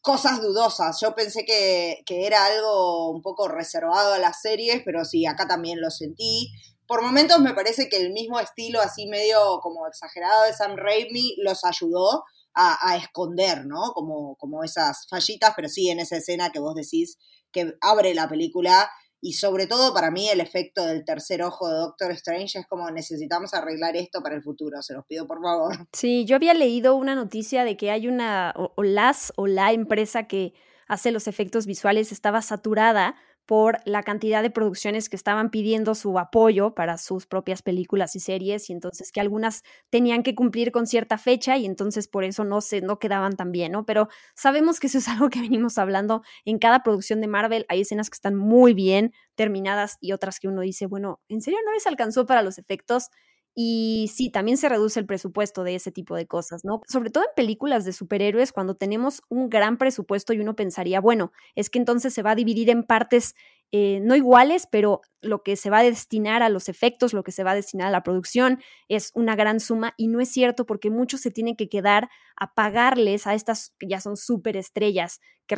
cosas 0.00 0.40
dudosas. 0.40 0.98
Yo 1.00 1.14
pensé 1.14 1.44
que, 1.44 2.02
que, 2.06 2.26
era 2.26 2.46
algo 2.46 3.10
un 3.10 3.20
poco 3.20 3.48
reservado 3.48 4.14
a 4.14 4.18
las 4.18 4.40
series, 4.40 4.82
pero 4.84 5.04
sí, 5.04 5.26
acá 5.26 5.46
también 5.46 5.80
lo 5.80 5.90
sentí 5.90 6.50
por 6.92 7.00
momentos 7.00 7.40
me 7.40 7.54
parece 7.54 7.88
que 7.88 7.96
el 7.96 8.12
mismo 8.12 8.38
estilo 8.38 8.78
así 8.78 9.06
medio 9.06 9.60
como 9.62 9.86
exagerado 9.86 10.44
de 10.44 10.52
Sam 10.52 10.76
Raimi 10.76 11.36
los 11.38 11.64
ayudó 11.64 12.22
a, 12.52 12.96
esconder, 12.98 13.64
¿no? 13.64 13.92
Como, 13.94 14.36
como 14.36 14.62
esas 14.62 15.06
fallitas, 15.08 15.54
pero 15.56 15.70
sí 15.70 15.88
en 15.88 16.00
esa 16.00 16.18
escena 16.18 16.52
que 16.52 16.60
vos 16.60 16.74
decís 16.74 17.16
que 17.50 17.72
abre 17.80 18.12
la 18.12 18.28
película 18.28 18.90
y 19.22 19.32
sobre 19.32 19.66
todo 19.66 19.94
para 19.94 20.10
mí 20.10 20.28
el 20.28 20.42
efecto 20.42 20.84
del 20.84 21.06
tercer 21.06 21.42
ojo 21.42 21.66
de 21.66 21.78
Doctor 21.78 22.10
Strange 22.10 22.58
es 22.58 22.66
como 22.66 22.90
necesitamos 22.90 23.54
arreglar 23.54 23.96
esto 23.96 24.22
para 24.22 24.34
el 24.34 24.42
futuro, 24.42 24.82
se 24.82 24.92
los 24.92 25.06
pido 25.06 25.26
por 25.26 25.40
favor. 25.40 25.88
Sí, 25.94 26.26
yo 26.26 26.36
había 26.36 26.52
leído 26.52 26.94
una 26.94 27.14
noticia 27.14 27.64
de 27.64 27.78
que 27.78 27.90
hay 27.90 28.06
una, 28.06 28.52
o 28.54 28.82
las 28.82 29.32
o 29.36 29.46
la 29.46 29.72
empresa 29.72 30.24
que 30.24 30.52
hace 30.88 31.10
los 31.10 31.26
efectos 31.26 31.64
visuales 31.64 32.12
estaba 32.12 32.42
saturada 32.42 33.16
por 33.46 33.78
la 33.84 34.02
cantidad 34.02 34.42
de 34.42 34.50
producciones 34.50 35.08
que 35.08 35.16
estaban 35.16 35.50
pidiendo 35.50 35.94
su 35.94 36.18
apoyo 36.18 36.74
para 36.74 36.98
sus 36.98 37.26
propias 37.26 37.62
películas 37.62 38.14
y 38.16 38.20
series 38.20 38.70
y 38.70 38.72
entonces 38.72 39.12
que 39.12 39.20
algunas 39.20 39.62
tenían 39.90 40.22
que 40.22 40.34
cumplir 40.34 40.72
con 40.72 40.86
cierta 40.86 41.18
fecha 41.18 41.56
y 41.56 41.66
entonces 41.66 42.08
por 42.08 42.24
eso 42.24 42.44
no 42.44 42.60
se 42.60 42.80
no 42.80 42.98
quedaban 42.98 43.36
tan 43.36 43.52
bien, 43.52 43.72
¿no? 43.72 43.84
Pero 43.84 44.08
sabemos 44.34 44.80
que 44.80 44.86
eso 44.86 44.98
es 44.98 45.08
algo 45.08 45.28
que 45.30 45.40
venimos 45.40 45.78
hablando 45.78 46.22
en 46.44 46.58
cada 46.58 46.82
producción 46.82 47.20
de 47.20 47.28
Marvel, 47.28 47.66
hay 47.68 47.80
escenas 47.82 48.10
que 48.10 48.14
están 48.16 48.36
muy 48.36 48.74
bien 48.74 49.12
terminadas 49.34 49.96
y 50.00 50.12
otras 50.12 50.38
que 50.40 50.48
uno 50.48 50.60
dice, 50.60 50.86
bueno, 50.86 51.20
¿en 51.28 51.40
serio 51.42 51.58
no 51.64 51.72
les 51.72 51.86
alcanzó 51.86 52.26
para 52.26 52.42
los 52.42 52.58
efectos? 52.58 53.08
Y 53.54 54.10
sí, 54.14 54.30
también 54.30 54.56
se 54.56 54.68
reduce 54.70 54.98
el 54.98 55.04
presupuesto 55.06 55.62
de 55.62 55.74
ese 55.74 55.92
tipo 55.92 56.16
de 56.16 56.26
cosas, 56.26 56.64
¿no? 56.64 56.80
Sobre 56.88 57.10
todo 57.10 57.24
en 57.24 57.30
películas 57.36 57.84
de 57.84 57.92
superhéroes, 57.92 58.50
cuando 58.52 58.74
tenemos 58.76 59.22
un 59.28 59.50
gran 59.50 59.76
presupuesto 59.76 60.32
y 60.32 60.40
uno 60.40 60.56
pensaría, 60.56 61.00
bueno, 61.00 61.32
es 61.54 61.68
que 61.68 61.78
entonces 61.78 62.14
se 62.14 62.22
va 62.22 62.30
a 62.30 62.34
dividir 62.34 62.70
en 62.70 62.82
partes 62.82 63.34
eh, 63.74 64.00
no 64.02 64.14
iguales, 64.14 64.68
pero 64.70 65.00
lo 65.22 65.42
que 65.42 65.56
se 65.56 65.70
va 65.70 65.78
a 65.78 65.82
destinar 65.82 66.42
a 66.42 66.50
los 66.50 66.68
efectos, 66.68 67.14
lo 67.14 67.22
que 67.22 67.32
se 67.32 67.42
va 67.42 67.52
a 67.52 67.54
destinar 67.54 67.88
a 67.88 67.90
la 67.90 68.02
producción 68.02 68.60
es 68.88 69.12
una 69.14 69.34
gran 69.34 69.60
suma 69.60 69.94
y 69.96 70.08
no 70.08 70.20
es 70.20 70.28
cierto 70.28 70.66
porque 70.66 70.90
muchos 70.90 71.22
se 71.22 71.30
tienen 71.30 71.56
que 71.56 71.70
quedar 71.70 72.10
a 72.36 72.52
pagarles 72.52 73.26
a 73.26 73.32
estas 73.32 73.72
que 73.78 73.88
ya 73.88 73.98
son 74.00 74.18
súper 74.18 74.58
estrellas 74.58 75.20
que, 75.46 75.56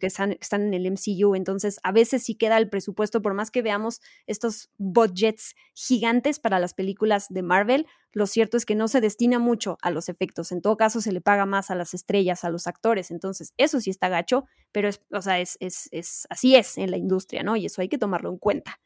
que, 0.00 0.06
están, 0.06 0.30
que 0.30 0.38
están 0.40 0.62
en 0.62 0.74
el 0.74 0.90
MCU. 0.90 1.36
Entonces, 1.36 1.78
a 1.84 1.92
veces 1.92 2.24
sí 2.24 2.34
queda 2.34 2.58
el 2.58 2.68
presupuesto, 2.68 3.22
por 3.22 3.34
más 3.34 3.52
que 3.52 3.62
veamos 3.62 4.00
estos 4.26 4.70
budgets 4.78 5.54
gigantes 5.72 6.40
para 6.40 6.58
las 6.58 6.74
películas 6.74 7.26
de 7.28 7.42
Marvel, 7.42 7.86
lo 8.12 8.26
cierto 8.26 8.56
es 8.56 8.66
que 8.66 8.74
no 8.74 8.88
se 8.88 9.00
destina 9.00 9.38
mucho 9.38 9.78
a 9.80 9.90
los 9.90 10.08
efectos. 10.08 10.52
En 10.52 10.60
todo 10.60 10.76
caso, 10.76 11.00
se 11.00 11.12
le 11.12 11.20
paga 11.20 11.46
más 11.46 11.70
a 11.70 11.74
las 11.74 11.94
estrellas, 11.94 12.44
a 12.44 12.50
los 12.50 12.66
actores. 12.66 13.10
Entonces, 13.10 13.54
eso 13.56 13.80
sí 13.80 13.90
está 13.90 14.08
gacho, 14.08 14.44
pero 14.70 14.88
es, 14.88 15.02
o 15.10 15.22
sea, 15.22 15.40
es, 15.40 15.56
es, 15.60 15.88
es 15.92 16.26
así 16.28 16.54
es 16.54 16.76
en 16.78 16.90
la 16.90 16.98
industria, 16.98 17.42
¿no? 17.42 17.56
Y 17.56 17.66
eso 17.66 17.80
hay 17.80 17.88
que 17.88 17.98
tomarlo 17.98 18.30
en 18.30 18.38
cuenta. 18.38 18.80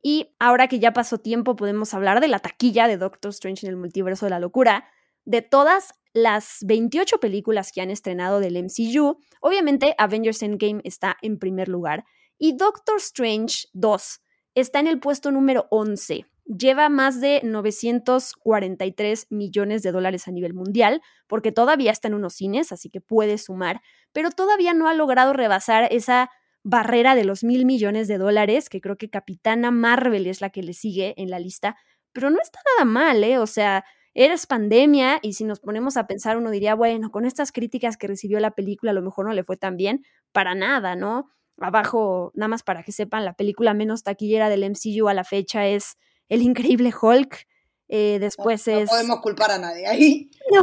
Y 0.00 0.34
ahora 0.38 0.68
que 0.68 0.78
ya 0.78 0.92
pasó 0.92 1.18
tiempo, 1.18 1.56
podemos 1.56 1.92
hablar 1.92 2.20
de 2.20 2.28
la 2.28 2.38
taquilla 2.38 2.86
de 2.86 2.98
Doctor 2.98 3.30
Strange 3.30 3.66
en 3.66 3.70
el 3.70 3.76
multiverso 3.76 4.26
de 4.26 4.30
la 4.30 4.38
locura. 4.38 4.88
De 5.24 5.42
todas 5.42 5.94
las 6.12 6.58
28 6.64 7.18
películas 7.18 7.72
que 7.72 7.80
han 7.80 7.90
estrenado 7.90 8.40
del 8.40 8.62
MCU, 8.62 9.18
obviamente 9.40 9.94
Avengers 9.98 10.42
Endgame 10.42 10.80
está 10.84 11.16
en 11.20 11.38
primer 11.38 11.68
lugar 11.68 12.04
y 12.38 12.56
Doctor 12.56 12.96
Strange 12.98 13.66
2 13.72 14.20
está 14.54 14.80
en 14.80 14.86
el 14.86 15.00
puesto 15.00 15.30
número 15.30 15.66
11. 15.70 16.26
Lleva 16.48 16.88
más 16.88 17.20
de 17.20 17.42
943 17.44 19.26
millones 19.28 19.82
de 19.82 19.92
dólares 19.92 20.28
a 20.28 20.30
nivel 20.30 20.54
mundial, 20.54 21.02
porque 21.26 21.52
todavía 21.52 21.90
está 21.90 22.08
en 22.08 22.14
unos 22.14 22.32
cines, 22.36 22.72
así 22.72 22.88
que 22.88 23.02
puede 23.02 23.36
sumar, 23.36 23.82
pero 24.12 24.30
todavía 24.30 24.72
no 24.72 24.88
ha 24.88 24.94
logrado 24.94 25.34
rebasar 25.34 25.88
esa 25.92 26.30
barrera 26.64 27.14
de 27.14 27.24
los 27.24 27.44
mil 27.44 27.66
millones 27.66 28.08
de 28.08 28.16
dólares, 28.16 28.70
que 28.70 28.80
creo 28.80 28.96
que 28.96 29.10
Capitana 29.10 29.70
Marvel 29.70 30.26
es 30.26 30.40
la 30.40 30.48
que 30.48 30.62
le 30.62 30.72
sigue 30.72 31.12
en 31.18 31.28
la 31.28 31.38
lista, 31.38 31.76
pero 32.12 32.30
no 32.30 32.38
está 32.40 32.60
nada 32.76 32.86
mal, 32.86 33.22
¿eh? 33.24 33.36
O 33.36 33.46
sea, 33.46 33.84
eres 34.14 34.46
pandemia 34.46 35.18
y 35.20 35.34
si 35.34 35.44
nos 35.44 35.60
ponemos 35.60 35.98
a 35.98 36.06
pensar, 36.06 36.38
uno 36.38 36.50
diría, 36.50 36.74
bueno, 36.74 37.10
con 37.10 37.26
estas 37.26 37.52
críticas 37.52 37.98
que 37.98 38.06
recibió 38.06 38.40
la 38.40 38.52
película, 38.52 38.92
a 38.92 38.94
lo 38.94 39.02
mejor 39.02 39.26
no 39.26 39.34
le 39.34 39.44
fue 39.44 39.58
tan 39.58 39.76
bien, 39.76 40.02
para 40.32 40.54
nada, 40.54 40.96
¿no? 40.96 41.28
Abajo, 41.60 42.32
nada 42.34 42.48
más 42.48 42.62
para 42.62 42.82
que 42.82 42.92
sepan, 42.92 43.26
la 43.26 43.34
película 43.34 43.74
menos 43.74 44.02
taquillera 44.02 44.48
del 44.48 44.64
MCU 44.64 45.08
a 45.08 45.14
la 45.14 45.24
fecha 45.24 45.66
es 45.66 45.96
El 46.28 46.42
Increíble 46.42 46.92
Hulk. 47.00 47.46
Eh, 47.90 48.18
después 48.20 48.66
no, 48.66 48.74
es. 48.74 48.84
No 48.84 48.90
podemos 48.90 49.20
culpar 49.20 49.50
a 49.50 49.58
nadie 49.58 49.86
ahí. 49.86 50.30
No. 50.50 50.62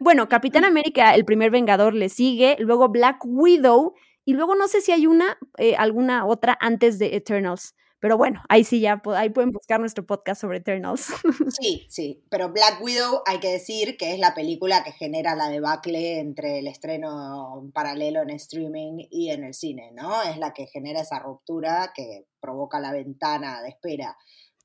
Bueno, 0.00 0.30
Capitán 0.30 0.64
América, 0.64 1.14
el 1.14 1.26
primer 1.26 1.50
Vengador, 1.50 1.92
le 1.92 2.08
sigue. 2.08 2.56
Luego 2.58 2.88
Black 2.88 3.18
Widow 3.24 3.94
y 4.24 4.32
luego 4.32 4.56
no 4.56 4.66
sé 4.66 4.80
si 4.80 4.92
hay 4.92 5.06
una, 5.06 5.38
eh, 5.56 5.76
alguna 5.76 6.26
otra 6.26 6.58
antes 6.60 6.98
de 6.98 7.14
Eternals. 7.16 7.74
Pero 7.98 8.18
bueno, 8.18 8.42
ahí 8.48 8.62
sí 8.64 8.80
ya, 8.80 9.00
ahí 9.16 9.30
pueden 9.30 9.52
buscar 9.52 9.80
nuestro 9.80 10.04
podcast 10.04 10.40
sobre 10.40 10.58
Eternals. 10.58 11.08
Sí, 11.60 11.86
sí, 11.88 12.22
pero 12.28 12.52
Black 12.52 12.82
Widow 12.82 13.22
hay 13.24 13.38
que 13.38 13.52
decir 13.52 13.96
que 13.96 14.12
es 14.12 14.18
la 14.18 14.34
película 14.34 14.84
que 14.84 14.92
genera 14.92 15.34
la 15.34 15.48
debacle 15.48 16.18
entre 16.18 16.58
el 16.58 16.66
estreno 16.66 17.70
paralelo 17.72 18.20
en 18.20 18.30
streaming 18.30 19.06
y 19.10 19.30
en 19.30 19.44
el 19.44 19.54
cine, 19.54 19.92
¿no? 19.94 20.22
Es 20.22 20.36
la 20.38 20.52
que 20.52 20.66
genera 20.66 21.00
esa 21.00 21.20
ruptura 21.20 21.92
que 21.94 22.26
provoca 22.40 22.80
la 22.80 22.92
ventana 22.92 23.62
de 23.62 23.70
espera. 23.70 24.16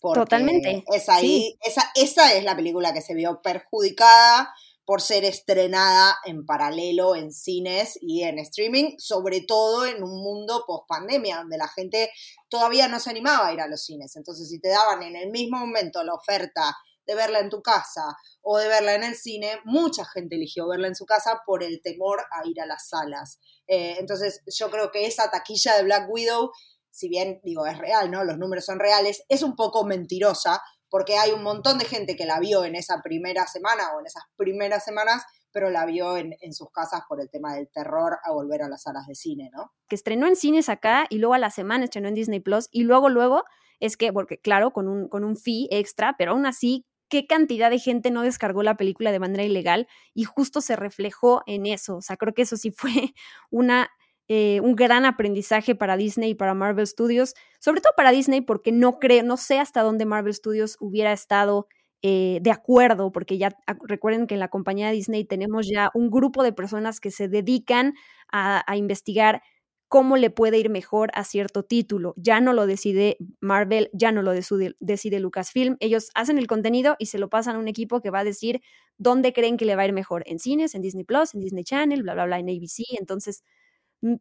Totalmente. 0.02 0.84
Es 0.94 1.10
ahí, 1.10 1.42
sí. 1.42 1.58
esa, 1.62 1.92
esa 1.96 2.34
es 2.34 2.44
la 2.44 2.56
película 2.56 2.94
que 2.94 3.02
se 3.02 3.14
vio 3.14 3.42
perjudicada 3.42 4.54
por 4.86 5.02
ser 5.02 5.24
estrenada 5.24 6.18
en 6.26 6.46
paralelo 6.46 7.16
en 7.16 7.32
cines 7.32 7.98
y 8.02 8.24
en 8.24 8.40
streaming, 8.40 8.96
sobre 8.98 9.42
todo 9.42 9.86
en 9.86 10.04
un 10.04 10.22
mundo 10.22 10.64
post 10.68 10.88
pandemia, 10.88 11.38
donde 11.38 11.58
la 11.58 11.68
gente 11.68 12.12
todavía 12.50 12.88
no 12.88 13.00
se 13.00 13.10
animaba 13.10 13.48
a 13.48 13.54
ir 13.54 13.62
a 13.62 13.68
los 13.68 13.86
cines. 13.86 14.16
Entonces, 14.16 14.50
si 14.50 14.60
te 14.60 14.70
daban 14.70 15.04
en 15.04 15.16
el 15.16 15.30
mismo 15.30 15.60
momento 15.60 16.04
la 16.04 16.14
oferta 16.14 16.76
de 17.06 17.16
verla 17.16 17.40
en 17.40 17.50
tu 17.50 17.62
casa 17.62 18.04
o 18.42 18.58
de 18.58 18.68
verla 18.68 18.96
en 18.96 19.04
el 19.04 19.16
cine, 19.16 19.60
mucha 19.66 20.06
gente 20.06 20.36
eligió 20.36 20.68
verla 20.68 20.88
en 20.88 20.96
su 20.96 21.06
casa 21.06 21.42
por 21.46 21.64
el 21.64 21.82
temor 21.82 22.20
a 22.32 22.48
ir 22.48 22.60
a 22.60 22.66
las 22.66 22.90
salas. 22.90 23.40
Eh, 23.68 23.96
entonces, 24.00 24.42
yo 24.48 24.70
creo 24.70 24.92
que 24.92 25.06
esa 25.06 25.32
taquilla 25.32 25.78
de 25.78 25.84
Black 25.84 26.10
Widow, 26.10 26.52
si 26.92 27.10
bien 27.10 27.40
digo 27.44 27.66
es 27.66 27.78
real, 27.78 28.12
¿no? 28.12 28.24
Los 28.24 28.38
números 28.38 28.66
son 28.66 28.80
reales, 28.80 29.24
es 29.30 29.44
un 29.44 29.56
poco 29.56 29.86
mentirosa 29.86 30.62
porque 30.90 31.16
hay 31.16 31.32
un 31.32 31.42
montón 31.42 31.78
de 31.78 31.86
gente 31.86 32.16
que 32.16 32.26
la 32.26 32.40
vio 32.40 32.66
en 32.66 32.76
esa 32.76 33.02
primera 33.02 33.48
semana 33.48 33.96
o 33.96 34.02
en 34.02 34.08
esas 34.08 34.24
primeras 34.36 34.84
semanas, 34.84 35.24
pero 35.54 35.70
la 35.70 35.86
vio 35.86 36.18
en, 36.18 36.36
en, 36.42 36.54
sus 36.54 36.70
casas 36.70 37.02
por 37.08 37.22
el 37.22 37.30
tema 37.30 37.56
del 37.56 37.70
terror 37.70 38.18
a 38.24 38.32
volver 38.32 38.62
a 38.62 38.68
las 38.68 38.84
salas 38.84 39.08
de 39.08 39.16
cine, 39.16 39.50
¿no? 39.54 39.72
Que 39.88 39.96
estrenó 39.96 40.28
en 40.28 40.36
cines 40.36 40.68
acá 40.68 41.08
y 41.10 41.18
luego 41.18 41.34
a 41.34 41.40
la 41.40 41.50
semana 41.50 41.86
estrenó 41.86 42.10
en 42.10 42.16
Disney 42.16 42.42
Plus 42.42 42.68
y 42.72 42.84
luego, 42.84 43.08
luego, 43.08 43.44
es 43.80 43.96
que, 43.96 44.12
porque 44.12 44.38
claro, 44.38 44.72
con 44.72 44.90
un, 44.90 45.08
con 45.08 45.24
un 45.24 45.38
fee 45.38 45.70
extra, 45.72 46.16
pero 46.18 46.32
aún 46.32 46.46
así, 46.46 46.86
qué 47.12 47.26
cantidad 47.26 47.70
de 47.70 47.80
gente 47.80 48.12
no 48.12 48.22
descargó 48.22 48.62
la 48.62 48.78
película 48.78 49.12
de 49.12 49.20
manera 49.20 49.44
ilegal 49.44 49.88
y 50.14 50.26
justo 50.26 50.62
se 50.62 50.76
reflejó 50.76 51.42
en 51.46 51.66
eso. 51.66 51.98
O 51.98 52.02
sea, 52.02 52.16
creo 52.18 52.34
que 52.34 52.44
eso 52.44 52.58
sí 52.58 52.72
fue 52.72 52.92
una 53.50 53.90
eh, 54.34 54.62
un 54.62 54.78
gran 54.78 55.04
aprendizaje 55.04 55.76
para 55.76 55.98
Disney 55.98 56.30
y 56.30 56.36
para 56.36 56.54
Marvel 56.54 56.88
Studios, 56.88 57.34
sobre 57.60 57.82
todo 57.82 57.92
para 57.98 58.12
Disney 58.12 58.40
porque 58.40 58.72
no 58.72 58.98
creo, 58.98 59.24
no 59.24 59.36
sé 59.36 59.60
hasta 59.60 59.82
dónde 59.82 60.06
Marvel 60.06 60.34
Studios 60.34 60.78
hubiera 60.80 61.12
estado 61.12 61.68
eh, 62.02 62.40
de 62.42 62.50
acuerdo, 62.50 63.12
porque 63.12 63.38
ya 63.38 63.58
recuerden 63.82 64.28
que 64.28 64.36
en 64.36 64.40
la 64.40 64.48
compañía 64.48 64.90
Disney 64.92 65.26
tenemos 65.26 65.68
ya 65.68 65.92
un 65.94 66.10
grupo 66.10 66.44
de 66.44 66.54
personas 66.54 67.02
que 67.02 67.12
se 67.12 67.28
dedican 67.28 67.94
a, 68.32 68.64
investigar 68.78 69.42
cómo 69.90 70.16
le 70.16 70.30
puede 70.30 70.60
ir 70.60 70.70
mejor 70.70 71.12
a 71.14 71.26
cierto 71.26 71.64
título. 71.64 72.14
Ya 72.16 72.40
no 72.40 72.54
lo 72.54 72.68
decide 72.68 73.18
Marvel, 73.42 73.90
ya 73.92 74.14
no 74.14 74.22
lo 74.22 74.32
decide, 74.32 74.78
decide, 74.80 75.20
Lucasfilm. 75.20 75.76
Ellos 75.82 76.10
hacen 76.16 76.38
el 76.38 76.48
contenido 76.48 76.96
y 77.00 77.08
se 77.08 77.20
lo 77.20 77.30
pasan 77.30 77.58
a 77.58 77.60
un 77.60 77.68
equipo 77.68 78.00
que 78.00 78.12
va 78.12 78.20
a 78.20 78.24
decir 78.24 78.62
dónde 78.98 79.34
creen 79.34 79.58
que 79.58 79.66
le 79.66 79.76
va 79.76 79.82
a 79.82 79.88
ir 79.88 79.94
mejor, 79.94 80.24
en 80.26 80.40
cines, 80.40 80.74
en 80.74 80.82
Disney 80.82 81.04
Plus, 81.04 81.34
en 81.34 81.42
Disney 81.42 81.66
Channel, 81.66 82.02
bla, 82.02 82.14
bla, 82.14 82.28
bla, 82.28 82.40
en 82.40 82.48
ABC. 82.48 82.86
Entonces, 82.98 83.44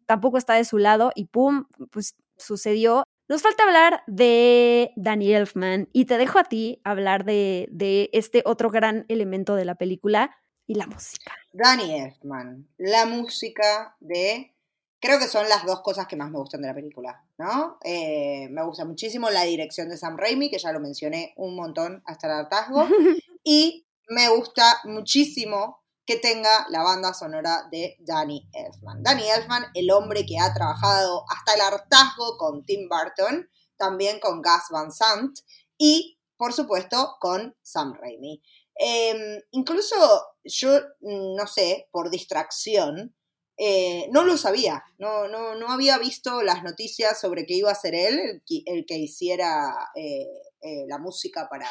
tampoco 0.07 0.39
está 0.39 0.55
de 0.55 0.65
su 0.65 0.79
lado 0.79 1.13
y 1.15 1.27
pum, 1.27 1.67
pues 1.91 2.17
sucedió. 2.37 3.05
Nos 3.29 3.43
falta 3.43 3.63
hablar 3.63 4.03
de 4.07 4.93
Danny 4.97 5.33
Elfman 5.33 5.89
y 5.93 6.07
te 6.07 6.19
dejo 6.19 6.39
a 6.39 6.45
ti 6.45 6.81
hablar 6.85 7.25
de, 7.25 7.69
de 7.71 8.11
este 8.13 8.43
otro 8.45 8.71
gran 8.71 9.05
elemento 9.09 9.55
de 9.55 9.65
la 9.65 9.77
película 9.77 10.37
y 10.67 10.75
la 10.75 10.87
música. 10.87 11.33
Danny 11.53 12.01
Elfman, 12.01 12.69
la 12.79 13.07
música 13.07 13.97
de 14.01 14.55
creo 15.01 15.19
que 15.19 15.27
son 15.27 15.49
las 15.49 15.65
dos 15.65 15.81
cosas 15.81 16.07
que 16.07 16.17
más 16.17 16.31
me 16.31 16.39
gustan 16.39 16.61
de 16.61 16.69
la 16.69 16.75
película, 16.75 17.25
¿no? 17.39 17.79
Eh, 17.83 18.49
me 18.51 18.63
gusta 18.63 18.85
muchísimo 18.85 19.31
la 19.31 19.43
dirección 19.43 19.89
de 19.89 19.97
Sam 19.97 20.17
Raimi, 20.17 20.51
que 20.51 20.59
ya 20.59 20.73
lo 20.73 20.81
mencioné 20.81 21.33
un 21.37 21.57
montón 21.57 22.03
hasta 22.05 22.27
el 22.27 22.35
hartazgo, 22.35 22.87
y 23.45 23.87
me 24.09 24.29
gusta 24.29 24.81
muchísimo 24.85 25.80
que 26.11 26.17
tenga 26.17 26.67
la 26.71 26.83
banda 26.83 27.15
sonora 27.15 27.69
de 27.71 27.97
Danny 28.01 28.45
Elfman. 28.53 29.01
Danny 29.01 29.31
Elfman, 29.31 29.67
el 29.75 29.93
hombre 29.93 30.27
que 30.27 30.41
ha 30.41 30.53
trabajado 30.53 31.25
hasta 31.29 31.55
el 31.55 31.61
hartazgo 31.61 32.37
con 32.37 32.67
Tim 32.67 32.89
Burton, 32.89 33.49
también 33.77 34.19
con 34.19 34.43
Gus 34.43 34.65
Van 34.73 34.91
Sant 34.91 35.39
y, 35.79 36.19
por 36.37 36.53
supuesto, 36.53 37.17
con 37.21 37.57
Sam 37.63 37.95
Raimi. 37.95 38.43
Em, 38.75 39.41
incluso 39.53 39.95
yo, 40.43 40.81
no 41.01 41.47
sé, 41.47 41.89
por 41.93 42.11
distracción, 42.11 43.15
eh, 43.57 44.09
no 44.11 44.25
lo 44.25 44.37
sabía, 44.37 44.83
no, 44.99 45.29
no, 45.29 45.55
no, 45.55 45.71
había 45.71 45.97
visto 45.99 46.43
las 46.43 46.65
noticias 46.65 47.21
sobre 47.21 47.47
que 47.47 47.55
iba 47.55 47.71
a 47.71 47.77
ser 47.77 47.95
él 47.95 48.43
el 48.67 48.85
que, 48.85 48.97
hiciera 48.97 49.93
eh, 49.95 50.27
eh, 50.61 50.87
la 50.89 50.99
música 50.99 51.47
para 51.49 51.69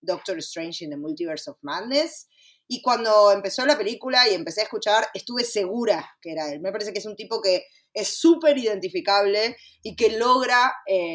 Doctor 0.00 0.38
Strange 0.38 0.84
in 0.84 0.90
the 0.90 0.96
Multiverse 0.96 1.48
of 1.48 1.58
Madness. 1.62 2.26
Y 2.68 2.82
cuando 2.82 3.32
empezó 3.32 3.64
la 3.64 3.78
película 3.78 4.28
y 4.28 4.34
empecé 4.34 4.60
a 4.60 4.64
escuchar, 4.64 5.06
estuve 5.14 5.44
segura 5.44 6.16
que 6.20 6.32
era 6.32 6.50
él. 6.50 6.60
Me 6.60 6.72
parece 6.72 6.92
que 6.92 6.98
es 6.98 7.06
un 7.06 7.16
tipo 7.16 7.40
que 7.40 7.64
es 7.92 8.08
súper 8.18 8.58
identificable 8.58 9.56
y 9.82 9.96
que 9.96 10.18
logra 10.18 10.74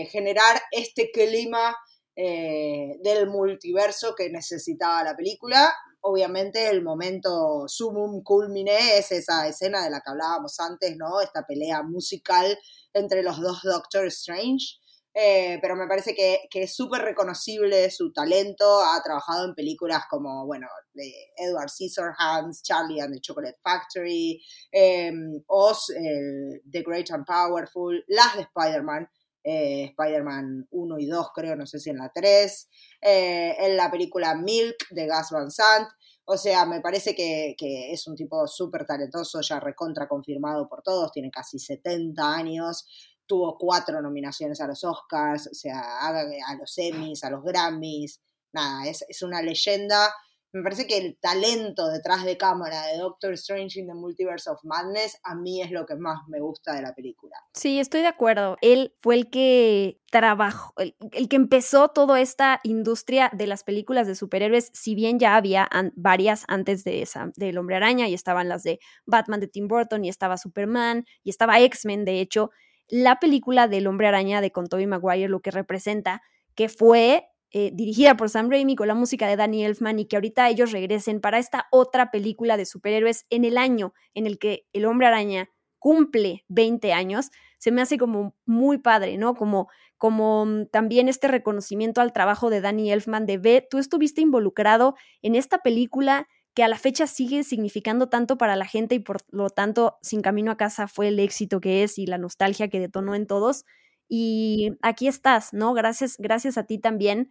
generar 0.10 0.62
este 0.72 1.12
clima 1.12 1.76
del 2.16 3.28
multiverso 3.28 4.16
que 4.16 4.30
necesitaba 4.30 5.04
la 5.04 5.16
película 5.16 5.74
obviamente 6.02 6.70
el 6.70 6.84
momento 6.84 7.68
sumum 7.68 8.24
culmine 8.24 8.98
es 8.98 9.12
esa 9.12 9.48
escena 9.48 9.84
de 9.84 9.92
la 9.92 10.02
que 10.02 10.10
hablábamos 10.10 10.60
antes, 10.60 10.98
¿no? 10.98 11.22
Esta 11.22 11.46
pelea 11.46 11.84
musical 11.84 12.58
entre 12.94 13.24
los 13.24 13.40
dos 13.40 13.62
Doctor 13.64 14.08
Strange. 14.08 14.80
Eh, 15.14 15.60
pero 15.62 15.76
me 15.76 15.88
parece 15.88 16.16
que, 16.16 16.48
es 16.52 16.76
súper 16.76 17.02
reconocible 17.02 17.90
su 17.92 18.14
talento. 18.14 18.82
Ha 18.82 19.02
trabajado 19.04 19.46
en 19.46 19.56
películas 19.56 20.04
como, 20.10 20.46
bueno, 20.46 20.68
de 20.94 21.12
Edward 21.38 21.70
Scissorhands, 21.70 22.64
Charlie 22.64 23.02
and 23.02 23.14
the 23.14 23.22
Chocolate 23.22 23.58
Factory, 23.62 24.42
em, 24.72 25.44
Oz, 25.48 25.88
The 25.88 26.82
Great 26.84 27.12
and 27.12 27.26
Powerful, 27.26 28.04
las 28.08 28.36
de 28.36 28.44
Spider-Man. 28.44 29.10
Eh, 29.44 29.86
Spider-Man 29.98 30.68
1 30.70 31.00
y 31.00 31.08
2, 31.08 31.30
creo, 31.34 31.56
no 31.56 31.66
sé 31.66 31.80
si 31.80 31.90
en 31.90 31.98
la 31.98 32.12
3, 32.14 32.70
eh, 33.02 33.56
en 33.58 33.76
la 33.76 33.90
película 33.90 34.36
Milk 34.36 34.76
de 34.92 35.08
Gus 35.08 35.32
Van 35.32 35.50
Sant. 35.50 35.90
O 36.26 36.38
sea, 36.38 36.66
me 36.66 36.80
parece 36.80 37.16
que, 37.16 37.56
es 37.92 38.08
un 38.08 38.16
tipo 38.16 38.48
súper 38.48 38.86
talentoso, 38.86 39.42
ya 39.42 39.60
recontra 39.60 40.08
confirmado 40.08 40.70
por 40.70 40.84
todos, 40.84 41.12
tiene 41.12 41.32
casi 41.32 41.58
70 41.58 42.34
años, 42.34 42.86
tuvo 43.32 43.58
cuatro 43.58 44.02
nominaciones 44.02 44.60
a 44.60 44.68
los 44.68 44.84
Oscars, 44.84 45.48
o 45.48 45.54
sea, 45.54 45.80
a, 46.02 46.56
los 46.60 46.78
Emmys, 46.78 47.24
a 47.24 47.30
los 47.30 47.42
Grammys, 47.42 48.20
nada, 48.52 48.86
es, 48.90 49.06
es 49.08 49.22
una 49.22 49.42
leyenda 49.42 50.12
me 50.54 50.64
parece 50.64 50.86
que 50.86 50.98
el 50.98 51.18
talento 51.18 51.88
detrás 51.88 52.26
de 52.26 52.36
cámara 52.36 52.88
de 52.88 52.98
Doctor 52.98 53.34
Strange 53.34 53.80
in 53.80 53.88
the 53.88 53.94
Multiverse 53.94 54.50
of 54.50 54.60
Madness 54.64 55.18
a 55.24 55.34
mí 55.34 55.62
es 55.62 55.72
lo 55.72 55.86
que 55.86 55.96
más 55.96 56.20
me 56.28 56.42
gusta 56.42 56.74
de 56.74 56.82
la 56.82 56.94
película. 56.94 57.36
Sí, 57.54 57.80
estoy 57.80 58.02
de 58.02 58.08
acuerdo. 58.08 58.58
Él 58.62 58.94
fue 59.02 59.16
el 59.16 59.30
que 59.30 60.02
trabajó, 60.12 60.74
el, 60.78 60.94
que 61.30 61.36
empezó 61.38 61.90
toda 61.90 62.20
esta 62.20 62.60
industria 62.64 63.30
de 63.34 63.48
las 63.48 63.64
películas 63.64 64.08
de 64.08 64.16
superhéroes, 64.16 64.72
si 64.74 64.94
bien 64.94 65.20
ya 65.20 65.38
había 65.38 65.70
varias 65.96 66.44
antes 66.50 66.84
de 66.84 67.02
esa, 67.02 67.32
del 67.38 67.58
Hombre 67.58 67.78
Araña, 67.78 68.10
y 68.10 68.14
estaban 68.14 68.50
las 68.50 68.64
de 68.64 68.80
Batman 69.06 69.40
de 69.40 69.48
Tim 69.48 69.70
Burton, 69.70 70.04
y 70.04 70.10
estaba 70.10 70.38
Superman, 70.38 71.06
y 71.24 71.30
estaba 71.30 71.62
X-Men, 71.62 72.04
de 72.04 72.20
hecho, 72.20 72.50
la 72.92 73.20
película 73.20 73.68
del 73.68 73.88
Hombre 73.88 74.08
Araña 74.08 74.42
de 74.42 74.52
con 74.52 74.68
Tobey 74.68 74.86
Maguire 74.86 75.30
lo 75.30 75.40
que 75.40 75.50
representa 75.50 76.22
que 76.56 76.68
fue 76.70 77.30
eh, 77.52 77.72
dirigida 77.74 78.16
por 78.18 78.30
Sam 78.30 78.50
Raimi 78.50 78.76
con 78.76 78.88
la 78.88 78.96
música 78.96 79.28
de 79.28 79.38
Danny 79.38 79.64
Elfman 79.64 79.98
y 79.98 80.06
que 80.06 80.18
ahorita 80.18 80.50
ellos 80.50 80.74
regresen 80.74 81.22
para 81.22 81.40
esta 81.40 81.68
otra 81.72 82.12
película 82.12 82.58
de 82.58 82.66
superhéroes 82.66 83.26
en 83.30 83.46
el 83.46 83.58
año 83.58 83.94
en 84.14 84.28
el 84.28 84.38
que 84.38 84.68
el 84.74 84.86
hombre 84.86 85.08
araña 85.08 85.50
cumple 85.80 86.46
20 86.50 86.94
años, 86.94 87.32
se 87.58 87.72
me 87.72 87.82
hace 87.82 87.98
como 87.98 88.36
muy 88.46 88.78
padre, 88.78 89.18
¿no? 89.18 89.36
Como, 89.36 89.70
como 89.98 90.46
mm, 90.46 90.68
también 90.68 91.10
este 91.10 91.28
reconocimiento 91.28 92.02
al 92.02 92.14
trabajo 92.14 92.50
de 92.50 92.62
Danny 92.62 92.92
Elfman 92.92 93.26
de, 93.26 93.38
ve, 93.38 93.68
tú 93.68 93.80
estuviste 93.80 94.22
involucrado 94.22 94.96
en 95.22 95.36
esta 95.36 95.60
película 95.60 96.28
que 96.54 96.64
a 96.64 96.68
la 96.68 96.78
fecha 96.78 97.08
sigue 97.08 97.44
significando 97.44 98.10
tanto 98.10 98.38
para 98.38 98.56
la 98.56 98.66
gente 98.66 98.96
y 98.96 99.00
por 99.00 99.18
lo 99.32 99.50
tanto 99.50 99.98
Sin 100.02 100.22
Camino 100.22 100.52
a 100.52 100.58
Casa 100.58 100.88
fue 100.88 101.08
el 101.08 101.20
éxito 101.20 101.62
que 101.62 101.84
es 101.84 101.98
y 101.98 102.06
la 102.06 102.18
nostalgia 102.18 102.70
que 102.70 102.80
detonó 102.80 103.16
en 103.16 103.28
todos. 103.28 103.66
Y 104.08 104.72
aquí 104.82 105.08
estás, 105.08 105.54
¿no? 105.54 105.74
Gracias, 105.74 106.18
gracias 106.18 106.58
a 106.58 106.66
ti 106.66 106.78
también 106.78 107.30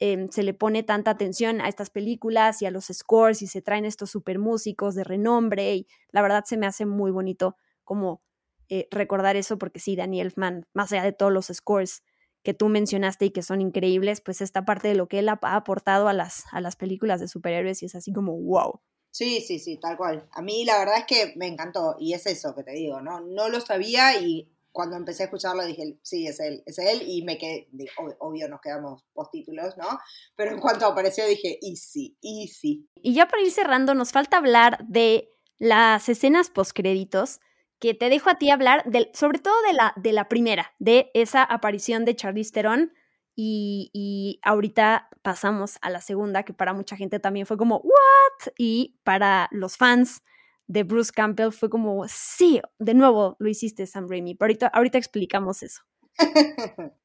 Em, 0.00 0.28
se 0.28 0.44
le 0.44 0.54
pone 0.54 0.84
tanta 0.84 1.10
atención 1.10 1.60
a 1.60 1.68
estas 1.68 1.90
películas 1.90 2.62
y 2.62 2.66
a 2.66 2.70
los 2.70 2.86
scores 2.86 3.42
y 3.42 3.48
se 3.48 3.62
traen 3.62 3.84
estos 3.84 4.10
super 4.10 4.38
músicos 4.38 4.94
de 4.94 5.02
renombre 5.02 5.74
y 5.74 5.88
la 6.12 6.22
verdad 6.22 6.44
se 6.46 6.56
me 6.56 6.66
hace 6.66 6.86
muy 6.86 7.10
bonito 7.10 7.56
como 7.82 8.22
eh, 8.68 8.86
recordar 8.92 9.34
eso 9.34 9.58
porque 9.58 9.80
sí, 9.80 9.96
Danny 9.96 10.20
Elfman, 10.20 10.66
más 10.72 10.92
allá 10.92 11.02
de 11.02 11.12
todos 11.12 11.32
los 11.32 11.46
scores 11.52 12.04
que 12.48 12.54
tú 12.54 12.70
mencionaste 12.70 13.26
y 13.26 13.30
que 13.30 13.42
son 13.42 13.60
increíbles, 13.60 14.22
pues 14.22 14.40
esta 14.40 14.64
parte 14.64 14.88
de 14.88 14.94
lo 14.94 15.06
que 15.06 15.18
él 15.18 15.28
ha, 15.28 15.38
aportado 15.42 16.08
a 16.08 16.14
las, 16.14 16.44
a 16.50 16.62
las 16.62 16.76
películas 16.76 17.20
de 17.20 17.28
superhéroes 17.28 17.82
y 17.82 17.84
es 17.84 17.94
así 17.94 18.10
como 18.10 18.40
wow. 18.40 18.80
Sí, 19.10 19.42
sí, 19.42 19.58
sí, 19.58 19.76
tal 19.76 19.98
cual. 19.98 20.26
A 20.32 20.40
mí 20.40 20.64
la 20.64 20.78
verdad 20.78 21.00
es 21.00 21.04
que 21.04 21.34
me 21.36 21.46
encantó 21.46 21.96
y 21.98 22.14
es 22.14 22.24
eso 22.24 22.54
que 22.54 22.62
te 22.62 22.70
digo, 22.70 23.02
¿no? 23.02 23.20
No 23.20 23.50
lo 23.50 23.60
sabía 23.60 24.18
y 24.18 24.50
cuando 24.72 24.96
empecé 24.96 25.24
a 25.24 25.26
escucharlo 25.26 25.62
dije, 25.66 25.98
sí, 26.00 26.26
es 26.26 26.40
él, 26.40 26.62
es 26.64 26.78
él, 26.78 27.02
y 27.06 27.22
me 27.22 27.36
quedé, 27.36 27.68
obvio, 28.18 28.48
nos 28.48 28.62
quedamos 28.62 29.04
postítulos, 29.12 29.76
¿no? 29.76 29.98
Pero 30.34 30.52
en 30.52 30.58
cuanto 30.58 30.86
apareció 30.86 31.26
dije, 31.26 31.58
easy, 31.60 32.16
easy. 32.22 32.88
Y 32.94 33.12
ya 33.12 33.28
para 33.28 33.42
ir 33.42 33.50
cerrando, 33.50 33.94
nos 33.94 34.12
falta 34.12 34.38
hablar 34.38 34.86
de 34.88 35.34
las 35.58 36.08
escenas 36.08 36.48
postcréditos, 36.48 37.40
que 37.78 37.94
te 37.94 38.08
dejo 38.08 38.30
a 38.30 38.38
ti 38.38 38.50
hablar, 38.50 38.84
sobre 39.14 39.38
todo 39.38 39.54
de 39.62 39.72
la, 39.72 39.92
de 39.96 40.12
la 40.12 40.28
primera, 40.28 40.74
de 40.78 41.10
esa 41.14 41.42
aparición 41.42 42.04
de 42.04 42.16
Charlize 42.16 42.52
Theron, 42.52 42.92
y, 43.40 43.90
y, 43.92 44.40
ahorita 44.42 45.08
pasamos 45.22 45.78
a 45.80 45.90
la 45.90 46.00
segunda, 46.00 46.42
que 46.42 46.52
para 46.52 46.72
mucha 46.72 46.96
gente 46.96 47.20
también 47.20 47.46
fue 47.46 47.56
como, 47.56 47.76
¿what? 47.76 48.52
Y 48.58 48.98
para 49.04 49.48
los 49.52 49.76
fans 49.76 50.22
de 50.66 50.82
Bruce 50.82 51.12
Campbell 51.12 51.52
fue 51.52 51.70
como, 51.70 52.06
sí, 52.08 52.60
de 52.80 52.94
nuevo 52.94 53.36
lo 53.38 53.48
hiciste, 53.48 53.86
Sam 53.86 54.08
Raimi. 54.08 54.34
Pero 54.34 54.46
ahorita, 54.48 54.66
ahorita 54.68 54.98
explicamos 54.98 55.62
eso. 55.62 55.82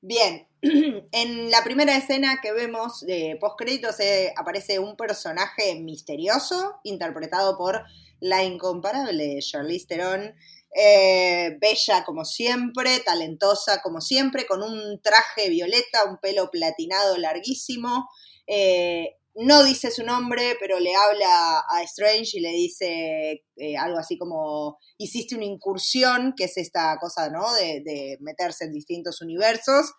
Bien, 0.00 0.46
en 0.62 1.50
la 1.50 1.62
primera 1.64 1.96
escena 1.96 2.40
que 2.40 2.52
vemos 2.52 3.00
de 3.00 3.36
postcréditos 3.40 3.96
aparece 4.36 4.78
un 4.78 4.96
personaje 4.96 5.74
misterioso 5.80 6.80
interpretado 6.84 7.56
por 7.56 7.82
la 8.20 8.44
incomparable 8.44 9.38
Charlize 9.40 9.86
Theron, 9.86 10.34
eh, 10.74 11.56
bella 11.60 12.04
como 12.04 12.24
siempre, 12.24 13.00
talentosa 13.00 13.80
como 13.82 14.00
siempre, 14.00 14.46
con 14.46 14.62
un 14.62 15.00
traje 15.00 15.48
violeta, 15.50 16.04
un 16.04 16.18
pelo 16.18 16.50
platinado 16.50 17.16
larguísimo, 17.16 18.08
eh, 18.46 19.17
no 19.40 19.62
dice 19.62 19.92
su 19.92 20.04
nombre, 20.04 20.56
pero 20.58 20.80
le 20.80 20.94
habla 20.96 21.60
a 21.60 21.82
Strange 21.84 22.38
y 22.38 22.40
le 22.40 22.50
dice 22.50 23.44
eh, 23.56 23.76
algo 23.76 23.98
así 23.98 24.18
como, 24.18 24.78
hiciste 24.96 25.36
una 25.36 25.44
incursión, 25.44 26.34
que 26.36 26.44
es 26.44 26.56
esta 26.56 26.96
cosa, 27.00 27.30
¿no? 27.30 27.46
De, 27.54 28.18
meterse 28.20 28.64
en 28.64 28.72
distintos 28.72 29.20
universos, 29.20 29.92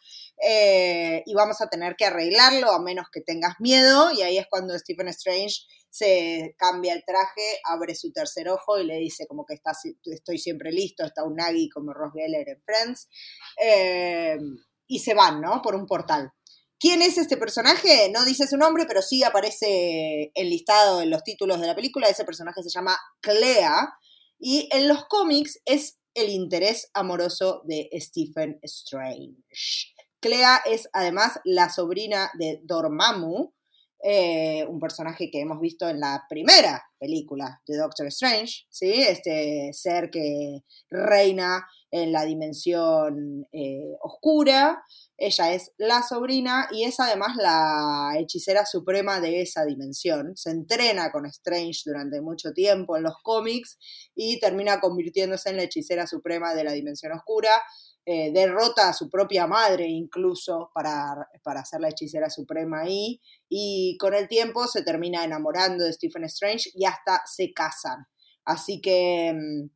eh, 0.44 1.24
y 1.26 1.34
vamos 1.34 1.62
a 1.62 1.70
tener 1.70 1.96
que 1.96 2.06
arreglarlo 2.06 2.72
a 2.72 2.82
menos 2.82 3.08
que 3.12 3.22
tengas 3.22 3.56
miedo, 3.60 4.12
y 4.12 4.24
ahí 4.24 4.38
es 4.38 4.48
cuando 4.50 4.78
Stephen 4.78 5.08
Strange 5.08 5.62
se 5.90 6.54
cambia 6.58 6.94
el 6.94 7.06
traje, 7.06 7.62
abre 7.64 7.96
su 7.96 8.12
tercer 8.12 8.50
ojo 8.50 8.78
y 8.78 8.86
le 8.86 8.98
dice 8.98 9.26
como 9.26 9.46
que 9.46 9.56
está, 9.56 9.72
estoy 10.04 10.38
siempre 10.38 10.72
listo, 10.72 11.04
está 11.06 11.24
un 11.24 11.36
Nagi 11.36 11.70
como 11.70 11.94
Ross 11.94 12.12
Geller 12.14 12.50
en 12.50 12.62
Friends, 12.62 13.08
eh, 13.64 14.38
y 14.86 15.00
se 15.00 15.14
van, 15.14 15.40
¿no? 15.40 15.62
Por 15.62 15.76
un 15.76 15.86
portal. 15.86 16.34
¿Quién 16.80 17.02
es 17.02 17.18
este 17.18 17.36
personaje? 17.36 18.10
No 18.10 18.24
dice 18.24 18.48
su 18.48 18.56
nombre, 18.56 18.86
pero 18.88 19.02
sí 19.02 19.22
aparece 19.24 20.32
enlistado 20.34 21.02
en 21.02 21.10
los 21.10 21.24
títulos 21.24 21.60
de 21.60 21.68
la 21.68 21.76
película. 21.76 22.08
Ese 22.08 22.24
personaje 22.24 22.64
se 22.64 22.70
llama 22.70 22.98
Clea. 23.20 23.94
Y 24.40 24.70
en 24.72 24.88
los 24.88 25.06
cómics 25.06 25.60
es 25.66 26.00
el 26.14 26.30
interés 26.30 26.90
amoroso 26.94 27.64
de 27.66 27.90
Stephen 28.00 28.60
Strange. 28.64 29.94
Clea 30.22 30.62
es 30.66 30.90
además 30.94 31.40
la 31.44 31.70
sobrina 31.70 32.32
de 32.40 32.62
Dormammu, 32.64 33.54
eh, 34.02 34.66
un 34.68 34.80
personaje 34.80 35.30
que 35.30 35.42
hemos 35.42 35.60
visto 35.60 35.90
en 35.90 36.00
la 36.00 36.24
primera 36.30 36.84
película 36.98 37.62
de 37.68 37.78
Doctor 37.78 38.08
Strange, 38.08 38.66
¿sí? 38.70 38.94
Este 38.94 39.72
ser 39.74 40.10
que 40.10 40.64
reina 40.90 41.68
en 41.92 42.12
la 42.12 42.24
dimensión 42.24 43.48
eh, 43.52 43.94
oscura. 44.02 44.84
Ella 45.18 45.54
es 45.54 45.74
la 45.78 46.02
sobrina 46.02 46.70
y 46.72 46.86
es 46.86 47.00
además 47.00 47.36
la 47.36 48.14
hechicera 48.18 48.66
suprema 48.66 49.20
de 49.20 49.42
esa 49.42 49.66
dimensión. 49.66 50.38
Se 50.38 50.52
entrena 50.52 51.12
con 51.12 51.26
Strange 51.26 51.82
durante 51.86 52.22
mucho 52.22 52.54
tiempo 52.54 52.96
en 52.96 53.04
los 53.04 53.16
cómics 53.22 53.78
y 54.16 54.40
termina 54.40 54.80
convirtiéndose 54.80 55.50
en 55.50 55.58
la 55.58 55.64
hechicera 55.64 56.08
suprema 56.08 56.54
de 56.54 56.64
la 56.64 56.72
dimensión 56.72 57.12
oscura. 57.12 57.52
Eh, 58.12 58.32
derrota 58.34 58.90
a 58.90 58.94
su 58.94 59.08
propia 59.08 59.46
madre 59.46 59.86
incluso 59.88 60.72
para, 60.74 61.30
para 61.44 61.64
ser 61.64 61.80
la 61.80 61.90
hechicera 61.90 62.28
suprema 62.32 62.82
ahí 62.82 63.22
y 63.48 63.98
con 64.00 64.16
el 64.16 64.28
tiempo 64.28 64.66
se 64.66 64.82
termina 64.82 65.24
enamorando 65.24 65.84
de 65.84 65.94
Stephen 65.94 66.24
Strange 66.24 66.72
y 66.74 66.86
hasta 66.86 67.22
se 67.28 67.54
casan. 67.54 68.08
Así 68.46 68.82
que 68.82 69.32
mm, 69.32 69.70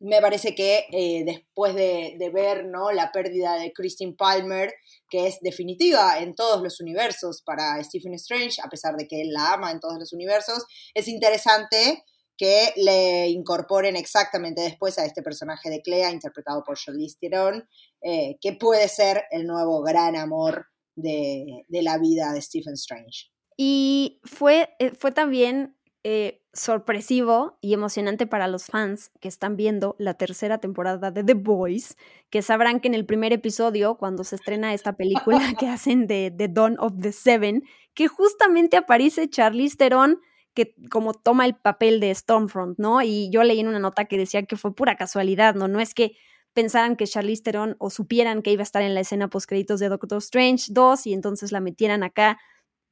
me 0.00 0.20
parece 0.20 0.56
que 0.56 0.86
eh, 0.90 1.22
después 1.24 1.76
de, 1.76 2.30
ver 2.34 2.64
¿no? 2.64 2.90
la 2.90 3.12
pérdida 3.12 3.54
de 3.54 3.72
Christine 3.72 4.14
Palmer, 4.18 4.74
que 5.08 5.28
es 5.28 5.38
definitiva 5.40 6.18
en 6.18 6.34
todos 6.34 6.62
los 6.64 6.80
universos 6.80 7.40
para 7.42 7.80
Stephen 7.84 8.14
Strange, 8.14 8.60
a 8.64 8.68
pesar 8.68 8.96
de 8.96 9.06
que 9.06 9.20
él 9.20 9.28
la 9.30 9.52
ama 9.52 9.70
en 9.70 9.78
todos 9.78 9.96
los 9.96 10.12
universos, 10.12 10.64
es 10.92 11.06
interesante 11.06 12.02
que 12.40 12.72
le 12.76 13.28
incorporen 13.28 13.96
exactamente 13.96 14.62
después 14.62 14.98
a 14.98 15.04
este 15.04 15.22
personaje 15.22 15.68
de 15.68 15.82
Clea, 15.82 16.10
interpretado 16.10 16.64
por 16.64 16.78
Charlize 16.78 17.18
Theron, 17.20 17.68
eh, 18.00 18.38
que 18.40 18.54
puede 18.54 18.88
ser 18.88 19.24
el 19.30 19.46
nuevo 19.46 19.82
gran 19.82 20.16
amor 20.16 20.64
de, 20.96 21.66
la 21.68 21.98
vida 21.98 22.32
de 22.32 22.40
Stephen 22.40 22.72
Strange. 22.72 23.30
Y 23.58 24.22
fue, 24.24 24.70
eh, 24.78 24.92
fue 24.98 25.12
también 25.12 25.76
eh, 26.02 26.42
sorpresivo 26.54 27.58
y 27.60 27.74
emocionante 27.74 28.26
para 28.26 28.48
los 28.48 28.64
fans 28.64 29.10
que 29.20 29.28
están 29.28 29.58
viendo 29.58 29.94
la 29.98 30.14
tercera 30.14 30.56
temporada 30.56 31.10
de 31.10 31.22
The 31.22 31.34
Boys, 31.34 31.98
que 32.30 32.40
sabrán 32.40 32.80
que 32.80 32.88
en 32.88 32.94
el 32.94 33.04
primer 33.04 33.34
episodio, 33.34 33.98
cuando 33.98 34.24
se 34.24 34.36
estrena 34.36 34.72
esta 34.72 34.94
película 34.94 35.40
que 35.60 35.68
hacen 35.68 36.06
de 36.06 36.32
The 36.34 36.48
Dawn 36.48 36.78
of 36.78 36.94
the 37.02 37.12
Seven, 37.12 37.64
que 37.92 38.08
justamente 38.08 38.78
aparece 38.78 39.28
Charlize 39.28 39.76
Theron 39.76 40.22
que 40.54 40.74
como 40.90 41.14
toma 41.14 41.46
el 41.46 41.54
papel 41.54 42.00
de 42.00 42.14
Stormfront, 42.14 42.78
¿no? 42.78 43.02
Y 43.02 43.30
yo 43.30 43.42
leí 43.42 43.60
en 43.60 43.68
una 43.68 43.78
nota 43.78 44.06
que 44.06 44.18
decía 44.18 44.42
que 44.44 44.56
fue 44.56 44.74
pura 44.74 44.96
casualidad, 44.96 45.54
¿no? 45.54 45.68
No 45.68 45.80
es 45.80 45.94
que 45.94 46.16
pensaran 46.52 46.96
que 46.96 47.06
Charlize 47.06 47.42
Theron 47.42 47.76
o 47.78 47.90
supieran 47.90 48.42
que 48.42 48.52
iba 48.52 48.62
a 48.62 48.64
estar 48.64 48.82
en 48.82 48.94
la 48.94 49.00
escena 49.00 49.28
post 49.28 49.48
créditos 49.48 49.80
de 49.80 49.88
Doctor 49.88 50.18
Strange 50.18 50.66
2 50.70 51.06
y 51.06 51.14
entonces 51.14 51.52
la 51.52 51.60
metieran 51.60 52.02
acá. 52.02 52.38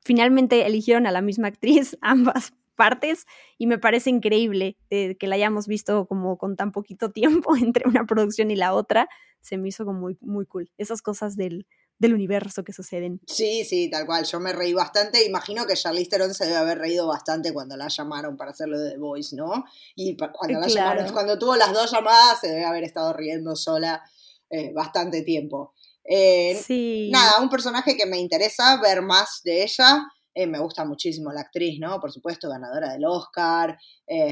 Finalmente 0.05 0.67
eligieron 0.67 1.07
a 1.07 1.13
la 1.13 1.21
misma 1.23 1.49
actriz, 1.49 1.97
ambas 2.03 2.53
partes 2.77 3.27
y 3.59 3.67
me 3.67 3.79
parece 3.79 4.11
increíble 4.11 4.77
eh, 4.91 5.17
que 5.17 5.27
la 5.27 5.35
hayamos 5.35 5.67
visto 5.67 6.07
como 6.07 6.39
con 6.39 6.57
tan 6.57 6.71
poquito 6.73 7.11
tiempo 7.13 7.57
entre 7.57 7.89
una 7.89 8.07
producción 8.07 8.51
y 8.51 8.57
la 8.57 8.75
otra. 8.75 9.09
Se 9.41 9.59
me 9.59 9.69
hizo 9.69 9.85
como 9.85 10.01
muy, 10.01 10.19
muy 10.21 10.47
cool. 10.47 10.71
Esas 10.79 11.03
cosas 11.03 11.37
del, 11.37 11.67
del 11.99 12.15
universo 12.15 12.63
que 12.63 12.73
suceden. 12.73 13.21
Sí, 13.27 13.65
sí, 13.65 13.91
tal 13.91 14.07
cual. 14.07 14.25
Yo 14.25 14.39
me 14.39 14.53
reí 14.53 14.73
bastante. 14.73 15.25
Imagino 15.25 15.67
que 15.67 15.75
Charlize 15.75 16.11
Theron 16.11 16.33
se 16.33 16.45
debe 16.45 16.57
haber 16.57 16.79
reído 16.79 17.07
bastante 17.09 17.53
cuando 17.53 17.77
la 17.77 17.89
llamaron 17.89 18.37
para 18.37 18.53
hacerlo 18.53 18.79
de 18.79 18.93
The 18.93 18.99
Voice, 18.99 19.35
¿no? 19.35 19.65
Y 19.97 20.17
cuando, 20.17 20.61
la 20.61 20.69
llamaron, 20.69 21.13
cuando 21.13 21.39
tuvo 21.39 21.57
las 21.57 21.73
dos 21.73 21.91
llamadas 21.91 22.41
se 22.41 22.49
debe 22.49 22.65
haber 22.65 22.85
estado 22.85 23.13
riendo 23.13 23.57
sola 23.57 24.03
eh, 24.51 24.73
bastante 24.73 25.23
tiempo. 25.23 25.75
Eh, 26.05 26.61
sí. 26.65 27.11
Nada, 27.13 27.41
un 27.41 27.51
personaje 27.51 27.97
que 27.97 28.07
me 28.07 28.19
interesa 28.19 28.81
ver 28.81 29.03
más 29.03 29.41
de 29.43 29.65
ella. 29.65 30.07
Eh, 30.35 30.47
me 30.47 30.61
gusta 30.61 30.85
muchísimo 30.85 31.33
la 31.33 31.41
actriz, 31.41 31.81
¿no? 31.81 31.99
Por 31.99 32.13
supuesto, 32.13 32.49
ganadora 32.49 32.93
del 32.93 33.05
Oscar, 33.05 33.77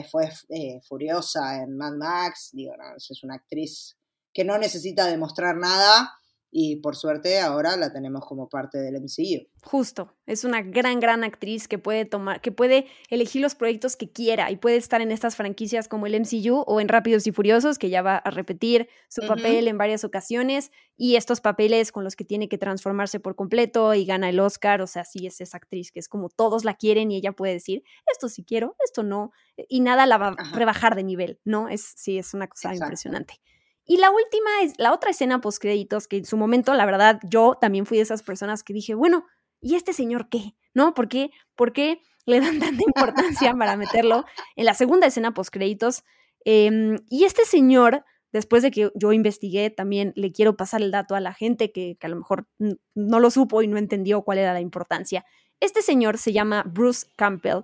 fue 0.09 0.31
eh, 0.51 0.81
furiosa 0.87 1.57
en 1.63 1.77
Mad 1.77 1.95
Max, 1.95 2.51
digo, 2.53 2.73
es 2.97 3.25
una 3.25 3.35
actriz 3.35 3.97
que 4.33 4.45
no 4.45 4.57
necesita 4.57 5.07
demostrar 5.07 5.57
nada 5.57 6.17
y 6.51 6.77
por 6.77 6.97
suerte 6.97 7.41
ahora 7.41 7.77
la 7.77 7.93
tenemos 7.93 8.25
como 8.25 8.49
parte 8.49 8.79
del 8.79 8.97
MCU. 8.97 9.47
Justo, 9.63 10.15
es 10.27 10.45
una 10.45 10.63
gran, 10.63 11.01
gran 11.01 11.25
actriz 11.25 11.69
que 11.69 11.79
puede 11.79 12.05
tomar, 12.05 12.41
que 12.41 12.53
puede 12.53 12.87
elegir 13.11 13.43
los 13.43 13.55
proyectos 13.55 13.97
que 13.97 14.11
quiera 14.11 14.51
y 14.51 14.57
puede 14.57 14.77
estar 14.77 15.01
en 15.01 15.11
estas 15.11 15.37
franquicias 15.37 15.89
como 15.89 16.07
el 16.07 16.19
MCU 16.21 16.65
o 16.67 16.81
en 16.81 16.89
Rápidos 16.89 17.27
y 17.27 17.33
Furiosos, 17.33 17.79
que 17.79 17.91
ya 17.91 18.01
va 18.01 18.17
a 18.17 18.31
repetir 18.31 18.89
su 19.09 19.27
papel 19.27 19.69
en 19.69 19.77
varias 19.77 20.05
ocasiones 20.05 20.71
y 20.97 21.17
estos 21.17 21.41
papeles 21.41 21.93
con 21.93 22.05
los 22.05 22.17
que 22.17 22.25
tiene 22.25 22.49
que 22.49 22.59
transformarse 22.59 23.21
por 23.21 23.35
completo 23.35 23.93
y 23.95 24.05
gana 24.05 24.31
el 24.31 24.41
Oscar, 24.41 24.81
o 24.81 24.87
sea, 24.87 25.05
sí 25.05 25.27
es 25.27 25.41
esa 25.41 25.59
actriz 25.59 25.93
que 25.93 26.01
es 26.01 26.09
como 26.09 26.29
todos 26.29 26.65
la 26.65 26.75
quieren 26.75 27.11
y 27.11 27.17
ella 27.17 27.33
puede 27.33 27.55
decir, 27.55 27.83
esto 28.11 28.29
sí 28.29 28.45
quiero, 28.45 28.77
esto 28.85 29.03
no, 29.03 29.33
y 29.69 29.81
nada 29.81 30.07
la 30.07 30.17
va 30.17 30.29
a 30.29 30.53
rebajar 30.55 30.95
de 30.95 31.05
nivel, 31.05 31.41
¿no? 31.45 31.69
Es, 31.69 31.93
sí, 31.97 32.19
es 32.19 32.35
una 32.35 32.47
cosa 32.47 32.75
impresionante. 32.75 33.41
Y 33.87 33.99
la 33.99 34.11
última 34.11 34.51
es 34.63 34.75
la 34.79 34.93
otra 34.93 35.11
escena 35.11 35.41
post 35.41 35.61
créditos 35.63 36.09
que 36.09 36.17
en 36.19 36.25
su 36.25 36.37
momento, 36.37 36.75
la 36.75 36.87
verdad, 36.87 37.21
yo 37.23 37.57
también 37.61 37.87
fui 37.87 37.99
de 37.99 38.03
esas 38.03 38.23
personas 38.23 38.65
que 38.65 38.73
dije, 38.73 38.95
bueno, 38.95 39.27
¿y 39.61 39.77
este 39.77 39.93
señor 39.93 40.29
qué? 40.29 40.55
¿No? 40.75 40.93
¿Por 40.93 41.09
qué, 41.09 41.31
¿Por 41.55 41.73
qué 41.73 42.03
le 42.27 42.41
dan 42.41 42.59
tanta 42.61 42.83
importancia 42.85 43.55
para 43.55 43.77
meterlo 43.77 44.25
en 44.57 44.65
la 44.65 44.75
segunda 44.75 45.07
escena 45.07 45.33
post 45.33 45.51
créditos? 45.51 46.03
Em, 46.45 46.99
y 47.09 47.25
este 47.25 47.45
señor, 47.45 48.05
después 48.33 48.65
de 48.65 48.73
que 48.73 48.91
yo 48.95 49.13
investigué, 49.13 49.71
también 49.71 50.13
le 50.17 50.33
quiero 50.33 50.57
pasar 50.57 50.83
el 50.83 50.91
dato 50.91 51.15
a 51.15 51.21
la 51.21 51.33
gente 51.33 51.71
que, 51.71 51.97
que 51.99 52.07
a 52.07 52.11
lo 52.11 52.17
mejor 52.17 52.49
no 52.59 53.21
lo 53.21 53.31
supo 53.31 53.63
y 53.63 53.69
no 53.69 53.79
entendió 53.79 54.23
cuál 54.23 54.39
era 54.39 54.53
la 54.53 54.61
importancia. 54.61 55.25
Este 55.61 55.81
señor 55.81 56.19
se 56.19 56.33
llama 56.33 56.65
Bruce 56.67 57.07
Campbell 57.17 57.63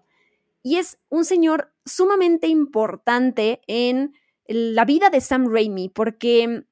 y 0.62 0.76
es 0.76 0.98
un 1.08 1.24
señor 1.24 1.72
sumamente 1.84 2.46
importante 2.46 3.60
en 3.66 4.14
la 4.52 4.84
vida 4.84 5.10
de 5.10 5.20
Sam 5.20 5.46
Raimi, 5.50 5.88
porque 5.88 6.64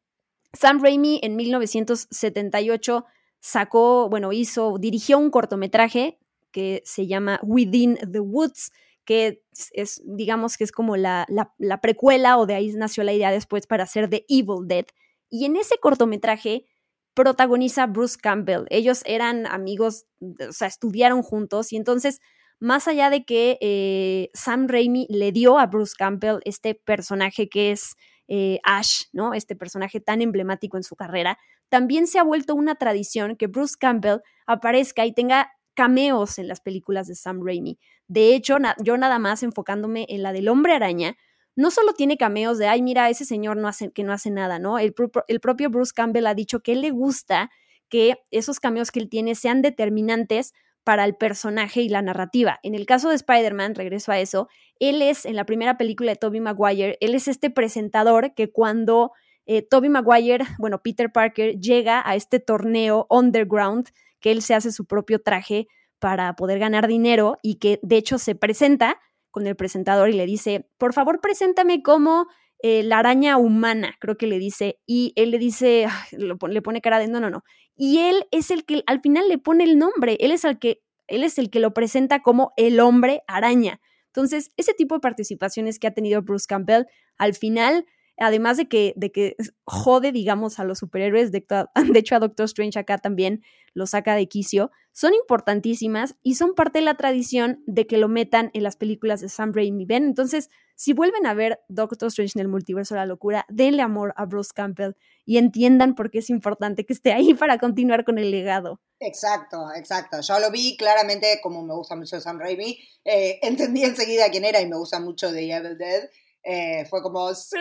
Sam 0.53 0.83
Raimi 0.83 1.21
en 1.23 1.37
1978 1.37 3.05
sacó, 3.41 4.09
bueno, 4.09 4.33
hizo, 4.33 4.77
dirigió 4.79 5.19
un 5.19 5.31
cortometraje 5.31 6.19
que 6.53 6.83
se 6.85 7.07
llama 7.07 7.41
Within 7.43 7.99
the 8.11 8.21
Woods, 8.21 8.73
que 9.05 9.43
es, 9.73 10.03
digamos 10.05 10.57
que 10.57 10.65
es 10.65 10.73
como 10.73 10.97
la, 10.97 11.27
la, 11.29 11.81
precuela 11.81 12.39
o 12.39 12.47
de 12.47 12.55
ahí 12.55 12.73
nació 12.75 13.03
la 13.03 13.13
idea 13.13 13.31
después 13.31 13.67
para 13.67 13.85
hacer 13.85 14.09
The 14.09 14.25
Evil 14.29 14.67
Dead. 14.67 14.87
Y 15.29 15.47
en 15.47 15.57
ese 15.57 15.79
cortometraje 15.79 16.67
protagoniza 17.15 17.87
Bruce 17.87 18.17
Campbell. 18.21 18.67
Ellos 18.71 19.03
eran 19.05 19.47
amigos, 19.47 20.07
o 20.21 20.53
sea, 20.53 20.69
estudiaron 20.69 21.23
juntos 21.23 21.73
y 21.73 21.77
entonces 21.77 22.21
más 22.61 22.87
allá 22.87 23.11
de 23.11 23.25
que 23.25 23.59
eh, 23.61 24.31
Sam 24.35 24.69
Raimi 24.69 25.07
le 25.11 25.33
dio 25.33 25.59
a 25.59 25.67
Bruce 25.67 25.95
Campbell 25.99 26.41
este 26.45 26.75
personaje 26.75 27.49
que 27.49 27.73
es 27.73 27.97
eh, 28.29 28.61
Ash, 28.63 29.07
¿no? 29.13 29.35
Este 29.35 29.57
personaje 29.57 30.01
tan 30.01 30.23
emblemático 30.23 30.77
en 30.77 30.85
su 30.85 30.95
carrera, 30.95 31.39
también 31.69 32.07
se 32.07 32.19
ha 32.19 32.23
vuelto 32.23 32.55
una 32.55 32.77
tradición 32.77 33.37
que 33.37 33.49
Bruce 33.49 33.75
Campbell 33.79 34.21
aparezca 34.47 35.05
y 35.05 35.13
tenga 35.13 35.51
cameos 35.75 36.39
en 36.39 36.47
las 36.47 36.61
películas 36.61 37.09
de 37.09 37.15
Sam 37.15 37.41
Raimi. 37.45 37.79
De 38.07 38.35
hecho, 38.35 38.57
yo 38.85 38.97
nada 38.97 39.19
más 39.19 39.43
enfocándome 39.43 40.07
en 40.09 40.23
la 40.23 40.33
del 40.33 40.49
hombre 40.49 40.75
araña, 40.75 41.17
no 41.57 41.71
solo 41.71 41.95
tiene 41.95 42.17
cameos 42.17 42.59
de, 42.59 42.69
ay, 42.69 42.83
mira, 42.83 43.09
ese 43.11 43.25
señor 43.25 43.59
que 43.95 44.05
no 44.05 44.13
hace 44.13 44.31
nada, 44.31 44.59
¿no? 44.59 44.79
El, 44.79 44.95
el 45.27 45.41
propio 45.41 45.71
Bruce 45.71 45.93
Campbell 45.95 46.27
ha 46.27 46.35
dicho 46.35 46.61
que 46.61 46.73
él 46.73 46.83
le 46.83 46.91
gusta 46.91 47.51
que 47.89 48.17
esos 48.31 48.61
cameos 48.61 48.91
que 48.91 49.01
él 49.01 49.09
tiene 49.09 49.35
sean 49.35 49.63
determinantes 49.63 50.53
para 50.91 51.05
el 51.05 51.15
personaje 51.15 51.83
y 51.83 51.89
la 51.89 52.03
narrativa. 52.03 52.59
En 52.65 52.75
el 52.75 52.85
caso 52.85 53.11
de 53.11 53.15
Spider-Man, 53.15 53.77
regreso 53.77 54.11
a 54.11 54.19
eso, 54.19 54.49
él 54.81 55.03
es, 55.03 55.25
en 55.25 55.37
la 55.37 55.47
primera 55.47 55.79
película 55.79 56.11
de 56.11 56.17
Tobey 56.17 56.41
Maguire, 56.41 56.99
él 57.01 57.15
es 57.15 57.29
este 57.29 57.49
presentador 57.49 58.35
que 58.35 58.51
cuando 58.51 59.13
eh, 59.47 59.63
Tobey 59.63 59.89
Maguire, 59.89 60.45
bueno, 60.59 60.83
Peter 60.83 61.13
Parker, 61.13 61.61
llega 61.61 62.03
a 62.05 62.17
este 62.17 62.41
torneo 62.41 63.07
underground, 63.09 63.91
que 64.19 64.33
él 64.33 64.43
se 64.43 64.53
hace 64.53 64.73
su 64.73 64.85
propio 64.85 65.23
traje 65.23 65.69
para 66.01 66.35
poder 66.35 66.59
ganar 66.59 66.89
dinero 66.89 67.39
y 67.41 67.61
que 67.61 67.79
de 67.85 67.97
hecho 67.97 68.19
se 68.19 68.35
presenta 68.35 69.01
con 69.31 69.47
el 69.47 69.55
presentador 69.55 70.09
y 70.09 70.15
le 70.15 70.27
dice, 70.27 70.69
por 70.77 70.93
favor, 70.93 71.21
preséntame 71.21 71.85
como 71.85 72.27
eh, 72.63 72.83
la 72.83 72.99
araña 72.99 73.37
humana, 73.39 73.97
creo 74.01 74.17
que 74.17 74.27
le 74.27 74.39
dice, 74.39 74.79
y 74.87 75.13
él 75.17 75.31
le 75.31 75.39
dice, 75.39 75.87
le 76.13 76.63
pone 76.63 76.81
cara 76.81 76.99
de 76.99 77.09
no, 77.09 77.21
no, 77.21 77.31
no. 77.31 77.43
Y 77.75 77.99
él 77.99 78.27
es 78.31 78.51
el 78.51 78.65
que 78.65 78.83
al 78.87 79.01
final 79.01 79.29
le 79.29 79.39
pone 79.39 79.65
el 79.65 79.79
nombre, 79.79 80.19
él 80.21 80.31
es 80.33 80.45
el 80.45 80.59
que, 80.59 80.83
él 81.07 81.25
es 81.25 81.39
el 81.39 81.51
que 81.51 81.61
lo 81.61 81.73
presenta 81.73 82.21
como 82.21 82.53
el 82.57 82.81
hombre 82.81 83.23
araña. 83.27 83.81
Entonces, 84.07 84.51
ese 84.57 84.75
tipo 84.75 84.95
de 84.95 85.01
participaciones 85.01 85.79
que 85.79 85.87
ha 85.87 85.95
tenido 85.95 86.23
Bruce 86.23 86.47
Campbell, 86.49 86.85
al 87.17 87.35
final, 87.35 87.87
además 88.19 88.57
de 88.57 88.69
que, 88.69 88.93
de 88.97 89.11
que 89.13 89.37
jode, 89.65 90.13
digamos, 90.13 90.59
a 90.59 90.65
los 90.65 90.79
superhéroes, 90.79 91.33
de, 91.33 91.45
de 91.93 91.99
hecho 91.99 92.17
a 92.17 92.19
Doctor 92.19 92.45
Strange 92.45 92.79
acá 92.79 92.99
también 92.99 93.43
lo 93.73 93.87
saca 93.87 94.15
de 94.15 94.29
quicio, 94.29 94.71
son 94.93 95.15
importantísimas 95.15 96.17
y 96.23 96.35
son 96.35 96.55
parte 96.55 96.81
de 96.81 96.85
la 96.85 96.95
tradición 96.95 97.63
de 97.67 97.87
que 97.87 97.99
lo 97.99 98.09
metan 98.09 98.51
en 98.53 98.65
las 98.65 98.77
películas 98.77 99.21
de 99.21 99.29
Sam 99.29 99.53
Raimi. 99.55 99.87
¿Ven? 99.87 100.05
Entonces, 100.05 100.51
si 100.81 100.95
vuelven 100.95 101.27
a 101.27 101.35
ver 101.35 101.61
Doctor 101.69 102.09
Strange 102.09 102.39
en 102.39 102.41
el 102.41 102.49
multiverso 102.49 102.95
de 102.95 103.01
la 103.01 103.05
locura, 103.07 103.45
denle 103.51 103.83
amor 103.83 104.15
a 104.17 104.25
Bruce 104.25 104.53
Campbell 104.55 104.95
y 105.27 105.37
entiendan 105.37 105.95
por 105.95 106.11
qué 106.11 106.21
es 106.21 106.31
importante 106.31 106.87
que 106.87 106.95
esté 106.95 107.13
ahí 107.13 107.35
para 107.35 107.59
continuar 107.59 108.03
con 108.03 108.17
el 108.17 108.31
legado. 108.31 108.81
Exacto, 108.99 109.59
exacto. 109.77 110.23
Yo 110.23 110.41
lo 110.41 110.51
vi 110.51 110.79
claramente, 110.79 111.39
como 111.43 111.63
me 111.63 111.75
gusta 111.75 111.97
mucho 111.97 112.19
Sam 112.19 112.39
Raimi, 112.39 112.79
eh, 113.05 113.39
entendí 113.43 113.85
enseguida 113.85 114.31
quién 114.31 114.47
era 114.47 114.63
y 114.63 114.71
me 114.71 114.77
gusta 114.77 115.01
mucho 115.01 115.31
The 115.31 115.55
Evil 115.55 115.77
Dead. 115.77 116.09
Eh, 116.43 116.87
fue 116.89 117.03
como, 117.03 117.35
sí, 117.35 117.59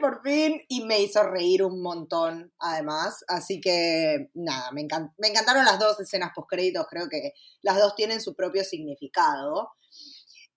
por 0.00 0.22
fin, 0.22 0.62
y 0.68 0.84
me 0.84 1.00
hizo 1.00 1.24
reír 1.24 1.64
un 1.64 1.82
montón, 1.82 2.52
además. 2.60 3.24
Así 3.26 3.60
que, 3.60 4.30
nada, 4.34 4.70
me, 4.70 4.86
me 5.18 5.28
encantaron 5.28 5.64
las 5.64 5.80
dos 5.80 5.98
escenas 5.98 6.30
post-créditos, 6.36 6.86
creo 6.88 7.08
que 7.08 7.32
las 7.62 7.80
dos 7.80 7.96
tienen 7.96 8.20
su 8.20 8.36
propio 8.36 8.62
significado. 8.62 9.72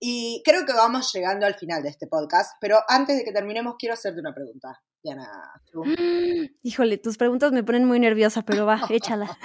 Y 0.00 0.42
creo 0.44 0.66
que 0.66 0.72
vamos 0.72 1.12
llegando 1.12 1.46
al 1.46 1.54
final 1.54 1.82
de 1.82 1.88
este 1.88 2.06
podcast, 2.06 2.56
pero 2.60 2.78
antes 2.88 3.16
de 3.16 3.24
que 3.24 3.32
terminemos, 3.32 3.76
quiero 3.78 3.94
hacerte 3.94 4.20
una 4.20 4.34
pregunta, 4.34 4.82
Diana. 5.02 5.28
Híjole, 6.62 6.98
tus 6.98 7.16
preguntas 7.16 7.52
me 7.52 7.64
ponen 7.64 7.84
muy 7.84 8.00
nerviosa, 8.00 8.42
pero 8.42 8.66
va, 8.66 8.80
échala. 8.90 9.38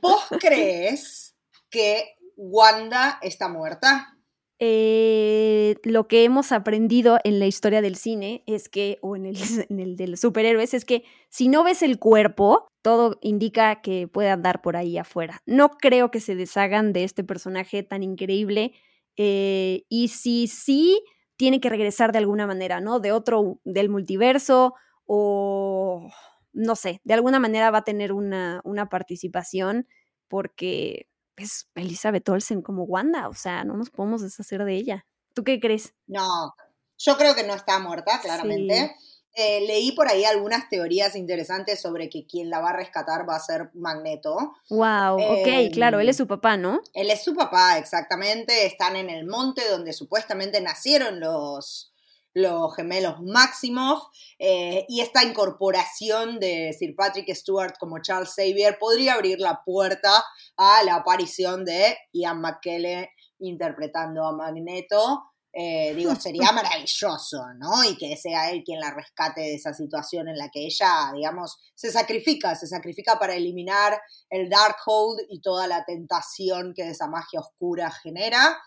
¿Vos 0.00 0.24
crees 0.40 1.34
que 1.70 2.16
Wanda 2.36 3.18
está 3.22 3.48
muerta? 3.48 4.14
Eh, 4.60 5.76
lo 5.82 6.06
que 6.06 6.24
hemos 6.24 6.52
aprendido 6.52 7.18
en 7.24 7.38
la 7.38 7.46
historia 7.46 7.82
del 7.82 7.96
cine 7.96 8.44
es 8.46 8.68
que, 8.68 8.98
o 9.02 9.16
en 9.16 9.26
el, 9.26 9.36
en 9.68 9.80
el 9.80 9.96
de 9.96 10.08
los 10.08 10.20
superhéroes, 10.20 10.74
es 10.74 10.84
que 10.84 11.04
si 11.28 11.48
no 11.48 11.64
ves 11.64 11.82
el 11.82 11.98
cuerpo, 11.98 12.68
todo 12.82 13.18
indica 13.22 13.80
que 13.80 14.08
puede 14.08 14.30
andar 14.30 14.62
por 14.62 14.76
ahí 14.76 14.98
afuera. 14.98 15.40
No 15.46 15.70
creo 15.70 16.10
que 16.10 16.20
se 16.20 16.34
deshagan 16.34 16.92
de 16.92 17.04
este 17.04 17.24
personaje 17.24 17.82
tan 17.82 18.02
increíble. 18.02 18.72
Eh, 19.16 19.84
y 19.88 20.08
si 20.08 20.46
sí, 20.48 21.02
tiene 21.36 21.60
que 21.60 21.68
regresar 21.68 22.12
de 22.12 22.18
alguna 22.18 22.46
manera, 22.46 22.80
¿no? 22.80 23.00
De 23.00 23.12
otro, 23.12 23.60
del 23.64 23.88
multiverso, 23.88 24.74
o 25.06 26.08
no 26.52 26.76
sé, 26.76 27.00
de 27.04 27.14
alguna 27.14 27.40
manera 27.40 27.70
va 27.70 27.78
a 27.78 27.84
tener 27.84 28.12
una, 28.12 28.60
una 28.64 28.88
participación 28.88 29.88
porque 30.28 31.08
es 31.36 31.68
Elizabeth 31.74 32.28
Olsen 32.28 32.62
como 32.62 32.84
Wanda, 32.84 33.28
o 33.28 33.34
sea, 33.34 33.64
no 33.64 33.76
nos 33.76 33.90
podemos 33.90 34.22
deshacer 34.22 34.64
de 34.64 34.76
ella. 34.76 35.06
¿Tú 35.34 35.42
qué 35.42 35.58
crees? 35.58 35.94
No, 36.06 36.54
yo 36.98 37.16
creo 37.16 37.34
que 37.34 37.44
no 37.44 37.54
está 37.54 37.78
muerta, 37.80 38.20
claramente. 38.22 38.94
Eh, 39.36 39.64
leí 39.66 39.92
por 39.92 40.08
ahí 40.08 40.24
algunas 40.24 40.68
teorías 40.68 41.16
interesantes 41.16 41.80
sobre 41.80 42.08
que 42.08 42.24
quien 42.24 42.50
la 42.50 42.60
va 42.60 42.70
a 42.70 42.76
rescatar 42.76 43.28
va 43.28 43.34
a 43.34 43.40
ser 43.40 43.70
Magneto. 43.74 44.54
Wow, 44.70 45.16
ok, 45.16 45.72
claro, 45.72 45.98
él 45.98 46.08
es 46.08 46.16
su 46.16 46.28
papá, 46.28 46.56
¿no? 46.56 46.80
Él 46.92 47.10
es 47.10 47.24
su 47.24 47.34
papá, 47.34 47.78
exactamente. 47.78 48.64
Están 48.64 48.94
en 48.94 49.10
el 49.10 49.26
monte 49.26 49.68
donde 49.68 49.92
supuestamente 49.92 50.60
nacieron 50.60 51.18
los, 51.18 51.92
los 52.32 52.76
gemelos 52.76 53.20
Maximoff, 53.22 54.04
eh, 54.38 54.84
y 54.88 55.00
esta 55.00 55.24
incorporación 55.24 56.38
de 56.38 56.72
Sir 56.78 56.94
Patrick 56.94 57.32
Stewart 57.34 57.74
como 57.78 58.02
Charles 58.02 58.34
Xavier 58.34 58.78
podría 58.78 59.14
abrir 59.14 59.40
la 59.40 59.62
puerta 59.64 60.24
a 60.56 60.82
la 60.84 60.96
aparición 60.96 61.64
de 61.64 61.96
Ian 62.12 62.40
McKellen 62.40 63.08
interpretando 63.38 64.24
a 64.24 64.32
Magneto. 64.32 65.33
Eh, 65.56 65.94
digo, 65.94 66.14
sería 66.20 66.50
maravilloso, 66.52 67.44
¿no? 67.56 67.84
Y 67.84 67.96
que 67.96 68.16
sea 68.16 68.50
él 68.50 68.62
quien 68.64 68.80
la 68.80 68.90
rescate 68.90 69.40
de 69.40 69.54
esa 69.54 69.72
situación 69.72 70.28
en 70.28 70.36
la 70.36 70.48
que 70.48 70.66
ella, 70.66 71.12
digamos, 71.14 71.58
se 71.74 71.92
sacrifica, 71.92 72.54
se 72.56 72.66
sacrifica 72.66 73.18
para 73.18 73.34
eliminar 73.34 74.00
el 74.28 74.48
Darkhold 74.48 75.20
y 75.28 75.40
toda 75.40 75.66
la 75.66 75.84
tentación 75.84 76.74
que 76.74 76.88
esa 76.90 77.06
magia 77.06 77.40
oscura 77.40 77.90
genera. 77.90 78.58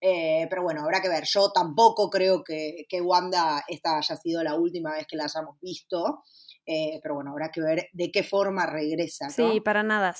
Eh, 0.00 0.46
pero 0.50 0.62
bueno, 0.62 0.82
habrá 0.82 1.00
que 1.00 1.08
ver. 1.08 1.24
Yo 1.24 1.50
tampoco 1.52 2.10
creo 2.10 2.44
que, 2.44 2.86
Wanda 3.02 3.64
esta 3.66 3.98
haya 3.98 4.16
sido 4.16 4.42
la 4.44 4.54
última 4.54 4.92
vez 4.92 5.06
que 5.06 5.16
la 5.16 5.24
hayamos 5.24 5.58
visto. 5.60 6.22
Eh, 6.64 6.98
pero 7.02 7.14
bueno, 7.14 7.30
habrá 7.30 7.50
que 7.50 7.60
ver 7.60 7.88
de 7.92 8.10
qué 8.10 8.22
forma 8.22 8.66
regresa. 8.66 9.30
Sí, 9.30 9.60
para 9.60 9.82
nada, 9.82 10.14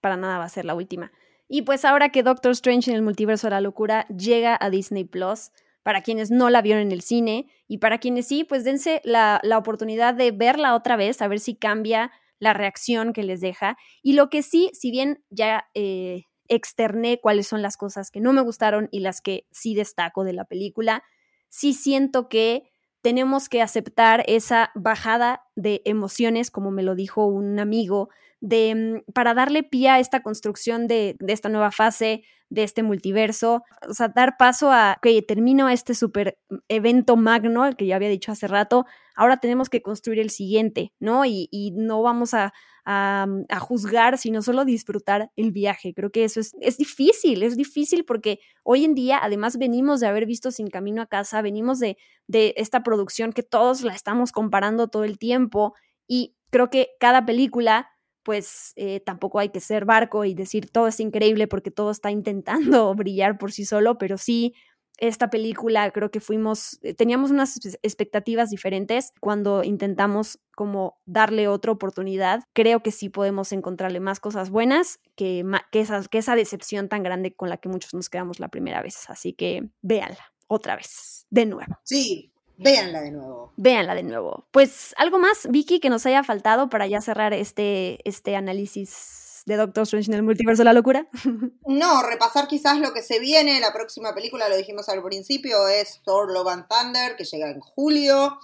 para 0.00 0.16
nada 0.16 0.38
va 0.38 0.44
a 0.44 0.48
ser 0.48 0.64
la 0.64 0.74
última. 0.74 1.12
Y 1.48 1.62
pues 1.62 1.84
ahora 1.84 2.10
que 2.10 2.22
Doctor 2.22 2.52
Strange 2.52 2.90
en 2.90 2.96
el 2.96 3.02
multiverso 3.02 3.46
de 3.46 3.52
la 3.52 3.60
locura 3.60 4.06
llega 4.08 4.56
a 4.60 4.70
Disney 4.70 5.04
Plus, 5.04 5.50
para 5.88 6.02
quienes 6.02 6.30
no 6.30 6.50
la 6.50 6.60
vieron 6.60 6.82
en 6.82 6.92
el 6.92 7.00
cine 7.00 7.46
y 7.66 7.78
para 7.78 7.96
quienes 7.96 8.28
sí, 8.28 8.44
pues 8.44 8.62
dense 8.62 9.00
la, 9.04 9.40
oportunidad 9.56 10.12
de 10.12 10.32
verla 10.32 10.74
otra 10.74 10.96
vez, 10.96 11.22
a 11.22 11.28
ver 11.28 11.40
si 11.40 11.54
cambia 11.54 12.12
la 12.40 12.52
reacción 12.52 13.14
que 13.14 13.22
les 13.22 13.40
deja. 13.40 13.78
Y 14.02 14.12
lo 14.12 14.28
que 14.28 14.42
sí, 14.42 14.70
si 14.74 14.90
bien 14.90 15.24
ya 15.30 15.64
eh, 15.72 16.24
externé 16.46 17.20
cuáles 17.22 17.46
son 17.46 17.62
las 17.62 17.78
cosas 17.78 18.10
que 18.10 18.20
no 18.20 18.34
me 18.34 18.42
gustaron 18.42 18.90
y 18.92 19.00
las 19.00 19.22
que 19.22 19.46
sí 19.50 19.74
destaco 19.74 20.24
de 20.24 20.34
la 20.34 20.44
película. 20.44 21.04
Sí 21.48 21.72
siento 21.72 22.28
que 22.28 22.64
tenemos 23.00 23.48
que 23.48 23.62
aceptar 23.62 24.24
esa 24.26 24.72
bajada 24.74 25.44
de 25.56 25.80
emociones, 25.86 26.50
como 26.50 26.70
me 26.70 26.82
lo 26.82 26.96
dijo 26.96 27.24
un 27.24 27.58
amigo, 27.60 28.10
de, 28.40 28.74
mm, 28.74 29.12
para 29.12 29.34
darle 29.34 29.62
pie 29.62 29.88
a 29.90 29.98
esta 30.00 30.22
construcción 30.22 30.86
de, 30.86 31.16
de, 31.18 31.32
esta 31.32 31.48
nueva 31.48 31.70
fase, 31.70 32.22
de 32.50 32.62
este 32.62 32.82
multiverso, 32.82 33.62
o 33.86 33.92
sea, 33.92 34.08
dar 34.08 34.36
paso 34.38 34.72
a, 34.72 34.98
que 35.02 35.20
termino 35.22 35.68
este 35.68 35.94
super 35.94 36.38
evento 36.68 37.16
magno, 37.16 37.66
el 37.66 37.76
que 37.76 37.86
ya 37.86 37.96
había 37.96 38.08
dicho 38.08 38.32
hace 38.32 38.48
rato, 38.48 38.86
ahora 39.14 39.36
tenemos 39.36 39.68
que 39.68 39.82
construir 39.82 40.20
el 40.20 40.30
siguiente, 40.30 40.92
¿no? 40.98 41.26
Y, 41.26 41.48
y 41.50 41.72
no 41.72 42.00
vamos 42.00 42.32
a, 42.32 42.54
Mm, 42.88 43.44
a, 43.50 43.60
juzgar, 43.60 44.16
sino 44.16 44.40
solo 44.40 44.64
disfrutar 44.64 45.30
el 45.36 45.52
viaje. 45.52 45.92
Creo 45.92 46.10
que 46.10 46.24
eso 46.24 46.40
es, 46.40 46.52
es 46.58 46.78
difícil, 46.78 47.42
es 47.42 47.54
difícil 47.54 48.06
porque 48.06 48.40
hoy 48.62 48.86
en 48.86 48.94
día 48.94 49.18
además 49.22 49.58
venimos 49.58 50.00
de 50.00 50.06
haber 50.06 50.24
visto 50.24 50.50
Sin 50.50 50.68
Camino 50.68 51.02
a 51.02 51.06
Casa, 51.06 51.42
venimos 51.42 51.80
de, 51.80 51.98
de 52.28 52.54
esta 52.56 52.82
producción 52.82 53.34
que 53.34 53.42
todos 53.42 53.82
la 53.82 53.92
estamos 53.92 54.32
comparando 54.32 54.88
todo 54.88 55.04
el 55.04 55.18
tiempo 55.18 55.74
y 56.06 56.34
creo 56.48 56.70
que 56.70 56.88
cada 56.98 57.26
película 57.26 57.90
pues 58.28 58.74
eh, 58.76 59.00
tampoco 59.00 59.38
hay 59.38 59.48
que 59.48 59.58
ser 59.58 59.86
barco 59.86 60.26
y 60.26 60.34
decir 60.34 60.70
todo 60.70 60.86
es 60.86 61.00
increíble 61.00 61.48
porque 61.48 61.70
todo 61.70 61.90
está 61.90 62.10
intentando 62.10 62.94
brillar 62.94 63.38
por 63.38 63.52
sí 63.52 63.64
solo, 63.64 63.96
pero 63.96 64.18
sí 64.18 64.52
esta 64.98 65.30
película 65.30 65.90
creo 65.92 66.10
que 66.10 66.20
fuimos, 66.20 66.78
eh, 66.82 66.92
teníamos 66.92 67.30
unas 67.30 67.58
expectativas 67.82 68.50
diferentes 68.50 69.14
cuando 69.20 69.64
intentamos 69.64 70.40
como 70.54 70.98
darle 71.06 71.48
otra 71.48 71.72
oportunidad. 71.72 72.44
Creo 72.52 72.82
que 72.82 72.90
sí 72.90 73.08
podemos 73.08 73.50
encontrarle 73.52 73.98
más 73.98 74.20
cosas 74.20 74.50
buenas 74.50 75.00
que, 75.16 75.42
que, 75.72 75.80
esa, 75.80 76.02
que 76.02 76.18
esa 76.18 76.36
decepción 76.36 76.90
tan 76.90 77.02
grande 77.02 77.34
con 77.34 77.48
la 77.48 77.56
que 77.56 77.70
muchos 77.70 77.94
nos 77.94 78.10
quedamos 78.10 78.40
la 78.40 78.48
primera 78.48 78.82
vez. 78.82 79.08
Así 79.08 79.32
que 79.32 79.70
véanla 79.80 80.34
otra 80.48 80.76
vez, 80.76 81.26
de 81.30 81.46
nuevo. 81.46 81.78
Sí, 81.82 82.34
Véanla 82.58 83.00
de 83.00 83.10
nuevo. 83.12 83.52
Véanla 83.56 83.94
de 83.94 84.02
nuevo. 84.02 84.46
Pues 84.50 84.94
algo 84.98 85.18
más, 85.18 85.48
Vicky, 85.50 85.80
que 85.80 85.90
nos 85.90 86.04
haya 86.06 86.22
faltado 86.24 86.68
para 86.68 86.86
ya 86.86 87.00
cerrar 87.00 87.32
este, 87.32 87.98
este 88.04 88.36
análisis 88.36 89.28
de 89.48 89.56
Doctor 89.56 89.84
Strange 89.84 90.10
en 90.10 90.18
el 90.18 90.22
multiverso 90.22 90.60
de 90.60 90.64
la 90.66 90.72
locura? 90.72 91.08
No, 91.66 92.02
repasar 92.02 92.48
quizás 92.48 92.78
lo 92.78 92.92
que 92.92 93.02
se 93.02 93.18
viene. 93.18 93.60
La 93.60 93.72
próxima 93.72 94.14
película, 94.14 94.48
lo 94.48 94.56
dijimos 94.56 94.88
al 94.88 95.02
principio, 95.02 95.68
es 95.68 96.00
Thor 96.04 96.32
Love 96.32 96.48
and 96.48 96.66
Thunder, 96.68 97.16
que 97.16 97.24
llega 97.24 97.50
en 97.50 97.60
julio. 97.60 98.38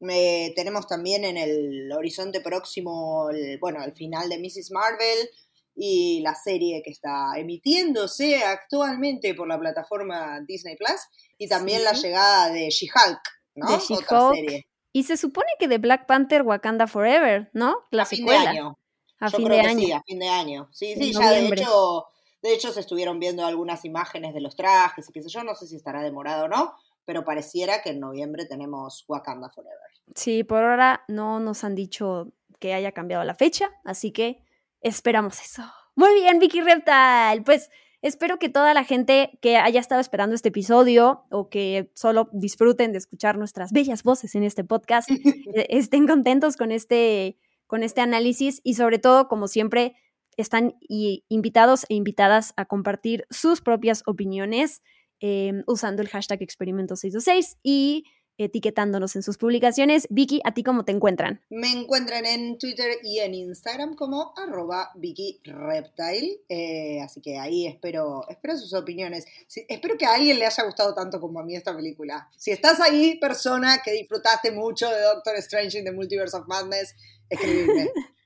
tenemos 0.00 0.86
también 0.86 1.24
en 1.24 1.36
el 1.36 1.92
horizonte 1.92 2.40
próximo, 2.40 3.28
bueno, 3.60 3.82
el 3.84 3.92
final 3.92 4.28
de 4.28 4.38
Mrs. 4.38 4.70
Marvel 4.72 5.30
y 5.76 6.20
la 6.22 6.34
serie 6.34 6.82
que 6.84 6.90
está 6.90 7.32
emitiéndose 7.36 8.42
actualmente 8.42 9.34
por 9.34 9.46
la 9.46 9.58
plataforma 9.58 10.40
Disney 10.46 10.76
Plus 10.76 11.00
y 11.36 11.48
también 11.48 11.84
la 11.84 11.92
llegada 11.92 12.50
de 12.50 12.68
She-Hulk, 12.68 13.20
¿no? 13.58 13.66
Otra 13.66 14.30
serie. 14.32 14.66
Y 14.92 15.04
se 15.04 15.16
supone 15.16 15.48
que 15.58 15.68
de 15.68 15.78
Black 15.78 16.06
Panther 16.06 16.42
Wakanda 16.42 16.86
Forever, 16.86 17.50
¿no? 17.52 17.84
La 17.90 18.04
secuela. 18.04 18.74
A 19.20 19.30
fin 19.30 19.48
de 19.48 19.60
año. 19.60 19.86
Sí, 19.86 19.92
a 19.92 20.02
fin 20.02 20.18
de 20.18 20.28
año. 20.28 20.68
Sí, 20.72 20.94
sí, 20.96 21.12
ya 21.12 21.30
de 21.30 21.48
hecho, 21.48 22.06
de 22.42 22.54
hecho 22.54 22.72
se 22.72 22.80
estuvieron 22.80 23.18
viendo 23.18 23.44
algunas 23.44 23.84
imágenes 23.84 24.32
de 24.32 24.40
los 24.40 24.56
trajes 24.56 25.08
y 25.08 25.12
qué 25.12 25.22
sé 25.22 25.28
yo, 25.28 25.44
no 25.44 25.54
sé 25.54 25.66
si 25.66 25.76
estará 25.76 26.02
demorado 26.02 26.44
o 26.44 26.48
no, 26.48 26.74
pero 27.04 27.24
pareciera 27.24 27.82
que 27.82 27.90
en 27.90 28.00
noviembre 28.00 28.46
tenemos 28.46 29.04
Wakanda 29.08 29.50
Forever. 29.50 29.76
Sí, 30.14 30.44
por 30.44 30.64
ahora 30.64 31.04
no 31.08 31.40
nos 31.40 31.64
han 31.64 31.74
dicho 31.74 32.32
que 32.58 32.74
haya 32.74 32.92
cambiado 32.92 33.24
la 33.24 33.34
fecha, 33.34 33.70
así 33.84 34.12
que 34.12 34.44
esperamos 34.80 35.40
eso. 35.40 35.62
Muy 35.94 36.14
bien, 36.14 36.38
Vicky 36.38 36.60
Reptile. 36.60 37.42
Pues 37.44 37.70
espero 38.02 38.38
que 38.38 38.48
toda 38.48 38.74
la 38.74 38.84
gente 38.84 39.38
que 39.40 39.56
haya 39.56 39.80
estado 39.80 40.00
esperando 40.00 40.34
este 40.34 40.48
episodio 40.48 41.24
o 41.30 41.48
que 41.48 41.90
solo 41.94 42.28
disfruten 42.32 42.92
de 42.92 42.98
escuchar 42.98 43.38
nuestras 43.38 43.72
bellas 43.72 44.02
voces 44.02 44.34
en 44.34 44.44
este 44.44 44.64
podcast 44.64 45.10
eh, 45.54 45.66
estén 45.70 46.06
contentos 46.06 46.56
con 46.56 46.72
este 46.72 47.38
con 47.68 47.82
este 47.82 48.00
análisis 48.00 48.60
y 48.64 48.74
sobre 48.74 48.98
todo, 48.98 49.28
como 49.28 49.46
siempre, 49.46 49.94
están 50.36 50.74
invitados 50.88 51.84
e 51.88 51.94
invitadas 51.94 52.54
a 52.56 52.64
compartir 52.64 53.26
sus 53.30 53.60
propias 53.60 54.02
opiniones 54.06 54.82
em, 55.20 55.62
usando 55.66 56.00
el 56.00 56.08
hashtag 56.08 56.40
experimento626 56.40 57.58
y 57.62 58.04
etiquetándonos 58.38 59.16
en 59.16 59.22
sus 59.22 59.36
publicaciones. 59.36 60.06
Vicky, 60.10 60.40
¿a 60.44 60.54
ti 60.54 60.62
cómo 60.62 60.84
te 60.84 60.92
encuentran? 60.92 61.42
Me 61.50 61.70
encuentran 61.70 62.24
en 62.24 62.58
Twitter 62.58 62.98
y 63.02 63.18
en 63.18 63.34
Instagram 63.34 63.94
como 63.94 64.32
arroba 64.36 64.90
Vicky 64.94 65.40
Reptile. 65.44 66.40
Eh, 66.48 67.00
así 67.02 67.20
que 67.20 67.38
ahí 67.38 67.66
espero, 67.66 68.26
espero 68.28 68.56
sus 68.56 68.72
opiniones. 68.74 69.26
espero 69.68 69.98
que 69.98 70.06
a 70.06 70.14
alguien 70.14 70.38
le 70.38 70.46
haya 70.46 70.64
gustado 70.64 70.94
tanto 70.94 71.20
como 71.20 71.40
a 71.40 71.44
mí 71.44 71.54
esta 71.54 71.74
película. 71.74 72.30
Si 72.36 72.50
estás 72.50 72.80
ahí, 72.80 73.18
persona 73.18 73.80
que 73.84 73.92
disfrutaste 73.92 74.52
mucho 74.52 74.88
de 74.88 75.00
Doctor 75.02 75.36
Strange 75.36 75.78
in 75.78 75.84
the 75.84 75.92
Multiverse 75.92 76.36
of 76.36 76.46
Madness, 76.46 76.94
escribirme. 77.28 77.90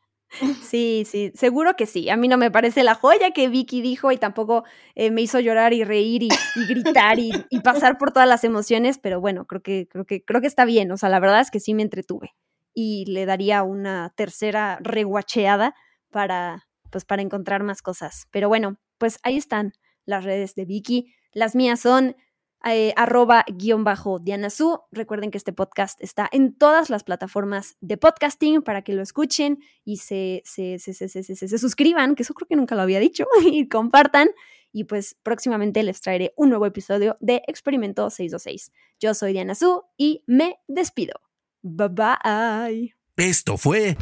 Sí, 0.62 1.04
sí, 1.06 1.32
seguro 1.34 1.76
que 1.76 1.86
sí. 1.86 2.08
A 2.08 2.16
mí 2.16 2.28
no 2.28 2.38
me 2.38 2.50
parece 2.50 2.84
la 2.84 2.94
joya 2.94 3.32
que 3.32 3.48
Vicky 3.48 3.82
dijo 3.82 4.12
y 4.12 4.16
tampoco 4.16 4.64
eh, 4.94 5.10
me 5.10 5.22
hizo 5.22 5.40
llorar 5.40 5.72
y 5.72 5.84
reír 5.84 6.22
y, 6.22 6.28
gritar 6.68 7.18
y, 7.18 7.32
pasar 7.62 7.98
por 7.98 8.12
todas 8.12 8.28
las 8.28 8.44
emociones, 8.44 8.98
pero 8.98 9.20
bueno, 9.20 9.46
creo 9.46 9.62
que, 9.62 9.86
creo, 9.88 10.04
que, 10.04 10.24
creo 10.24 10.40
que 10.40 10.46
está 10.46 10.64
bien. 10.64 10.90
O 10.92 10.96
sea, 10.96 11.08
la 11.08 11.20
verdad 11.20 11.40
es 11.40 11.50
que 11.50 11.60
sí 11.60 11.74
me 11.74 11.82
entretuve 11.82 12.34
y 12.74 13.04
le 13.06 13.26
daría 13.26 13.62
una 13.62 14.12
tercera 14.16 14.78
reguacheada 14.80 15.74
para, 16.10 16.66
pues, 16.90 17.04
para 17.04 17.22
encontrar 17.22 17.62
más 17.62 17.82
cosas. 17.82 18.26
Pero 18.30 18.48
bueno, 18.48 18.78
pues 18.98 19.18
ahí 19.22 19.36
están 19.36 19.72
las 20.06 20.24
redes 20.24 20.54
de 20.54 20.64
Vicky. 20.64 21.14
Las 21.32 21.54
mías 21.54 21.80
son 21.80 22.16
eh, 22.64 22.92
arroba 22.96 23.44
guion 23.48 23.84
bajo 23.84 24.18
Diana 24.18 24.50
Su. 24.50 24.80
Recuerden 24.90 25.30
que 25.30 25.38
este 25.38 25.52
podcast 25.52 26.02
está 26.02 26.28
en 26.32 26.54
todas 26.54 26.90
las 26.90 27.04
plataformas 27.04 27.76
de 27.80 27.96
podcasting 27.96 28.62
para 28.62 28.82
que 28.82 28.92
lo 28.92 29.02
escuchen 29.02 29.58
y 29.84 29.98
se, 29.98 30.42
se, 30.44 30.78
se, 30.78 30.92
se, 30.94 31.58
suscriban, 31.58 32.14
que 32.14 32.22
eso 32.22 32.34
creo 32.34 32.48
que 32.48 32.56
nunca 32.56 32.74
lo 32.74 32.82
había 32.82 33.00
dicho, 33.00 33.26
y 33.44 33.68
compartan. 33.68 34.30
Y 34.72 34.84
pues 34.84 35.16
próximamente 35.22 35.82
les 35.82 36.00
traeré 36.00 36.32
un 36.36 36.48
nuevo 36.48 36.64
episodio 36.64 37.16
de 37.20 37.42
Experimento 37.46 38.08
626. 38.08 38.72
Yo 39.00 39.14
soy 39.14 39.32
Diana 39.32 39.54
Su 39.54 39.84
y 39.96 40.24
me 40.26 40.60
despido. 40.66 41.20
Bye 41.62 41.88
bye. 41.88 42.94
Esto 43.16 43.58
fue 43.58 43.96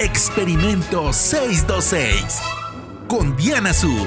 Experimento 0.00 1.12
626 1.12 2.40
con 3.08 3.36
Diana 3.36 3.72
Su. 3.72 4.06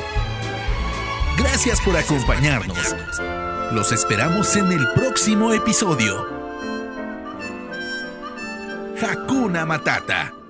Gracias 1.38 1.82
por 1.82 1.97
acompañarnos. 1.97 2.95
Los 3.74 3.94
esperamos 3.94 4.58
en 4.58 4.70
el 4.74 4.86
próximo 4.90 5.54
episodio. 5.54 6.28
Hakuna 9.02 9.66
Matata. 9.66 10.41